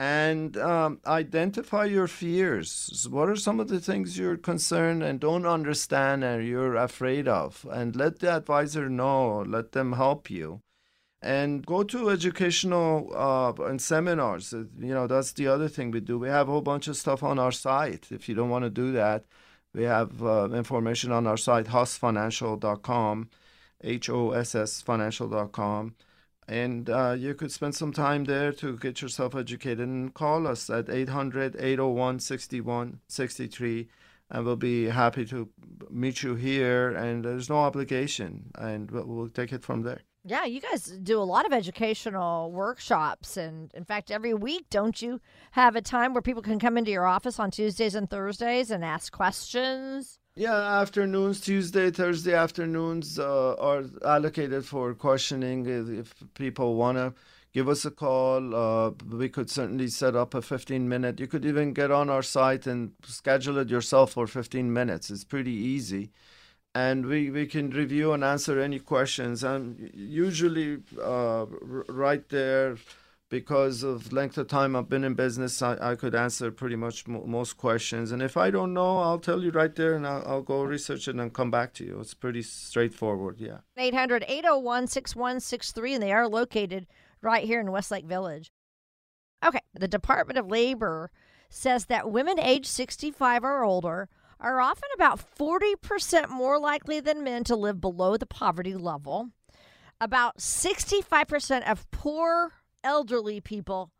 and 0.00 0.56
um, 0.56 0.98
identify 1.06 1.84
your 1.84 2.08
fears. 2.08 3.06
What 3.10 3.28
are 3.28 3.36
some 3.36 3.60
of 3.60 3.68
the 3.68 3.80
things 3.80 4.16
you're 4.18 4.38
concerned 4.38 5.02
and 5.02 5.20
don't 5.20 5.44
understand 5.44 6.24
and 6.24 6.48
you're 6.48 6.74
afraid 6.74 7.28
of? 7.28 7.66
And 7.70 7.94
let 7.94 8.20
the 8.20 8.30
advisor 8.30 8.88
know, 8.88 9.40
let 9.46 9.72
them 9.72 9.92
help 9.92 10.30
you. 10.30 10.62
And 11.20 11.66
go 11.66 11.82
to 11.82 12.08
educational 12.08 13.12
uh, 13.14 13.52
and 13.64 13.78
seminars. 13.78 14.54
Uh, 14.54 14.64
you 14.78 14.94
know, 14.94 15.06
that's 15.06 15.32
the 15.32 15.48
other 15.48 15.68
thing 15.68 15.90
we 15.90 16.00
do. 16.00 16.18
We 16.18 16.28
have 16.28 16.48
a 16.48 16.52
whole 16.52 16.62
bunch 16.62 16.88
of 16.88 16.96
stuff 16.96 17.22
on 17.22 17.38
our 17.38 17.52
site. 17.52 18.06
If 18.10 18.26
you 18.26 18.34
don't 18.34 18.48
want 18.48 18.64
to 18.64 18.70
do 18.70 18.92
that, 18.92 19.26
we 19.74 19.82
have 19.82 20.22
uh, 20.22 20.48
information 20.54 21.12
on 21.12 21.26
our 21.26 21.36
site, 21.36 21.66
hossfinancial.com, 21.66 23.28
H 23.84 24.08
O 24.08 24.30
S 24.30 24.54
S 24.54 24.80
financial.com 24.80 25.94
and 26.50 26.90
uh, 26.90 27.14
you 27.16 27.32
could 27.32 27.52
spend 27.52 27.76
some 27.76 27.92
time 27.92 28.24
there 28.24 28.52
to 28.54 28.76
get 28.76 29.00
yourself 29.00 29.36
educated 29.36 29.86
and 29.86 30.12
call 30.12 30.48
us 30.48 30.68
at 30.68 30.90
800 30.90 31.54
801 31.54 32.18
6163 32.18 33.88
and 34.32 34.44
we'll 34.44 34.56
be 34.56 34.86
happy 34.86 35.24
to 35.26 35.48
meet 35.90 36.24
you 36.24 36.34
here 36.34 36.90
and 36.90 37.24
there's 37.24 37.48
no 37.48 37.58
obligation. 37.58 38.50
And 38.56 38.90
we'll, 38.90 39.06
we'll 39.06 39.28
take 39.28 39.52
it 39.52 39.62
from 39.62 39.82
there. 39.82 40.00
Yeah 40.24 40.44
you 40.44 40.60
guys 40.60 40.86
do 40.86 41.20
a 41.20 41.22
lot 41.22 41.46
of 41.46 41.52
educational 41.52 42.50
workshops. 42.50 43.36
And 43.36 43.72
in 43.72 43.84
fact 43.84 44.10
every 44.10 44.34
week 44.34 44.66
don't 44.70 45.00
you 45.00 45.20
have 45.52 45.76
a 45.76 45.80
time 45.80 46.14
where 46.14 46.22
people 46.22 46.42
can 46.42 46.58
come 46.58 46.76
into 46.76 46.90
your 46.90 47.06
office 47.06 47.38
on 47.38 47.52
tuesdays 47.52 47.94
and 47.94 48.10
thursdays 48.10 48.72
and 48.72 48.84
ask 48.84 49.12
questions 49.12 50.18
yeah, 50.36 50.80
afternoons, 50.80 51.40
Tuesday, 51.40 51.90
Thursday 51.90 52.34
afternoons 52.34 53.18
uh, 53.18 53.54
are 53.54 53.84
allocated 54.04 54.64
for 54.64 54.94
questioning. 54.94 55.66
If 55.66 56.14
people 56.34 56.76
want 56.76 56.98
to 56.98 57.14
give 57.52 57.68
us 57.68 57.84
a 57.84 57.90
call, 57.90 58.54
uh, 58.54 58.90
we 59.10 59.28
could 59.28 59.50
certainly 59.50 59.88
set 59.88 60.14
up 60.14 60.34
a 60.34 60.42
15 60.42 60.88
minute. 60.88 61.18
You 61.18 61.26
could 61.26 61.44
even 61.44 61.72
get 61.72 61.90
on 61.90 62.08
our 62.08 62.22
site 62.22 62.66
and 62.66 62.92
schedule 63.04 63.58
it 63.58 63.68
yourself 63.68 64.12
for 64.12 64.26
15 64.26 64.72
minutes. 64.72 65.10
It's 65.10 65.24
pretty 65.24 65.52
easy. 65.52 66.10
And 66.74 67.06
we, 67.06 67.30
we 67.30 67.46
can 67.46 67.70
review 67.70 68.12
and 68.12 68.22
answer 68.22 68.60
any 68.60 68.78
questions. 68.78 69.42
And 69.42 69.90
usually, 69.92 70.78
uh, 71.02 71.46
right 71.88 72.28
there, 72.28 72.76
because 73.30 73.84
of 73.84 74.12
length 74.12 74.36
of 74.36 74.48
time 74.48 74.74
I've 74.74 74.88
been 74.88 75.04
in 75.04 75.14
business, 75.14 75.62
I, 75.62 75.78
I 75.80 75.94
could 75.94 76.14
answer 76.14 76.50
pretty 76.50 76.76
much 76.76 77.06
most 77.06 77.56
questions. 77.56 78.10
And 78.10 78.20
if 78.20 78.36
I 78.36 78.50
don't 78.50 78.74
know, 78.74 78.98
I'll 78.98 79.20
tell 79.20 79.42
you 79.42 79.50
right 79.50 79.74
there 79.74 79.94
and 79.94 80.06
I'll, 80.06 80.22
I'll 80.26 80.42
go 80.42 80.62
research 80.62 81.06
it 81.08 81.14
and 81.14 81.32
come 81.32 81.50
back 81.50 81.72
to 81.74 81.84
you. 81.84 82.00
It's 82.00 82.12
pretty 82.12 82.42
straightforward, 82.42 83.38
yeah. 83.38 83.58
800 83.76 84.24
801 84.28 84.88
6163, 84.88 85.94
and 85.94 86.02
they 86.02 86.12
are 86.12 86.28
located 86.28 86.86
right 87.22 87.44
here 87.44 87.60
in 87.60 87.70
Westlake 87.70 88.04
Village. 88.04 88.52
Okay, 89.44 89.60
the 89.74 89.88
Department 89.88 90.38
of 90.38 90.48
Labor 90.48 91.10
says 91.48 91.86
that 91.86 92.10
women 92.10 92.38
age 92.38 92.66
65 92.66 93.44
or 93.44 93.64
older 93.64 94.08
are 94.40 94.60
often 94.60 94.88
about 94.94 95.20
40% 95.38 96.28
more 96.30 96.58
likely 96.58 96.98
than 96.98 97.22
men 97.22 97.44
to 97.44 97.54
live 97.54 97.80
below 97.80 98.16
the 98.16 98.26
poverty 98.26 98.74
level. 98.74 99.30
About 100.00 100.38
65% 100.38 101.70
of 101.70 101.90
poor 101.90 102.54
elderly 102.84 103.40
people 103.40 103.90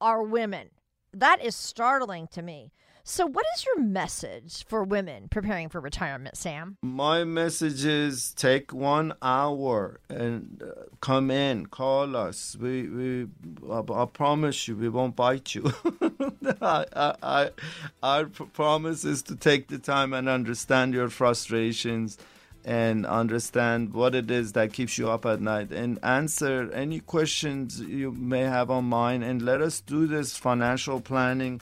are 0.00 0.22
women. 0.22 0.70
That 1.12 1.42
is 1.44 1.54
startling 1.54 2.28
to 2.32 2.42
me. 2.42 2.72
So, 3.06 3.26
what 3.26 3.44
is 3.54 3.66
your 3.66 3.84
message 3.84 4.64
for 4.66 4.82
women 4.82 5.28
preparing 5.28 5.68
for 5.68 5.78
retirement, 5.78 6.38
Sam? 6.38 6.78
My 6.82 7.22
message 7.22 7.84
is 7.84 8.32
take 8.32 8.72
one 8.72 9.12
hour 9.20 10.00
and 10.08 10.62
uh, 10.64 10.84
come 11.02 11.30
in, 11.30 11.66
call 11.66 12.16
us. 12.16 12.56
We, 12.58 12.88
we, 12.88 13.26
I, 13.70 13.82
I 13.92 14.06
promise 14.06 14.66
you, 14.66 14.76
we 14.76 14.88
won't 14.88 15.16
bite 15.16 15.54
you. 15.54 15.70
I, 16.62 16.86
I, 16.96 17.14
I, 17.22 17.50
our 18.02 18.24
promise 18.24 19.04
is 19.04 19.22
to 19.24 19.36
take 19.36 19.68
the 19.68 19.78
time 19.78 20.14
and 20.14 20.26
understand 20.26 20.94
your 20.94 21.10
frustrations 21.10 22.16
and 22.64 23.04
understand 23.04 23.92
what 23.92 24.14
it 24.14 24.30
is 24.30 24.52
that 24.52 24.72
keeps 24.72 24.96
you 24.96 25.10
up 25.10 25.26
at 25.26 25.40
night 25.40 25.70
and 25.70 25.98
answer 26.02 26.70
any 26.72 27.00
questions 27.00 27.80
you 27.80 28.12
may 28.12 28.42
have 28.42 28.70
on 28.70 28.84
mind 28.84 29.22
and 29.22 29.42
let 29.42 29.60
us 29.60 29.80
do 29.80 30.06
this 30.06 30.36
financial 30.36 31.00
planning 31.00 31.60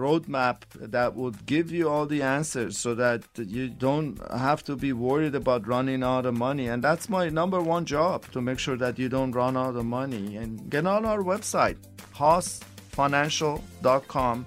roadmap 0.00 0.62
that 0.74 1.14
would 1.14 1.46
give 1.46 1.70
you 1.70 1.88
all 1.88 2.06
the 2.06 2.22
answers 2.22 2.76
so 2.78 2.94
that 2.94 3.22
you 3.36 3.68
don't 3.68 4.18
have 4.32 4.64
to 4.64 4.74
be 4.74 4.92
worried 4.92 5.34
about 5.34 5.66
running 5.66 6.02
out 6.02 6.26
of 6.26 6.34
money. 6.34 6.68
And 6.68 6.82
that's 6.82 7.08
my 7.08 7.28
number 7.28 7.60
one 7.60 7.84
job 7.84 8.24
to 8.32 8.40
make 8.40 8.58
sure 8.58 8.76
that 8.78 8.98
you 8.98 9.10
don't 9.10 9.32
run 9.32 9.56
out 9.56 9.76
of 9.76 9.84
money. 9.84 10.36
And 10.36 10.70
get 10.70 10.86
on 10.86 11.04
our 11.04 11.18
website 11.18 11.76
hossfinancial.com 12.14 14.46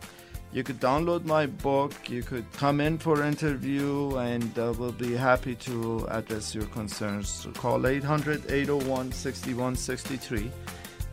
You 0.53 0.63
could 0.63 0.79
download 0.79 1.25
my 1.25 1.47
book. 1.47 1.91
You 2.07 2.21
could 2.21 2.45
come 2.53 2.79
in 2.79 2.99
for 2.99 3.21
an 3.21 3.29
interview, 3.29 4.15
and 4.17 4.57
uh, 4.59 4.71
we'll 4.77 4.91
be 4.91 5.15
happy 5.15 5.55
to 5.55 6.05
address 6.11 6.53
your 6.53 6.65
concerns. 6.65 7.27
So 7.27 7.51
call 7.51 7.87
800 7.87 8.51
801 8.51 9.11
6163, 9.11 10.51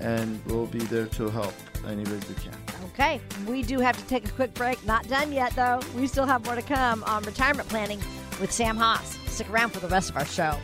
and 0.01 0.45
we'll 0.45 0.67
be 0.67 0.81
there 0.81 1.07
to 1.07 1.31
help 1.31 1.55
any 1.87 2.05
way 2.05 2.21
we 2.29 2.35
can. 2.35 2.53
Okay, 2.93 3.19
we 3.47 3.63
do 3.63 3.79
have 3.81 3.97
to 3.97 4.07
take 4.09 4.29
a 4.29 4.33
quick 4.33 4.53
break. 4.53 4.85
Not 4.85 5.09
done 5.09 5.33
yet, 5.33 5.57
though. 5.57 5.81
We 5.97 6.07
still 6.07 6.27
have 6.27 6.45
more 6.45 6.55
to 6.55 6.63
come 6.63 7.03
on 7.05 7.23
retirement 7.23 7.67
planning 7.71 8.01
with 8.43 8.53
Sam 8.53 8.77
Hoss. 8.77 9.17
Stick 9.29 9.49
around 9.49 9.71
for 9.71 9.81
the 9.81 9.89
rest 9.89 10.11
of 10.11 10.19
our 10.19 10.27
show. 10.27 10.59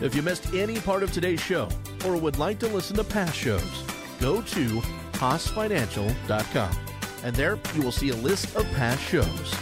If 0.00 0.14
you 0.14 0.22
missed 0.22 0.54
any 0.54 0.78
part 0.78 1.02
of 1.02 1.12
today's 1.12 1.40
show 1.40 1.68
or 2.04 2.16
would 2.16 2.38
like 2.38 2.60
to 2.60 2.68
listen 2.68 2.94
to 2.96 3.04
past 3.04 3.34
shows, 3.34 3.93
go 4.20 4.40
to 4.40 4.80
HossFinancial.com 5.12 6.76
and 7.24 7.34
there 7.34 7.58
you 7.74 7.82
will 7.82 7.92
see 7.92 8.10
a 8.10 8.16
list 8.16 8.54
of 8.54 8.70
past 8.72 9.02
shows. 9.02 9.54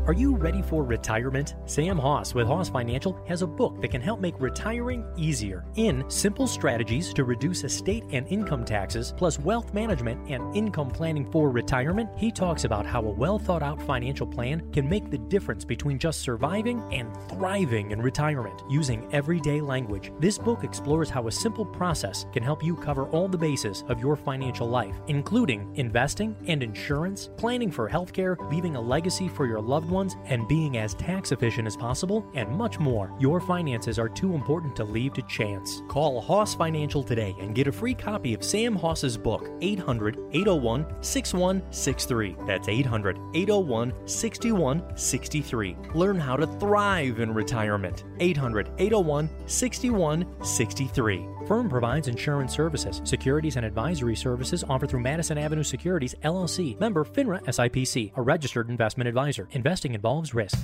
Are 0.07 0.13
you 0.13 0.37
ready 0.37 0.61
for 0.61 0.85
retirement? 0.85 1.55
Sam 1.65 1.97
Hoss 1.99 2.35
with 2.35 2.47
Hoss 2.47 2.69
Financial 2.69 3.19
has 3.27 3.41
a 3.41 3.47
book 3.47 3.81
that 3.81 3.91
can 3.91 4.03
help 4.03 4.21
make 4.21 4.39
retiring 4.39 5.03
easier 5.17 5.65
in 5.77 6.05
simple 6.11 6.47
strategies 6.47 7.15
to 7.15 7.25
reduce 7.25 7.65
estate 7.65 8.05
and 8.11 8.29
income 8.29 8.67
taxes, 8.67 9.15
plus 9.17 9.39
wealth 9.39 9.73
management 9.73 10.29
and 10.29 10.55
income 10.55 10.91
planning 10.91 11.25
for 11.33 11.49
retirement. 11.49 12.11
He 12.19 12.31
talks 12.31 12.65
about 12.65 12.85
how 12.85 13.01
a 13.03 13.09
well 13.09 13.39
thought 13.39 13.63
out 13.63 13.81
financial 13.81 14.27
plan 14.27 14.71
can 14.73 14.87
make 14.87 15.11
the 15.11 15.17
difference 15.17 15.65
between 15.65 15.99
just 15.99 16.21
surviving 16.21 16.83
and 16.93 17.09
thriving 17.31 17.93
in 17.93 18.03
retirement 18.03 18.63
using 18.69 19.09
everyday 19.11 19.63
language. 19.63 20.13
This 20.21 20.37
book 20.37 20.65
explores 20.65 21.09
how 21.09 21.29
a 21.29 21.33
simple 21.33 21.65
process 21.65 22.27
can 22.31 22.43
help 22.43 22.63
you 22.63 22.77
cover 22.77 23.09
all 23.09 23.27
the 23.27 23.39
bases 23.39 23.85
of 23.89 24.01
your 24.01 24.17
financial 24.17 24.69
life, 24.69 24.97
including 25.07 25.75
investing 25.77 26.37
and 26.47 26.63
insurance, 26.63 27.31
planning 27.39 27.71
for 27.71 27.89
healthcare, 27.89 28.37
leaving 28.51 28.77
a 28.77 28.81
legacy 28.83 29.29
for 29.29 29.47
your 29.47 29.63
loved 29.63 29.89
ones, 29.89 29.94
and 29.95 30.49
being 30.49 30.79
as 30.79 30.95
tax 30.95 31.33
efficient 31.33 31.67
as 31.67 31.77
possible, 31.77 32.27
and 32.35 32.49
much 32.51 32.79
more. 32.79 33.13
Your 33.19 33.41
finances 33.41 33.99
are 33.99 34.09
too 34.09 34.35
important 34.35 34.75
to 34.77 34.85
leave 34.85 35.13
to 35.15 35.23
chance. 35.23 35.83
Call 35.89 36.21
Hoss 36.21 36.55
Financial 36.55 37.03
today 37.03 37.35
and 37.41 37.55
get 37.55 37.67
a 37.67 37.73
free 37.73 37.95
copy 37.95 38.35
of 38.35 38.43
Sam 38.43 38.75
Hoss's 38.75 39.17
book, 39.17 39.49
800 39.61 40.19
801 40.33 41.03
6163. 41.03 42.37
That's 42.47 42.69
800 42.69 43.19
801 43.35 43.93
6163. 44.09 45.77
Learn 45.95 46.19
how 46.19 46.37
to 46.37 46.47
thrive 46.47 47.21
in 47.21 47.33
retirement. 47.33 48.05
800 48.21 48.71
801 48.79 49.29
6163. 49.47 51.29
Firm 51.47 51.69
provides 51.69 52.09
insurance 52.09 52.55
services, 52.55 53.03
securities, 53.05 53.57
and 53.57 53.67
advisory 53.67 54.17
services 54.17 54.65
offered 54.67 54.89
through 54.89 55.01
Madison 55.01 55.37
Avenue 55.37 55.63
Securities, 55.63 56.15
LLC, 56.25 56.79
member 56.81 57.05
FINRA 57.05 57.45
SIPC, 57.45 58.13
a 58.17 58.23
registered 58.23 58.71
investment 58.71 59.09
advisor. 59.09 59.47
Investing 59.85 59.95
involves 59.95 60.35
risk. 60.35 60.59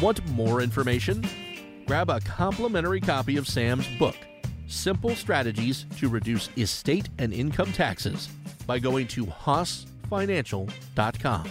Want 0.00 0.26
more 0.28 0.62
information? 0.62 1.24
Grab 1.86 2.08
a 2.10 2.18
complimentary 2.20 3.00
copy 3.00 3.36
of 3.36 3.46
Sam's 3.46 3.86
book, 3.98 4.16
Simple 4.66 5.14
Strategies 5.14 5.84
to 5.98 6.08
Reduce 6.08 6.48
Estate 6.56 7.10
and 7.18 7.34
Income 7.34 7.72
Taxes, 7.72 8.28
by 8.66 8.78
going 8.78 9.06
to 9.08 9.26
HossFinancial.com. 9.26 11.44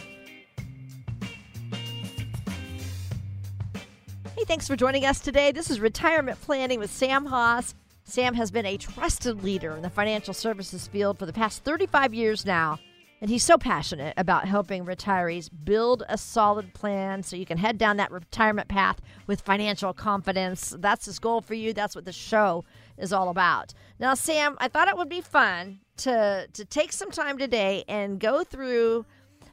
Hey, 4.36 4.46
thanks 4.46 4.68
for 4.68 4.76
joining 4.76 5.06
us 5.06 5.20
today. 5.20 5.52
This 5.52 5.70
is 5.70 5.80
Retirement 5.80 6.42
Planning 6.42 6.80
with 6.80 6.90
Sam 6.92 7.28
Hoss. 7.28 7.76
Sam 8.04 8.34
has 8.36 8.52
been 8.52 8.66
a 8.66 8.78
trusted 8.78 9.44
leader 9.44 9.76
in 9.76 9.82
the 9.82 9.90
financial 9.90 10.34
services 10.34 10.88
field 10.88 11.18
for 11.18 11.26
the 11.26 11.34
past 11.34 11.64
35 11.64 12.14
years 12.14 12.46
now, 12.46 12.78
and 13.22 13.30
he's 13.30 13.44
so 13.44 13.58
passionate 13.58 14.14
about 14.18 14.46
helping 14.46 14.86
retirees 14.86 15.50
build 15.64 16.04
a 16.10 16.18
solid 16.18 16.74
plan 16.74 17.24
so 17.24 17.38
you 17.38 17.46
can 17.46 17.58
head 17.58 17.78
down 17.78 17.98
that 17.98 18.12
retirement 18.12 18.68
path 18.68 19.00
with 19.26 19.42
financial 19.42 19.94
confidence. 19.94 20.76
That's 20.78 21.06
his 21.06 21.20
goal 21.20 21.40
for 21.40 21.54
you. 21.54 21.72
That's 21.72 21.96
what 21.96 22.04
the 22.04 22.12
show 22.12 22.66
is 22.98 23.14
all 23.14 23.30
about. 23.30 23.74
Now, 24.00 24.14
Sam, 24.14 24.58
I 24.60 24.68
thought 24.68 24.90
it 24.90 24.98
would 24.98 25.10
be 25.10 25.22
fun 25.22 25.80
to 25.98 26.48
to 26.52 26.66
take 26.66 26.92
some 26.92 27.12
time 27.12 27.38
today 27.38 27.86
and 27.88 28.20
go 28.20 28.44
through 28.44 29.06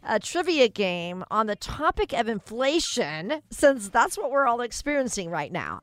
a 0.03 0.19
trivia 0.19 0.67
game 0.69 1.25
on 1.31 1.47
the 1.47 1.57
topic 1.57 2.13
of 2.13 2.29
inflation, 2.29 3.43
since 3.51 3.89
that's 3.89 4.19
what 4.19 4.31
we're 4.31 4.47
all 4.47 4.61
experiencing 4.61 5.31
right 5.31 5.53
now. 5.53 5.83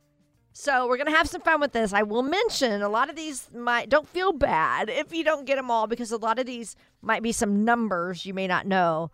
So 0.59 0.87
we're 0.87 0.97
gonna 0.97 1.11
have 1.11 1.29
some 1.29 1.41
fun 1.41 1.61
with 1.61 1.71
this. 1.71 1.93
I 1.93 2.01
will 2.01 2.23
mention 2.23 2.81
a 2.81 2.89
lot 2.89 3.11
of 3.11 3.15
these 3.15 3.47
might 3.53 3.89
don't 3.89 4.07
feel 4.07 4.33
bad 4.33 4.89
if 4.89 5.13
you 5.13 5.23
don't 5.23 5.45
get 5.45 5.57
them 5.57 5.69
all 5.69 5.85
because 5.85 6.11
a 6.11 6.17
lot 6.17 6.39
of 6.39 6.47
these 6.47 6.75
might 7.03 7.21
be 7.21 7.31
some 7.31 7.63
numbers 7.63 8.25
you 8.25 8.33
may 8.33 8.47
not 8.47 8.65
know. 8.65 9.11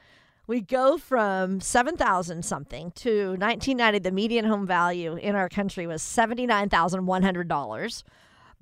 We 0.49 0.61
go 0.61 0.99
from 0.99 1.61
7,000 1.61 2.45
something 2.45 2.91
to 2.93 3.31
1990 3.31 3.99
the 4.01 4.13
median 4.13 4.45
home 4.45 4.67
value 4.67 5.17
in 5.17 5.35
our 5.35 5.49
country 5.49 5.87
was 5.87 6.03
$79,100. 6.03 8.03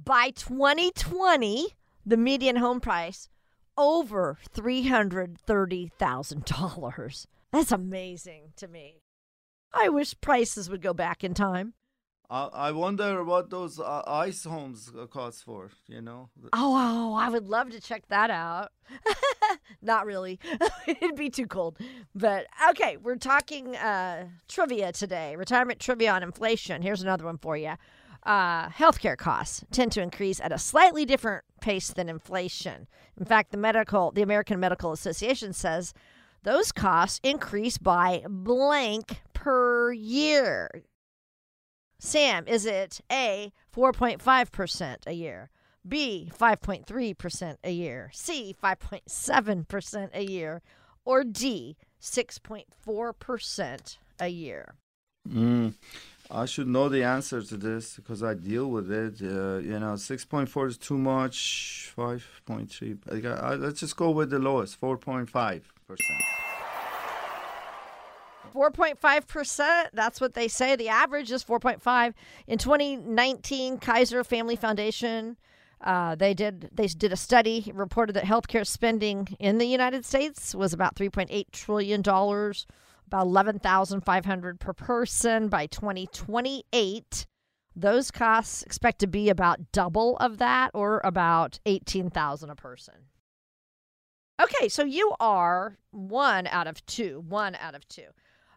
By 0.05 0.31
2020, 0.31 1.69
the 2.05 2.17
median 2.19 2.57
home 2.57 2.81
price 2.81 3.31
over 3.79 4.37
$330,000. 4.55 7.27
That's 7.51 7.73
amazing 7.73 8.53
to 8.57 8.69
me. 8.69 9.01
I 9.73 9.89
wish 9.89 10.15
prices 10.21 10.69
would 10.69 10.83
go 10.83 10.93
back 10.93 11.25
in 11.25 11.33
time. 11.33 11.73
I, 12.29 12.51
I 12.53 12.73
wonder 12.73 13.25
what 13.25 13.49
those 13.49 13.81
uh, 13.81 14.03
ice 14.07 14.45
homes 14.45 14.93
uh, 14.99 15.07
cost 15.07 15.43
for, 15.45 15.71
you 15.87 16.03
know? 16.03 16.29
Oh, 16.53 16.75
oh, 16.77 17.15
I 17.15 17.31
would 17.31 17.49
love 17.49 17.71
to 17.71 17.81
check 17.81 18.07
that 18.09 18.29
out. 18.31 18.73
Not 19.83 20.05
really. 20.05 20.39
It'd 20.87 21.17
be 21.17 21.31
too 21.31 21.47
cold. 21.47 21.79
But 22.15 22.49
okay, 22.71 22.99
we're 22.99 23.17
talking 23.17 23.75
uh, 23.77 24.27
trivia 24.49 24.93
today 24.93 25.37
retirement 25.37 25.81
trivia 25.81 26.13
on 26.13 26.23
inflation. 26.23 26.83
Here's 26.83 27.01
another 27.03 27.25
one 27.25 27.39
for 27.39 27.57
you. 27.57 27.77
Uh, 28.25 28.69
healthcare 28.71 29.19
costs 29.19 29.65
tend 29.71 29.93
to 29.93 30.01
increase 30.01 30.41
at 30.41 30.51
a 30.53 30.59
slightly 30.59 31.05
different 31.05 31.45
pace 31.61 31.91
than 31.91 32.09
inflation. 32.09 32.87
In 33.19 33.27
fact, 33.27 33.51
the 33.51 33.59
medical, 33.59 34.11
the 34.13 34.23
American 34.23 34.59
Medical 34.59 34.93
Association 34.93 35.53
says 35.53 35.93
those 36.43 36.73
costs 36.73 37.21
increase 37.23 37.77
by 37.77 38.25
blank 38.29 39.23
per 39.35 39.93
year. 39.93 40.71
Sam, 41.99 42.47
is 42.47 42.67
it 42.67 43.01
A, 43.11 43.53
4.5% 43.75 44.97
a 45.07 45.13
year, 45.13 45.51
B, 45.87 46.31
5.3% 46.39 47.57
a 47.65 47.71
year, 47.71 48.11
C, 48.13 48.55
5.7% 48.63 50.11
a 50.13 50.23
year, 50.23 50.63
or 51.05 51.25
D, 51.25 51.77
6.4% 52.01 53.99
a 54.21 54.29
year? 54.29 54.75
Mm. 55.27 55.75
I 56.31 56.47
should 56.47 56.69
know 56.69 56.89
the 56.89 57.03
answer 57.03 57.43
to 57.43 57.57
this 57.57 57.97
because 57.97 58.23
I 58.23 58.35
deal 58.35 58.71
with 58.71 58.91
it. 58.91 59.21
Uh, 59.23 59.59
you 59.59 59.79
know, 59.79 59.95
6.4 59.95 60.69
is 60.69 60.79
too 60.79 60.99
much. 60.99 61.93
5.3. 61.97 63.43
I, 63.43 63.55
let's 63.55 63.81
just 63.81 63.97
go 63.97 64.11
with 64.11 64.31
the 64.31 64.39
lowest, 64.39 64.81
4.5 64.81 65.63
percent. 65.87 66.23
4.5%. 68.55 69.89
That's 69.93 70.21
what 70.21 70.35
they 70.35 70.49
say. 70.49 70.77
The 70.77 70.89
average 70.89 71.31
is 71.31 71.45
4.5. 71.45 72.15
In 72.47 72.59
2019, 72.59 73.79
Kaiser 73.79 74.23
Family 74.23 74.57
Foundation 74.57 75.37
uh, 75.85 76.15
they 76.15 76.33
did 76.33 76.71
they 76.73 76.87
did 76.87 77.13
a 77.13 77.17
study 77.17 77.71
reported 77.75 78.15
that 78.15 78.25
healthcare 78.25 78.67
spending 78.67 79.37
in 79.39 79.59
the 79.59 79.67
United 79.67 80.05
States 80.05 80.55
was 80.55 80.73
about 80.73 80.95
3.8 80.95 81.51
trillion 81.53 82.01
dollars, 82.01 82.67
about 83.15 83.27
11,500 83.27 84.59
per 84.59 84.73
person 84.73 85.49
by 85.49 85.67
2028. 85.67 87.27
Those 87.77 88.11
costs 88.11 88.65
expect 88.65 88.99
to 89.01 89.07
be 89.07 89.29
about 89.29 89.71
double 89.71 90.17
of 90.17 90.39
that 90.39 90.73
or 90.75 91.01
about 91.05 91.61
18,000 91.65 92.51
a 92.51 92.57
person. 92.57 92.95
Okay, 94.43 94.69
so 94.69 94.85
you 94.85 95.15
are 95.21 95.79
one 95.93 96.49
out 96.49 96.67
of 96.67 96.85
two, 96.87 97.23
one 97.29 97.55
out 97.55 97.77
of 97.77 97.87
two. 97.87 98.09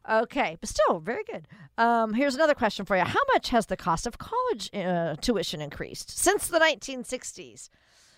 Okay, 0.10 0.58
but 0.60 0.70
still 0.70 1.02
very 1.02 1.24
good. 1.24 1.48
Um, 1.78 2.16
here's 2.16 2.34
another 2.34 2.56
question 2.56 2.84
for 2.84 2.98
you. 2.98 3.04
How 3.04 3.22
much 3.34 3.50
has 3.50 3.68
the 3.68 3.78
cost 3.78 4.08
of 4.08 4.18
college 4.18 4.72
uh, 4.74 5.18
tuition 5.22 5.62
increased 5.62 6.18
since 6.18 6.48
the 6.48 6.58
1960s? 6.58 7.70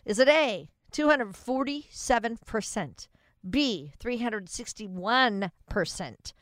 Is 0.05 0.19
it 0.19 0.29
A, 0.29 0.69
247%, 0.93 3.07
B, 3.47 3.93
361%, 3.99 6.33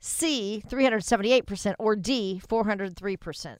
C, 0.00 0.62
378%, 0.68 1.74
or 1.78 1.96
D, 1.96 2.40
403%? 2.48 3.56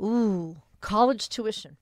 Ooh, 0.00 0.56
college 0.80 1.28
tuition. 1.28 1.76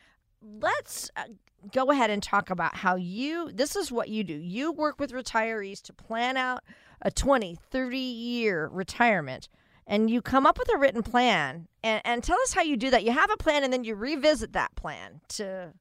Let's 0.42 1.10
uh, 1.16 1.24
go 1.72 1.90
ahead 1.90 2.10
and 2.10 2.22
talk 2.22 2.50
about 2.50 2.76
how 2.76 2.96
you 2.96 3.50
this 3.52 3.76
is 3.76 3.92
what 3.92 4.08
you 4.08 4.24
do. 4.24 4.34
You 4.34 4.72
work 4.72 4.98
with 4.98 5.12
retirees 5.12 5.82
to 5.82 5.92
plan 5.92 6.36
out 6.36 6.62
a 7.02 7.10
20, 7.10 7.56
30 7.70 7.98
year 7.98 8.68
retirement 8.72 9.48
and 9.86 10.10
you 10.10 10.20
come 10.20 10.46
up 10.46 10.58
with 10.58 10.72
a 10.74 10.78
written 10.78 11.02
plan 11.02 11.68
and, 11.82 12.02
and 12.04 12.24
tell 12.24 12.40
us 12.42 12.52
how 12.54 12.62
you 12.62 12.76
do 12.76 12.90
that. 12.90 13.04
You 13.04 13.12
have 13.12 13.30
a 13.30 13.36
plan 13.36 13.62
and 13.62 13.72
then 13.72 13.84
you 13.84 13.94
revisit 13.94 14.52
that 14.54 14.74
plan 14.74 15.20
to 15.28 15.72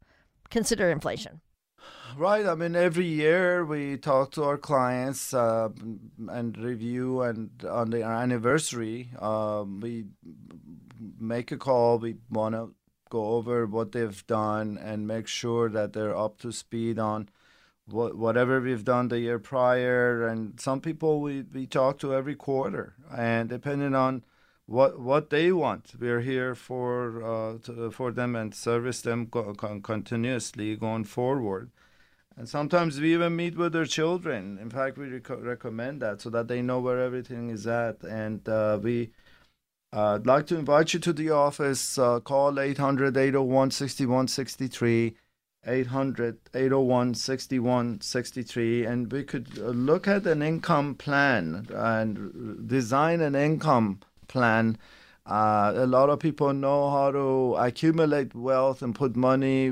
consider 0.50 0.92
inflation. 0.92 1.42
Right. 2.18 2.46
I 2.46 2.56
mean, 2.56 2.76
every 2.76 3.08
year 3.08 3.66
we 3.66 3.98
talk 3.98 4.32
to 4.32 4.44
our 4.44 4.58
clients 4.58 5.34
uh, 5.34 5.70
and 6.30 6.58
review, 6.58 7.22
and 7.22 7.50
on 7.70 7.90
the 7.90 8.04
anniversary, 8.04 9.10
um, 9.20 9.82
we 9.82 10.06
make 11.20 11.52
a 11.52 11.58
call. 11.58 12.00
We 12.00 12.16
want 12.30 12.56
to 12.56 12.74
go 13.10 13.26
over 13.34 13.66
what 13.66 13.92
they've 13.92 14.26
done 14.28 14.78
and 14.78 15.08
make 15.08 15.28
sure 15.28 15.70
that 15.70 15.94
they're 15.94 16.16
up 16.16 16.40
to 16.40 16.52
speed 16.52 17.00
on 17.00 17.28
what, 17.86 18.18
whatever 18.18 18.62
we've 18.62 18.86
done 18.86 19.10
the 19.10 19.20
year 19.20 19.40
prior. 19.40 20.26
And 20.26 20.60
some 20.60 20.80
people 20.80 21.22
we, 21.22 21.42
we 21.42 21.68
talk 21.68 22.00
to 22.00 22.14
every 22.14 22.36
quarter, 22.36 22.94
and 23.16 23.50
depending 23.50 23.94
on 23.94 24.24
what 24.68 25.00
what 25.00 25.30
they 25.30 25.52
want, 25.52 25.94
we're 26.00 26.22
here 26.22 26.56
for 26.56 27.24
uh, 27.24 27.58
to, 27.60 27.92
for 27.92 28.12
them 28.12 28.36
and 28.36 28.54
service 28.54 29.02
them 29.02 29.28
co- 29.28 29.54
continuously 29.54 30.76
going 30.76 31.04
forward. 31.04 31.72
And 32.38 32.50
sometimes 32.50 33.00
we 33.00 33.14
even 33.14 33.36
meet 33.36 33.58
with 33.58 33.74
their 33.74 33.86
children. 33.86 34.58
In 34.58 34.70
fact, 34.70 34.98
we 34.98 35.08
rec- 35.08 35.30
recommend 35.30 36.02
that 36.02 36.22
so 36.22 36.30
that 36.32 36.48
they 36.50 36.62
know 36.62 36.80
where 36.80 37.00
everything 37.00 37.50
is 37.50 37.66
at. 37.66 38.04
And 38.04 38.48
uh, 38.50 38.80
we 38.82 39.12
uh, 39.94 40.16
I'd 40.16 40.28
like 40.28 40.48
to 40.48 40.58
invite 40.58 40.94
you 40.94 41.00
to 41.00 41.14
the 41.14 41.30
office. 41.30 41.98
Uh, 41.98 42.20
call 42.20 42.60
800 42.60 43.16
801 43.16 43.72
6163 43.72 45.16
800 45.68 46.38
801 46.54 47.14
6163 47.16 48.86
and 48.86 49.12
we 49.12 49.24
could 49.24 49.48
uh, 49.58 49.70
look 49.70 50.08
at 50.08 50.28
an 50.28 50.42
income 50.42 50.96
plan 50.96 51.66
and 51.74 52.68
design 52.68 53.22
an 53.22 53.36
income 53.36 54.00
plan 54.36 54.78
uh, 55.26 55.74
a 55.76 55.88
lot 55.88 56.10
of 56.10 56.20
people 56.20 56.54
know 56.54 56.82
how 56.92 57.10
to 57.12 57.56
accumulate 57.56 58.36
wealth 58.36 58.84
and 58.84 58.94
put 58.94 59.16
money 59.16 59.66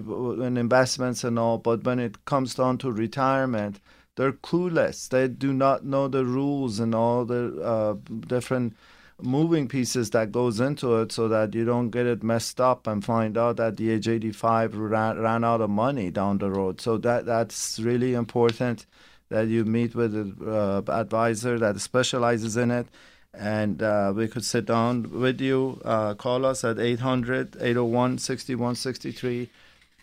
in 0.48 0.58
investments 0.58 1.24
and 1.24 1.38
all 1.38 1.58
but 1.70 1.84
when 1.84 2.00
it 2.00 2.24
comes 2.26 2.56
down 2.56 2.78
to 2.78 2.92
retirement 2.92 3.80
they're 4.16 4.40
clueless 4.50 5.08
they 5.10 5.28
do 5.28 5.54
not 5.54 5.86
know 5.86 6.08
the 6.08 6.26
rules 6.26 6.80
and 6.80 6.96
all 6.96 7.24
the 7.26 7.44
uh, 7.62 7.94
different 8.28 8.74
moving 9.22 9.68
pieces 9.68 10.10
that 10.10 10.32
goes 10.32 10.60
into 10.60 10.98
it 10.98 11.12
so 11.12 11.28
that 11.28 11.54
you 11.54 11.66
don't 11.66 11.90
get 11.90 12.06
it 12.06 12.24
messed 12.24 12.60
up 12.60 12.88
and 12.88 13.06
find 13.06 13.38
out 13.38 13.58
that 13.58 13.78
the 13.78 13.92
age 13.92 14.08
85 14.08 14.76
ran, 14.76 15.20
ran 15.20 15.44
out 15.44 15.62
of 15.62 15.70
money 15.70 16.12
down 16.12 16.40
the 16.40 16.50
road. 16.50 16.82
So 16.82 16.98
that 17.00 17.26
that's 17.26 17.80
really 17.80 18.14
important 18.14 18.86
that 19.30 19.48
you 19.48 19.66
meet 19.66 19.96
with 19.96 20.14
an 20.16 20.36
uh, 20.46 20.82
advisor 20.88 21.58
that 21.60 21.80
specializes 21.80 22.58
in 22.58 22.72
it. 22.72 22.88
And 23.34 23.82
uh, 23.82 24.14
we 24.16 24.28
could 24.28 24.46
sit 24.46 24.66
down 24.66 25.20
with 25.20 25.42
you. 25.42 25.82
Uh, 25.84 26.14
call 26.14 26.46
us 26.46 26.64
at 26.64 26.80
800 26.80 27.56
801 27.60 28.20
6163 28.20 29.50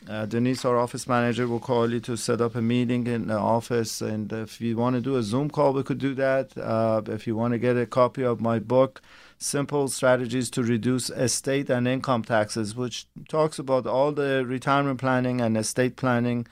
uh, 0.08 0.24
Denise, 0.24 0.64
our 0.64 0.78
office 0.78 1.06
manager, 1.06 1.46
will 1.46 1.60
call 1.60 1.90
you 1.90 2.00
to 2.00 2.16
set 2.16 2.40
up 2.40 2.54
a 2.54 2.62
meeting 2.62 3.06
in 3.06 3.26
the 3.26 3.36
office. 3.36 4.00
And 4.00 4.32
if 4.32 4.60
you 4.60 4.76
want 4.76 4.96
to 4.96 5.00
do 5.00 5.16
a 5.16 5.22
Zoom 5.22 5.50
call, 5.50 5.74
we 5.74 5.82
could 5.82 5.98
do 5.98 6.14
that. 6.14 6.56
Uh, 6.56 7.02
if 7.06 7.26
you 7.26 7.36
want 7.36 7.52
to 7.52 7.58
get 7.58 7.76
a 7.76 7.86
copy 7.86 8.22
of 8.22 8.40
my 8.40 8.58
book, 8.58 9.02
Simple 9.36 9.88
Strategies 9.88 10.48
to 10.50 10.62
Reduce 10.62 11.10
Estate 11.10 11.68
and 11.68 11.86
Income 11.86 12.24
Taxes, 12.24 12.74
which 12.74 13.06
talks 13.28 13.58
about 13.58 13.86
all 13.86 14.12
the 14.12 14.44
retirement 14.46 15.00
planning 15.00 15.40
and 15.40 15.56
estate 15.56 15.96
planning 15.96 16.46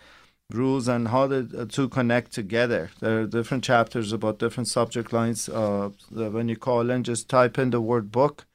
rules 0.51 0.89
and 0.89 1.09
how 1.09 1.27
the 1.27 1.47
uh, 1.59 1.65
two 1.69 1.89
connect 1.89 2.33
together. 2.33 2.91
There 3.01 3.21
are 3.21 3.27
different 3.27 3.65
chapters 3.65 4.13
about 4.13 4.39
different 4.39 4.69
subject 4.69 5.13
lines. 5.13 5.49
Uh, 5.49 5.91
when 6.11 6.49
you 6.49 6.57
call 6.57 6.89
in, 6.91 7.05
just 7.05 7.29
type 7.29 7.59
in 7.59 7.71
the 7.71 7.81
word 7.81 8.11
book 8.11 8.47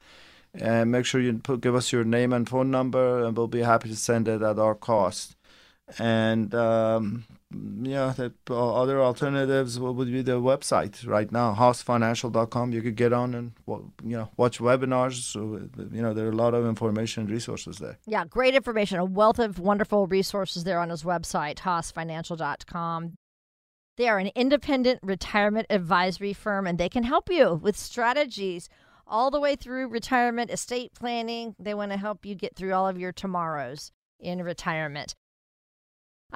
and 0.52 0.90
make 0.90 1.06
sure 1.06 1.20
you 1.20 1.34
put, 1.34 1.60
give 1.60 1.74
us 1.74 1.92
your 1.92 2.04
name 2.04 2.32
and 2.32 2.48
phone 2.48 2.70
number, 2.70 3.24
and 3.24 3.36
we'll 3.36 3.46
be 3.46 3.62
happy 3.62 3.88
to 3.88 3.96
send 3.96 4.26
it 4.26 4.42
at 4.42 4.58
our 4.58 4.74
cost. 4.74 5.36
And 5.98 6.52
um, 6.54 7.24
yeah, 7.82 8.12
the 8.16 8.32
uh, 8.50 8.74
other 8.74 9.00
alternatives 9.00 9.78
would 9.78 10.10
be 10.10 10.22
the 10.22 10.40
website 10.40 11.06
right 11.06 11.30
now, 11.30 11.54
hossfinancial.com. 11.54 12.72
You 12.72 12.82
could 12.82 12.96
get 12.96 13.12
on 13.12 13.34
and 13.34 13.52
you 13.66 14.16
know 14.16 14.30
watch 14.36 14.58
webinars. 14.58 15.14
So, 15.14 15.68
you 15.92 16.02
know 16.02 16.14
there 16.14 16.26
are 16.26 16.30
a 16.30 16.36
lot 16.36 16.54
of 16.54 16.66
information 16.66 17.24
and 17.24 17.30
resources 17.30 17.78
there. 17.78 17.98
Yeah, 18.06 18.24
great 18.24 18.54
information, 18.54 18.98
a 18.98 19.04
wealth 19.04 19.38
of 19.38 19.58
wonderful 19.58 20.06
resources 20.06 20.64
there 20.64 20.80
on 20.80 20.90
his 20.90 21.02
website, 21.02 21.56
hossfinancial.com. 21.56 23.14
They 23.96 24.08
are 24.08 24.18
an 24.18 24.30
independent 24.34 25.00
retirement 25.02 25.66
advisory 25.70 26.32
firm, 26.32 26.66
and 26.66 26.78
they 26.78 26.88
can 26.88 27.04
help 27.04 27.30
you 27.30 27.54
with 27.62 27.76
strategies 27.76 28.68
all 29.06 29.30
the 29.30 29.40
way 29.40 29.54
through 29.54 29.88
retirement, 29.88 30.50
estate 30.50 30.92
planning. 30.94 31.54
They 31.58 31.74
want 31.74 31.92
to 31.92 31.98
help 31.98 32.26
you 32.26 32.34
get 32.34 32.56
through 32.56 32.72
all 32.72 32.88
of 32.88 32.98
your 32.98 33.12
tomorrows 33.12 33.92
in 34.18 34.42
retirement. 34.42 35.14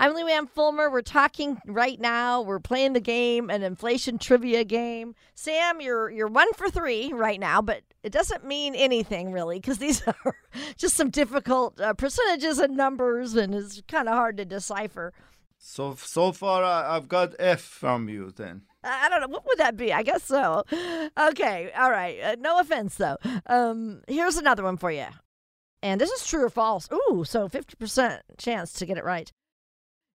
I'm 0.01 0.15
Luann 0.15 0.49
Fulmer. 0.49 0.89
We're 0.93 1.03
talking 1.03 1.61
right 1.67 2.01
now. 2.01 2.41
We're 2.41 2.61
playing 2.61 2.93
the 2.93 3.01
game, 3.01 3.51
an 3.51 3.65
inflation 3.65 4.17
trivia 4.17 4.63
game. 4.63 5.17
Sam, 5.35 5.81
you're 5.81 6.09
you're 6.09 6.29
one 6.29 6.53
for 6.53 6.71
three 6.71 7.13
right 7.13 7.41
now, 7.41 7.61
but 7.61 7.83
it 8.05 8.13
doesn't 8.13 8.45
mean 8.45 8.77
anything 8.77 9.33
really 9.33 9.59
because 9.59 9.79
these 9.79 10.07
are 10.25 10.37
just 10.77 10.95
some 10.95 11.11
difficult 11.11 11.81
uh, 11.81 11.95
percentages 11.95 12.61
and 12.61 12.77
numbers, 12.77 13.35
and 13.35 13.53
it's 13.53 13.83
kind 13.89 14.09
of 14.09 14.15
hard 14.15 14.37
to 14.37 14.45
decipher. 14.45 15.13
So 15.59 15.97
so 15.97 16.31
far, 16.31 16.63
I, 16.63 16.95
I've 16.95 17.09
got 17.09 17.35
F 17.41 17.61
from 17.61 18.09
you. 18.09 18.31
Then 18.31 18.63
I 18.85 19.09
don't 19.09 19.21
know 19.21 19.27
what 19.27 19.47
would 19.49 19.59
that 19.59 19.77
be. 19.77 19.93
I 19.93 20.05
guess 20.05 20.23
so. 20.23 20.63
Okay, 21.19 21.73
all 21.77 21.91
right. 21.91 22.21
Uh, 22.23 22.37
no 22.39 22.61
offense 22.61 22.95
though. 22.95 23.17
Um, 23.47 24.03
here's 24.07 24.37
another 24.37 24.63
one 24.63 24.77
for 24.77 24.93
you, 24.93 25.07
and 25.83 26.01
this 26.01 26.13
is 26.13 26.25
true 26.25 26.45
or 26.45 26.51
false. 26.51 26.89
Ooh, 26.93 27.25
so 27.25 27.49
fifty 27.49 27.75
percent 27.75 28.23
chance 28.39 28.73
to 28.75 28.87
get 28.87 28.97
it 28.97 29.05
right. 29.05 29.33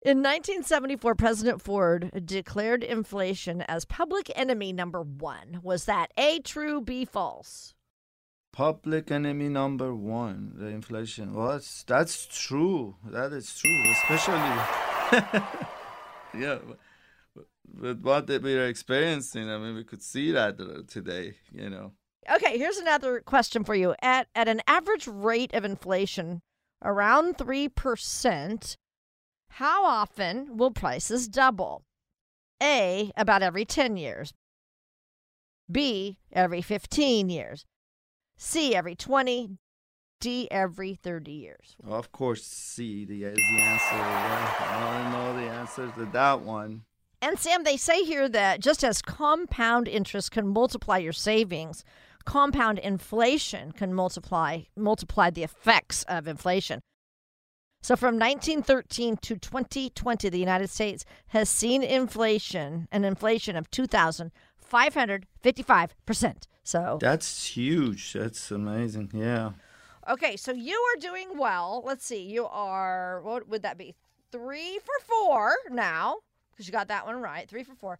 In 0.04 0.18
1974, 0.18 1.14
President 1.14 1.62
Ford 1.62 2.10
declared 2.26 2.82
inflation 2.82 3.62
as 3.62 3.84
public 3.84 4.32
enemy 4.34 4.72
number 4.72 5.00
one. 5.00 5.60
Was 5.62 5.84
that 5.84 6.10
A, 6.18 6.40
true, 6.40 6.80
B, 6.80 7.04
false? 7.04 7.74
public 8.52 9.10
enemy 9.10 9.48
number 9.48 9.94
one, 9.94 10.52
the 10.56 10.66
inflation. 10.66 11.32
Well, 11.32 11.52
that's 11.52 11.82
that's 11.84 12.26
true. 12.26 12.96
That 13.04 13.32
is 13.32 13.58
true, 13.58 13.82
especially 13.90 14.34
yeah. 16.38 16.58
With- 16.64 16.78
what 18.02 18.28
we 18.28 18.58
are 18.58 18.66
experiencing, 18.66 19.48
I 19.48 19.56
mean, 19.56 19.74
we 19.74 19.84
could 19.84 20.02
see 20.02 20.32
that 20.32 20.60
uh, 20.60 20.82
today. 20.86 21.36
You 21.50 21.70
know. 21.70 21.92
Okay, 22.30 22.58
here's 22.58 22.76
another 22.76 23.20
question 23.20 23.64
for 23.64 23.74
you. 23.74 23.94
At 24.02 24.28
at 24.34 24.48
an 24.48 24.60
average 24.66 25.06
rate 25.06 25.54
of 25.54 25.64
inflation 25.64 26.42
around 26.84 27.38
3%, 27.38 28.76
how 29.56 29.84
often 29.84 30.56
will 30.56 30.70
prices 30.70 31.28
double? 31.28 31.82
A, 32.62 33.12
about 33.16 33.42
every 33.42 33.66
10 33.66 33.98
years. 33.98 34.32
B, 35.70 36.16
every 36.32 36.62
15 36.62 37.28
years. 37.28 37.66
C, 38.38 38.74
every 38.74 38.94
20. 38.94 39.58
D, 40.20 40.48
every 40.50 40.94
30 40.94 41.32
years. 41.32 41.76
Of 41.84 42.12
course, 42.12 42.44
C 42.44 43.04
the 43.04 43.26
uh, 43.26 43.28
is 43.30 43.36
the 43.36 43.60
answer. 43.60 43.94
I 43.94 45.10
know 45.12 45.34
the 45.34 45.50
answer 45.50 45.92
to 45.98 46.04
that 46.12 46.40
one. 46.40 46.84
And 47.20 47.38
Sam, 47.38 47.64
they 47.64 47.76
say 47.76 48.04
here 48.04 48.28
that 48.28 48.60
just 48.60 48.82
as 48.84 49.02
compound 49.02 49.86
interest 49.86 50.30
can 50.30 50.48
multiply 50.48 50.98
your 50.98 51.12
savings, 51.12 51.84
compound 52.24 52.78
inflation 52.78 53.72
can 53.72 53.92
multiply 53.92 54.62
multiply 54.76 55.28
the 55.28 55.42
effects 55.42 56.04
of 56.04 56.26
inflation. 56.26 56.80
So 57.82 57.96
from 57.96 58.16
1913 58.16 59.18
to 59.18 59.36
2020, 59.36 60.28
the 60.28 60.38
United 60.38 60.70
States 60.70 61.04
has 61.28 61.48
seen 61.48 61.82
inflation, 61.82 62.88
an 62.92 63.04
inflation 63.04 63.56
of 63.56 63.68
2,555%. 63.72 66.36
So 66.62 66.98
That's 67.00 67.46
huge. 67.46 68.12
That's 68.12 68.52
amazing. 68.52 69.10
Yeah. 69.12 69.50
Okay, 70.08 70.36
so 70.36 70.52
you 70.52 70.74
are 70.74 71.00
doing 71.00 71.36
well. 71.36 71.82
Let's 71.84 72.06
see. 72.06 72.22
You 72.22 72.46
are, 72.46 73.20
what 73.22 73.48
would 73.48 73.62
that 73.62 73.78
be? 73.78 73.96
Three 74.30 74.78
for 74.78 74.94
four 75.04 75.56
now, 75.70 76.18
because 76.52 76.68
you 76.68 76.72
got 76.72 76.86
that 76.88 77.04
one 77.04 77.20
right. 77.20 77.48
Three 77.48 77.64
for 77.64 77.74
four. 77.74 77.98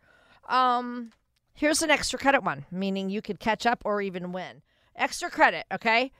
Um, 0.48 1.10
here's 1.54 1.82
an 1.82 1.90
extra 1.90 2.20
credit 2.20 2.44
one, 2.44 2.66
meaning 2.70 3.10
you 3.10 3.20
could 3.20 3.40
catch 3.40 3.66
up 3.66 3.82
or 3.84 4.00
even 4.00 4.30
win. 4.30 4.62
Extra 4.94 5.28
credit, 5.28 5.66
okay? 5.72 6.12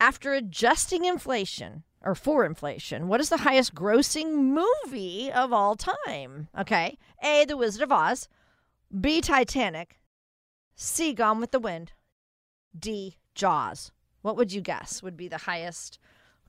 After 0.00 0.32
adjusting 0.32 1.04
inflation 1.04 1.84
or 2.02 2.14
for 2.14 2.44
inflation, 2.44 3.08
what 3.08 3.20
is 3.20 3.28
the 3.28 3.38
highest 3.38 3.74
grossing 3.74 4.54
movie 4.84 5.32
of 5.32 5.52
all 5.52 5.76
time? 5.76 6.48
Okay. 6.58 6.98
A, 7.22 7.44
The 7.46 7.56
Wizard 7.56 7.82
of 7.82 7.92
Oz. 7.92 8.28
B, 9.00 9.20
Titanic. 9.20 9.98
C, 10.76 11.12
Gone 11.14 11.40
with 11.40 11.52
the 11.52 11.58
Wind. 11.60 11.92
D, 12.78 13.16
Jaws. 13.34 13.92
What 14.22 14.36
would 14.36 14.52
you 14.52 14.60
guess 14.60 15.02
would 15.02 15.16
be 15.16 15.28
the 15.28 15.38
highest 15.38 15.98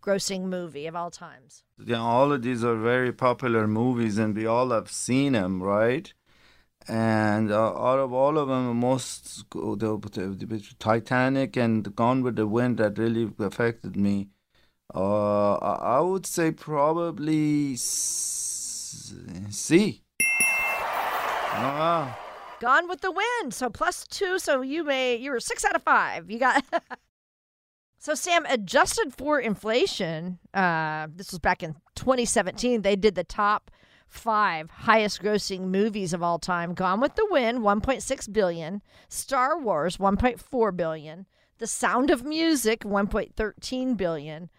grossing 0.02 0.44
movie 0.44 0.88
of 0.88 0.96
all 0.96 1.12
times? 1.12 1.64
Yeah, 1.84 2.00
all 2.02 2.32
of 2.32 2.42
these 2.42 2.64
are 2.64 2.76
very 2.76 3.12
popular 3.12 3.68
movies, 3.68 4.18
and 4.18 4.36
we 4.36 4.46
all 4.46 4.70
have 4.70 4.92
seen 4.92 5.34
them, 5.34 5.62
right? 5.62 6.14
And 6.88 7.52
uh, 7.52 7.74
out 7.76 7.98
of 7.98 8.14
all 8.14 8.38
of 8.38 8.48
them, 8.48 8.80
most 8.80 9.50
the, 9.50 9.76
the, 9.76 10.76
Titanic 10.78 11.58
and 11.58 11.96
Gone 11.96 12.22
with 12.22 12.36
the 12.36 12.46
Wind 12.46 12.78
that 12.78 13.00
really 13.00 13.32
affected 13.40 13.96
me. 13.96 14.30
Uh, 14.94 15.56
I 15.56 16.00
would 16.00 16.28
say 16.28 16.52
probably 16.52 17.76
C. 17.76 20.04
Ah, 21.58 22.20
Gone 22.60 22.88
with 22.88 23.02
the 23.02 23.12
Wind. 23.12 23.54
So 23.54 23.70
plus 23.70 24.06
two. 24.08 24.38
So 24.38 24.62
you 24.62 24.84
may 24.84 25.16
you 25.16 25.32
were 25.32 25.40
six 25.40 25.66
out 25.66 25.76
of 25.76 25.82
five. 25.82 26.30
You 26.30 26.38
got. 26.38 26.64
so 27.98 28.14
Sam 28.14 28.46
adjusted 28.48 29.16
for 29.16 29.40
inflation. 29.40 30.38
Uh, 30.54 31.08
this 31.14 31.32
was 31.32 31.40
back 31.40 31.64
in 31.64 31.74
2017. 31.96 32.84
They 32.84 32.96
did 32.96 33.16
the 33.16 33.24
top 33.24 33.72
five 34.16 34.70
highest 34.70 35.22
grossing 35.22 35.68
movies 35.68 36.14
of 36.14 36.24
all 36.24 36.40
time. 36.40 36.74
Gone 36.74 37.00
with 37.00 37.16
the 37.16 37.28
Wind, 37.30 37.60
1.6 37.60 38.34
billion. 38.34 38.82
Star 39.08 39.60
Wars, 39.60 39.98
1.4 39.98 40.76
billion. 40.76 41.26
The 41.58 41.68
Sound 41.68 42.10
of 42.10 42.24
Music, 42.24 42.82
1.13 42.82 43.98
billion. 43.98 44.50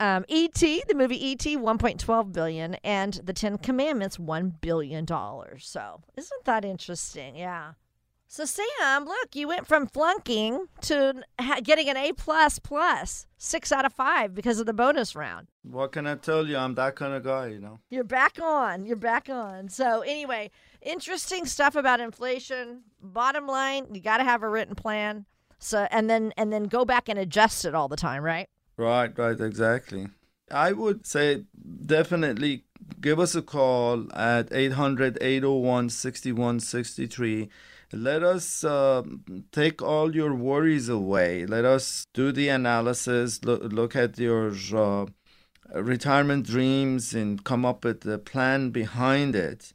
Um, 0.00 0.24
E.T., 0.28 0.84
the 0.86 0.94
movie 0.94 1.26
E.T., 1.30 1.56
1.12 1.56 2.32
billion, 2.32 2.74
and 2.76 3.14
The 3.14 3.32
Ten 3.32 3.58
Commandments, 3.58 4.16
$1 4.16 4.60
billion. 4.60 5.06
So 5.58 6.00
isn't 6.16 6.44
that 6.44 6.64
interesting? 6.64 7.36
Yeah. 7.36 7.72
So 8.30 8.44
Sam, 8.44 9.06
look, 9.06 9.34
you 9.34 9.48
went 9.48 9.66
from 9.66 9.86
flunking 9.86 10.66
to 10.82 11.22
ha- 11.40 11.60
getting 11.62 11.88
an 11.88 11.96
A 11.96 12.12
plus 12.12 12.58
plus, 12.58 13.26
six 13.38 13.72
out 13.72 13.86
of 13.86 13.92
five 13.94 14.34
because 14.34 14.60
of 14.60 14.66
the 14.66 14.74
bonus 14.74 15.16
round. 15.16 15.48
what 15.62 15.92
can 15.92 16.06
I 16.06 16.14
tell 16.16 16.46
you? 16.46 16.58
I'm 16.58 16.74
that 16.74 16.94
kind 16.94 17.14
of 17.14 17.24
guy, 17.24 17.46
you 17.46 17.58
know. 17.58 17.78
You're 17.88 18.04
back 18.04 18.38
on. 18.38 18.84
You're 18.84 18.96
back 18.96 19.30
on. 19.30 19.70
So 19.70 20.02
anyway, 20.02 20.50
interesting 20.82 21.46
stuff 21.46 21.74
about 21.74 22.00
inflation. 22.00 22.82
Bottom 23.00 23.46
line, 23.46 23.86
you 23.94 24.02
got 24.02 24.18
to 24.18 24.24
have 24.24 24.42
a 24.42 24.48
written 24.48 24.74
plan. 24.74 25.24
So 25.58 25.88
and 25.90 26.08
then 26.10 26.32
and 26.36 26.52
then 26.52 26.64
go 26.64 26.84
back 26.84 27.08
and 27.08 27.18
adjust 27.18 27.64
it 27.64 27.74
all 27.74 27.88
the 27.88 27.96
time, 27.96 28.22
right? 28.22 28.48
Right, 28.76 29.16
right, 29.18 29.40
exactly. 29.40 30.06
I 30.50 30.72
would 30.72 31.06
say 31.06 31.44
definitely 31.86 32.64
give 33.00 33.18
us 33.18 33.34
a 33.34 33.42
call 33.42 34.06
at 34.14 34.52
800 34.52 35.16
801 35.20 35.88
6163. 35.90 37.48
Let 37.92 38.22
us 38.22 38.64
uh, 38.64 39.02
take 39.50 39.80
all 39.80 40.14
your 40.14 40.34
worries 40.34 40.90
away. 40.90 41.46
Let 41.46 41.64
us 41.64 42.04
do 42.12 42.32
the 42.32 42.48
analysis, 42.48 43.42
look, 43.44 43.62
look 43.72 43.96
at 43.96 44.18
your 44.18 44.52
uh, 44.74 45.06
retirement 45.74 46.46
dreams, 46.46 47.14
and 47.14 47.42
come 47.42 47.64
up 47.64 47.84
with 47.84 48.04
a 48.04 48.18
plan 48.18 48.70
behind 48.70 49.34
it. 49.34 49.72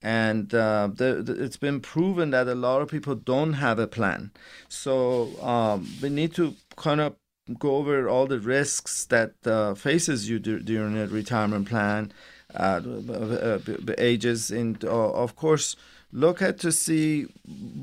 And 0.00 0.54
uh, 0.54 0.90
the, 0.94 1.22
the, 1.24 1.42
it's 1.42 1.56
been 1.56 1.80
proven 1.80 2.30
that 2.30 2.46
a 2.46 2.54
lot 2.54 2.82
of 2.82 2.88
people 2.88 3.16
don't 3.16 3.54
have 3.54 3.80
a 3.80 3.88
plan. 3.88 4.30
So 4.68 5.42
um, 5.42 5.88
we 6.00 6.08
need 6.08 6.34
to 6.34 6.54
kind 6.76 7.00
of 7.00 7.16
go 7.58 7.76
over 7.76 8.08
all 8.08 8.26
the 8.26 8.38
risks 8.38 9.04
that 9.06 9.34
uh, 9.44 9.74
faces 9.74 10.28
you 10.30 10.38
dur- 10.38 10.60
during 10.60 10.96
a 10.96 11.08
retirement 11.08 11.68
plan, 11.68 12.12
uh, 12.54 12.80
uh, 13.10 13.58
ages, 13.98 14.52
and 14.52 14.84
uh, 14.84 15.10
of 15.10 15.34
course 15.34 15.74
look 16.12 16.40
at 16.40 16.58
to 16.60 16.72
see 16.72 17.24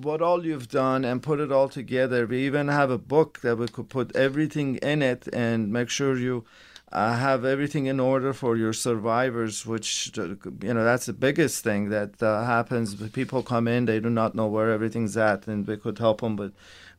what 0.01 0.21
all 0.21 0.45
you've 0.45 0.69
done 0.69 1.05
and 1.05 1.21
put 1.21 1.39
it 1.39 1.51
all 1.51 1.69
together. 1.69 2.26
We 2.26 2.45
even 2.45 2.67
have 2.67 2.89
a 2.89 2.97
book 2.97 3.39
that 3.41 3.57
we 3.57 3.67
could 3.67 3.89
put 3.89 4.15
everything 4.15 4.78
in 4.78 5.01
it 5.01 5.28
and 5.34 5.71
make 5.71 5.89
sure 5.89 6.17
you 6.17 6.45
uh, 6.91 7.15
have 7.17 7.43
everything 7.43 7.88
in 7.88 7.99
order 7.99 8.34
for 8.34 8.55
your 8.55 8.71
survivors, 8.71 9.65
which, 9.65 10.11
you 10.15 10.74
know, 10.74 10.84
that's 10.84 11.07
the 11.07 11.13
biggest 11.13 11.63
thing 11.63 11.89
that 11.89 12.21
uh, 12.21 12.45
happens. 12.45 12.95
People 13.11 13.41
come 13.41 13.67
in, 13.67 13.86
they 13.86 13.99
do 13.99 14.11
not 14.11 14.36
know 14.36 14.47
where 14.47 14.71
everything's 14.71 15.17
at, 15.17 15.47
and 15.47 15.65
we 15.65 15.76
could 15.76 15.97
help 15.97 16.21
them 16.21 16.36
with, 16.36 16.53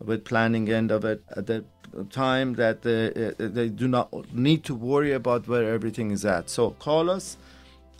with 0.04 0.24
planning 0.24 0.68
end 0.68 0.90
of 0.90 1.04
it 1.04 1.22
at 1.36 1.46
the 1.46 1.64
time 2.10 2.54
that 2.54 2.82
they, 2.82 3.32
they 3.38 3.68
do 3.68 3.86
not 3.86 4.12
need 4.34 4.64
to 4.64 4.74
worry 4.74 5.12
about 5.12 5.46
where 5.46 5.72
everything 5.72 6.10
is 6.10 6.24
at. 6.24 6.50
So 6.50 6.70
call 6.70 7.08
us 7.08 7.36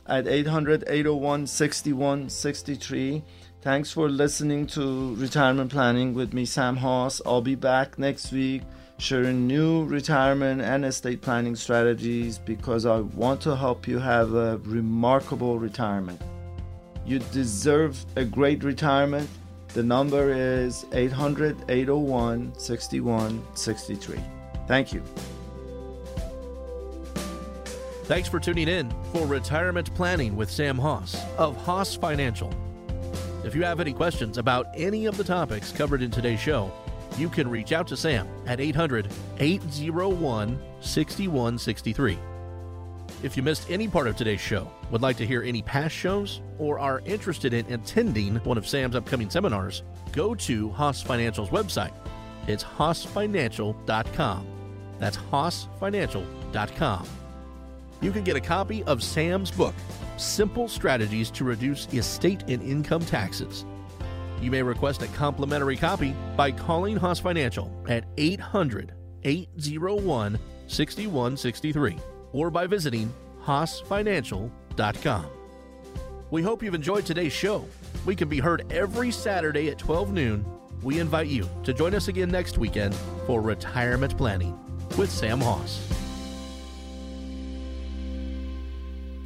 at 0.07 0.27
800 0.27 0.85
801 0.87 1.47
6163. 1.47 3.23
Thanks 3.63 3.91
for 3.93 4.09
listening 4.09 4.67
to 4.69 5.15
Retirement 5.15 5.71
Planning 5.71 6.15
with 6.15 6.35
me, 6.35 6.45
Sam 6.45 6.77
Hoss. 6.77 7.23
I'll 7.25 7.41
be 7.41 7.55
back 7.55 7.99
next 7.99 8.31
week 8.33 8.63
sharing 8.99 9.47
new 9.47 9.85
retirement 9.85 10.61
and 10.61 10.85
estate 10.85 11.21
planning 11.21 11.57
strategies 11.57 12.39
because 12.39 12.87
I 12.87 13.01
want 13.01 13.41
to 13.43 13.57
help 13.57 13.89
you 13.89 13.99
have 13.99 14.35
a 14.35 14.59
remarkable 14.59 15.59
retirement. 15.59 16.21
You 17.05 17.19
deserve 17.19 18.05
a 18.17 18.25
great 18.25 18.63
retirement. 18.65 19.29
The 19.69 19.83
number 19.83 20.33
is 20.33 20.87
800 20.93 21.57
801 21.69 22.55
6163. 22.57 24.21
Thank 24.67 24.93
you. 24.93 25.03
Thanks 28.05 28.29
for 28.29 28.39
tuning 28.39 28.69
in 28.69 28.93
for 29.15 29.27
Retirement 29.27 29.95
Planning 29.95 30.37
with 30.37 30.51
Sam 30.51 30.77
Hoss 30.77 31.17
of 31.39 31.57
Hoss 31.57 31.97
Financial. 31.97 32.53
If 33.45 33.55
you 33.55 33.65
have 33.65 33.81
any 33.81 33.95
questions 33.95 34.37
about 34.37 34.67
any 34.75 35.07
of 35.07 35.17
the 35.17 35.25
topics 35.25 35.73
covered 35.73 36.03
in 36.03 36.11
today's 36.11 36.39
show, 36.39 36.71
you 37.17 37.31
can 37.31 37.49
reach 37.49 37.73
out 37.73 37.87
to 37.87 37.97
Sam 37.97 38.29
at 38.47 38.61
800 38.61 39.11
801 39.39 40.61
6163. 40.83 42.19
If 43.23 43.39
you 43.39 43.43
missed 43.43 43.71
any 43.71 43.89
part 43.89 44.07
of 44.07 44.17
today's 44.17 44.39
show, 44.39 44.71
would 44.91 45.01
like 45.01 45.17
to 45.17 45.27
hear 45.27 45.43
any 45.43 45.63
past 45.63 45.95
shows, 45.95 46.43
or 46.59 46.79
are 46.79 47.01
interested 47.07 47.55
in 47.55 47.73
attending 47.73 48.37
one 48.41 48.59
of 48.59 48.69
Sam's 48.69 48.97
upcoming 48.97 49.31
seminars, 49.31 49.83
go 50.13 50.35
to 50.35 50.69
Hoss 50.73 51.01
Financial's 51.01 51.49
website. 51.49 51.95
It's 52.49 52.65
hossfinancial.com. 52.65 54.47
That's 54.99 55.17
hossfinancial.com. 55.17 57.07
You 58.01 58.13
can 58.13 58.25
get 58.25 58.37
a 58.37 58.41
copy 58.41 58.83
of 58.85 59.03
Sam's 59.03 59.51
book, 59.51 59.75
Simple 60.17 60.69
Strategies 60.69 61.31
to 61.33 61.45
Reduce 61.45 61.87
Estate 61.93 62.45
and 62.49 62.63
Income 62.63 63.07
Taxes. 63.07 63.65
You 64.41 64.51
may 64.51 64.63
request 64.63 65.03
a 65.03 65.07
complimentary 65.09 65.77
copy 65.77 66.15
by 66.37 66.51
calling 66.53 66.97
Hoss 66.97 67.19
Financial 67.21 67.71
at 67.89 68.05
800 68.19 68.93
801 69.25 70.39
6163 70.67 71.97
or 72.33 72.51
by 72.51 72.67
visiting 72.67 73.13
hossfinancial.com. 73.45 75.27
We 76.31 76.43
hope 76.43 76.63
you've 76.63 76.75
enjoyed 76.75 77.07
today's 77.07 77.33
show. 77.33 77.65
We 78.05 78.17
can 78.17 78.29
be 78.29 78.41
heard 78.41 78.71
every 78.71 79.11
Saturday 79.11 79.71
at 79.71 79.79
12 79.79 80.13
noon. 80.13 80.45
We 80.83 80.99
invite 80.99 81.29
you 81.29 81.49
to 81.63 81.73
join 81.73 81.95
us 81.95 82.09
again 82.09 82.29
next 82.29 82.59
weekend 82.59 82.95
for 83.27 83.41
Retirement 83.41 84.17
Planning 84.19 84.59
with 84.99 85.11
Sam 85.11 85.41
Hoss. 85.41 86.04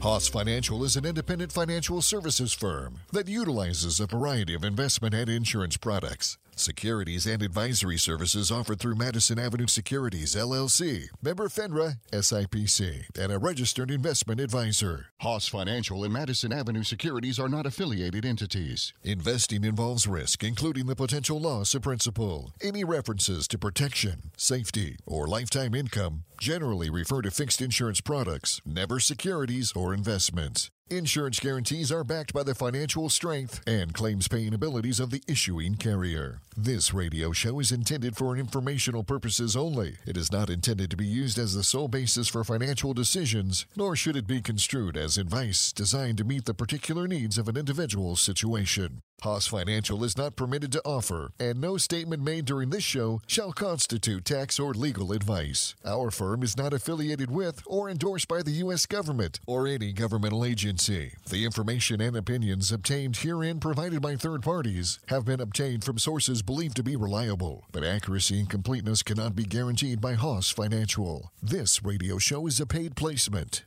Hoss 0.01 0.29
Financial 0.29 0.85
is 0.85 0.97
an 0.97 1.05
independent 1.05 1.51
financial 1.51 2.01
services 2.03 2.53
firm 2.53 3.01
that 3.13 3.27
utilizes 3.27 3.99
a 3.99 4.07
variety 4.07 4.55
of 4.55 4.63
investment 4.63 5.13
and 5.13 5.29
insurance 5.29 5.77
products. 5.77 6.39
Securities 6.59 7.27
and 7.27 7.43
advisory 7.43 7.97
services 7.97 8.51
offered 8.51 8.81
through 8.81 8.97
Madison 8.97 9.39
Avenue 9.39 9.69
Securities, 9.69 10.35
LLC, 10.35 11.09
member 11.23 11.49
FINRA, 11.49 11.99
SIPC, 12.13 13.05
and 13.19 13.33
a 13.33 13.39
registered 13.39 13.91
investment 13.91 14.41
advisor. 14.41 15.07
Hoss 15.21 15.47
Financial 15.47 16.03
and 16.03 16.13
Madison 16.13 16.53
Avenue 16.53 16.83
Securities 16.83 17.39
are 17.39 17.49
not 17.49 17.65
affiliated 17.65 18.25
entities. 18.25 18.93
Investing 19.05 19.63
involves 19.63 20.07
risk, 20.07 20.43
including 20.43 20.87
the 20.87 20.97
potential 20.97 21.41
loss 21.41 21.75
of 21.75 21.83
principal. 21.83 22.53
Any 22.61 22.83
references 22.83 23.47
to 23.49 23.59
protection, 23.59 24.33
safety, 24.37 24.97
or 25.07 25.29
lifetime 25.29 25.75
income 25.75 26.25
generally 26.41 26.91
refer 26.91 27.23
to 27.23 27.31
fixed 27.31 27.63
insurance 27.63 28.01
products, 28.01 28.61
never 28.67 28.99
securities 28.99 29.73
or 29.77 29.95
investments. 29.95 30.71
Insurance 30.91 31.39
guarantees 31.39 31.93
are 31.93 32.03
backed 32.03 32.33
by 32.33 32.43
the 32.43 32.55
financial 32.55 33.11
strength 33.11 33.61
and 33.67 33.93
claims 33.93 34.27
paying 34.27 34.55
abilities 34.55 35.01
of 35.01 35.11
the 35.11 35.23
issuing 35.29 35.75
carrier. 35.75 36.41
This 36.57 36.95
radio 36.95 37.31
show 37.31 37.61
is 37.61 37.71
intended 37.71 38.17
for 38.17 38.39
informational 38.39 39.05
purposes 39.05 39.55
only. 39.55 39.99
It 40.07 40.17
is 40.17 40.33
not 40.33 40.49
intended 40.49 40.91
to 40.91 40.97
be 40.97 41.05
used 41.05 41.39
as 41.39 41.53
the 41.53 41.63
sole 41.63 41.89
basis 41.89 42.29
for 42.29 42.43
financial 42.43 42.95
decisions, 42.95 43.67
nor 43.77 43.97
should 43.97 44.17
it 44.17 44.27
be 44.27 44.41
construed 44.41 44.97
as 44.97 45.19
advice 45.19 45.73
designed 45.73 46.17
to 46.19 46.25
meet 46.25 46.47
the 46.47 46.55
particular 46.55 47.07
needs 47.07 47.37
of 47.37 47.49
an 47.49 47.59
individual's 47.59 48.21
situation. 48.21 49.03
Hoss 49.23 49.49
Financial 49.49 50.05
is 50.05 50.17
not 50.17 50.37
permitted 50.37 50.71
to 50.71 50.83
offer, 50.85 51.33
and 51.41 51.61
no 51.61 51.77
statement 51.77 52.23
made 52.23 52.45
during 52.45 52.71
this 52.71 52.85
show 52.85 53.21
shall 53.27 53.53
constitute 53.53 54.25
tax 54.25 54.61
or 54.61 54.73
legal 54.73 55.11
advice. 55.11 55.75
Our 55.85 56.13
firm 56.13 56.45
is 56.45 56.57
not 56.57 56.73
affiliated 56.73 57.29
with 57.29 57.61
or 57.67 57.91
endorsed 57.91 58.29
by 58.29 58.43
the 58.43 58.53
U.S. 58.63 58.87
government 58.87 59.41
or 59.45 59.67
any 59.67 59.93
governmental 59.93 60.45
agency. 60.45 61.15
The 61.29 61.45
information 61.45 62.01
and 62.01 62.17
opinions 62.17 62.71
obtained 62.71 63.17
herein 63.17 63.59
provided 63.59 64.01
by 64.01 64.15
third 64.15 64.43
parties 64.43 65.01
have 65.09 65.25
been 65.25 65.41
obtained 65.41 65.83
from 65.83 65.99
sources 65.99 66.43
believed 66.43 66.77
to 66.77 66.85
be 66.85 66.95
reliable, 66.95 67.65
but 67.73 67.83
accuracy 67.83 68.39
and 68.39 68.49
completeness 68.49 69.03
cannot 69.03 69.35
be 69.35 69.45
guaranteed 69.45 70.01
by 70.01 70.15
Hoss 70.15 70.51
Financial. 70.51 71.33
This 71.43 71.83
radio 71.83 72.19
show 72.19 72.47
is 72.47 72.61
a 72.61 72.67
paid 72.67 72.95
placement. 72.95 73.65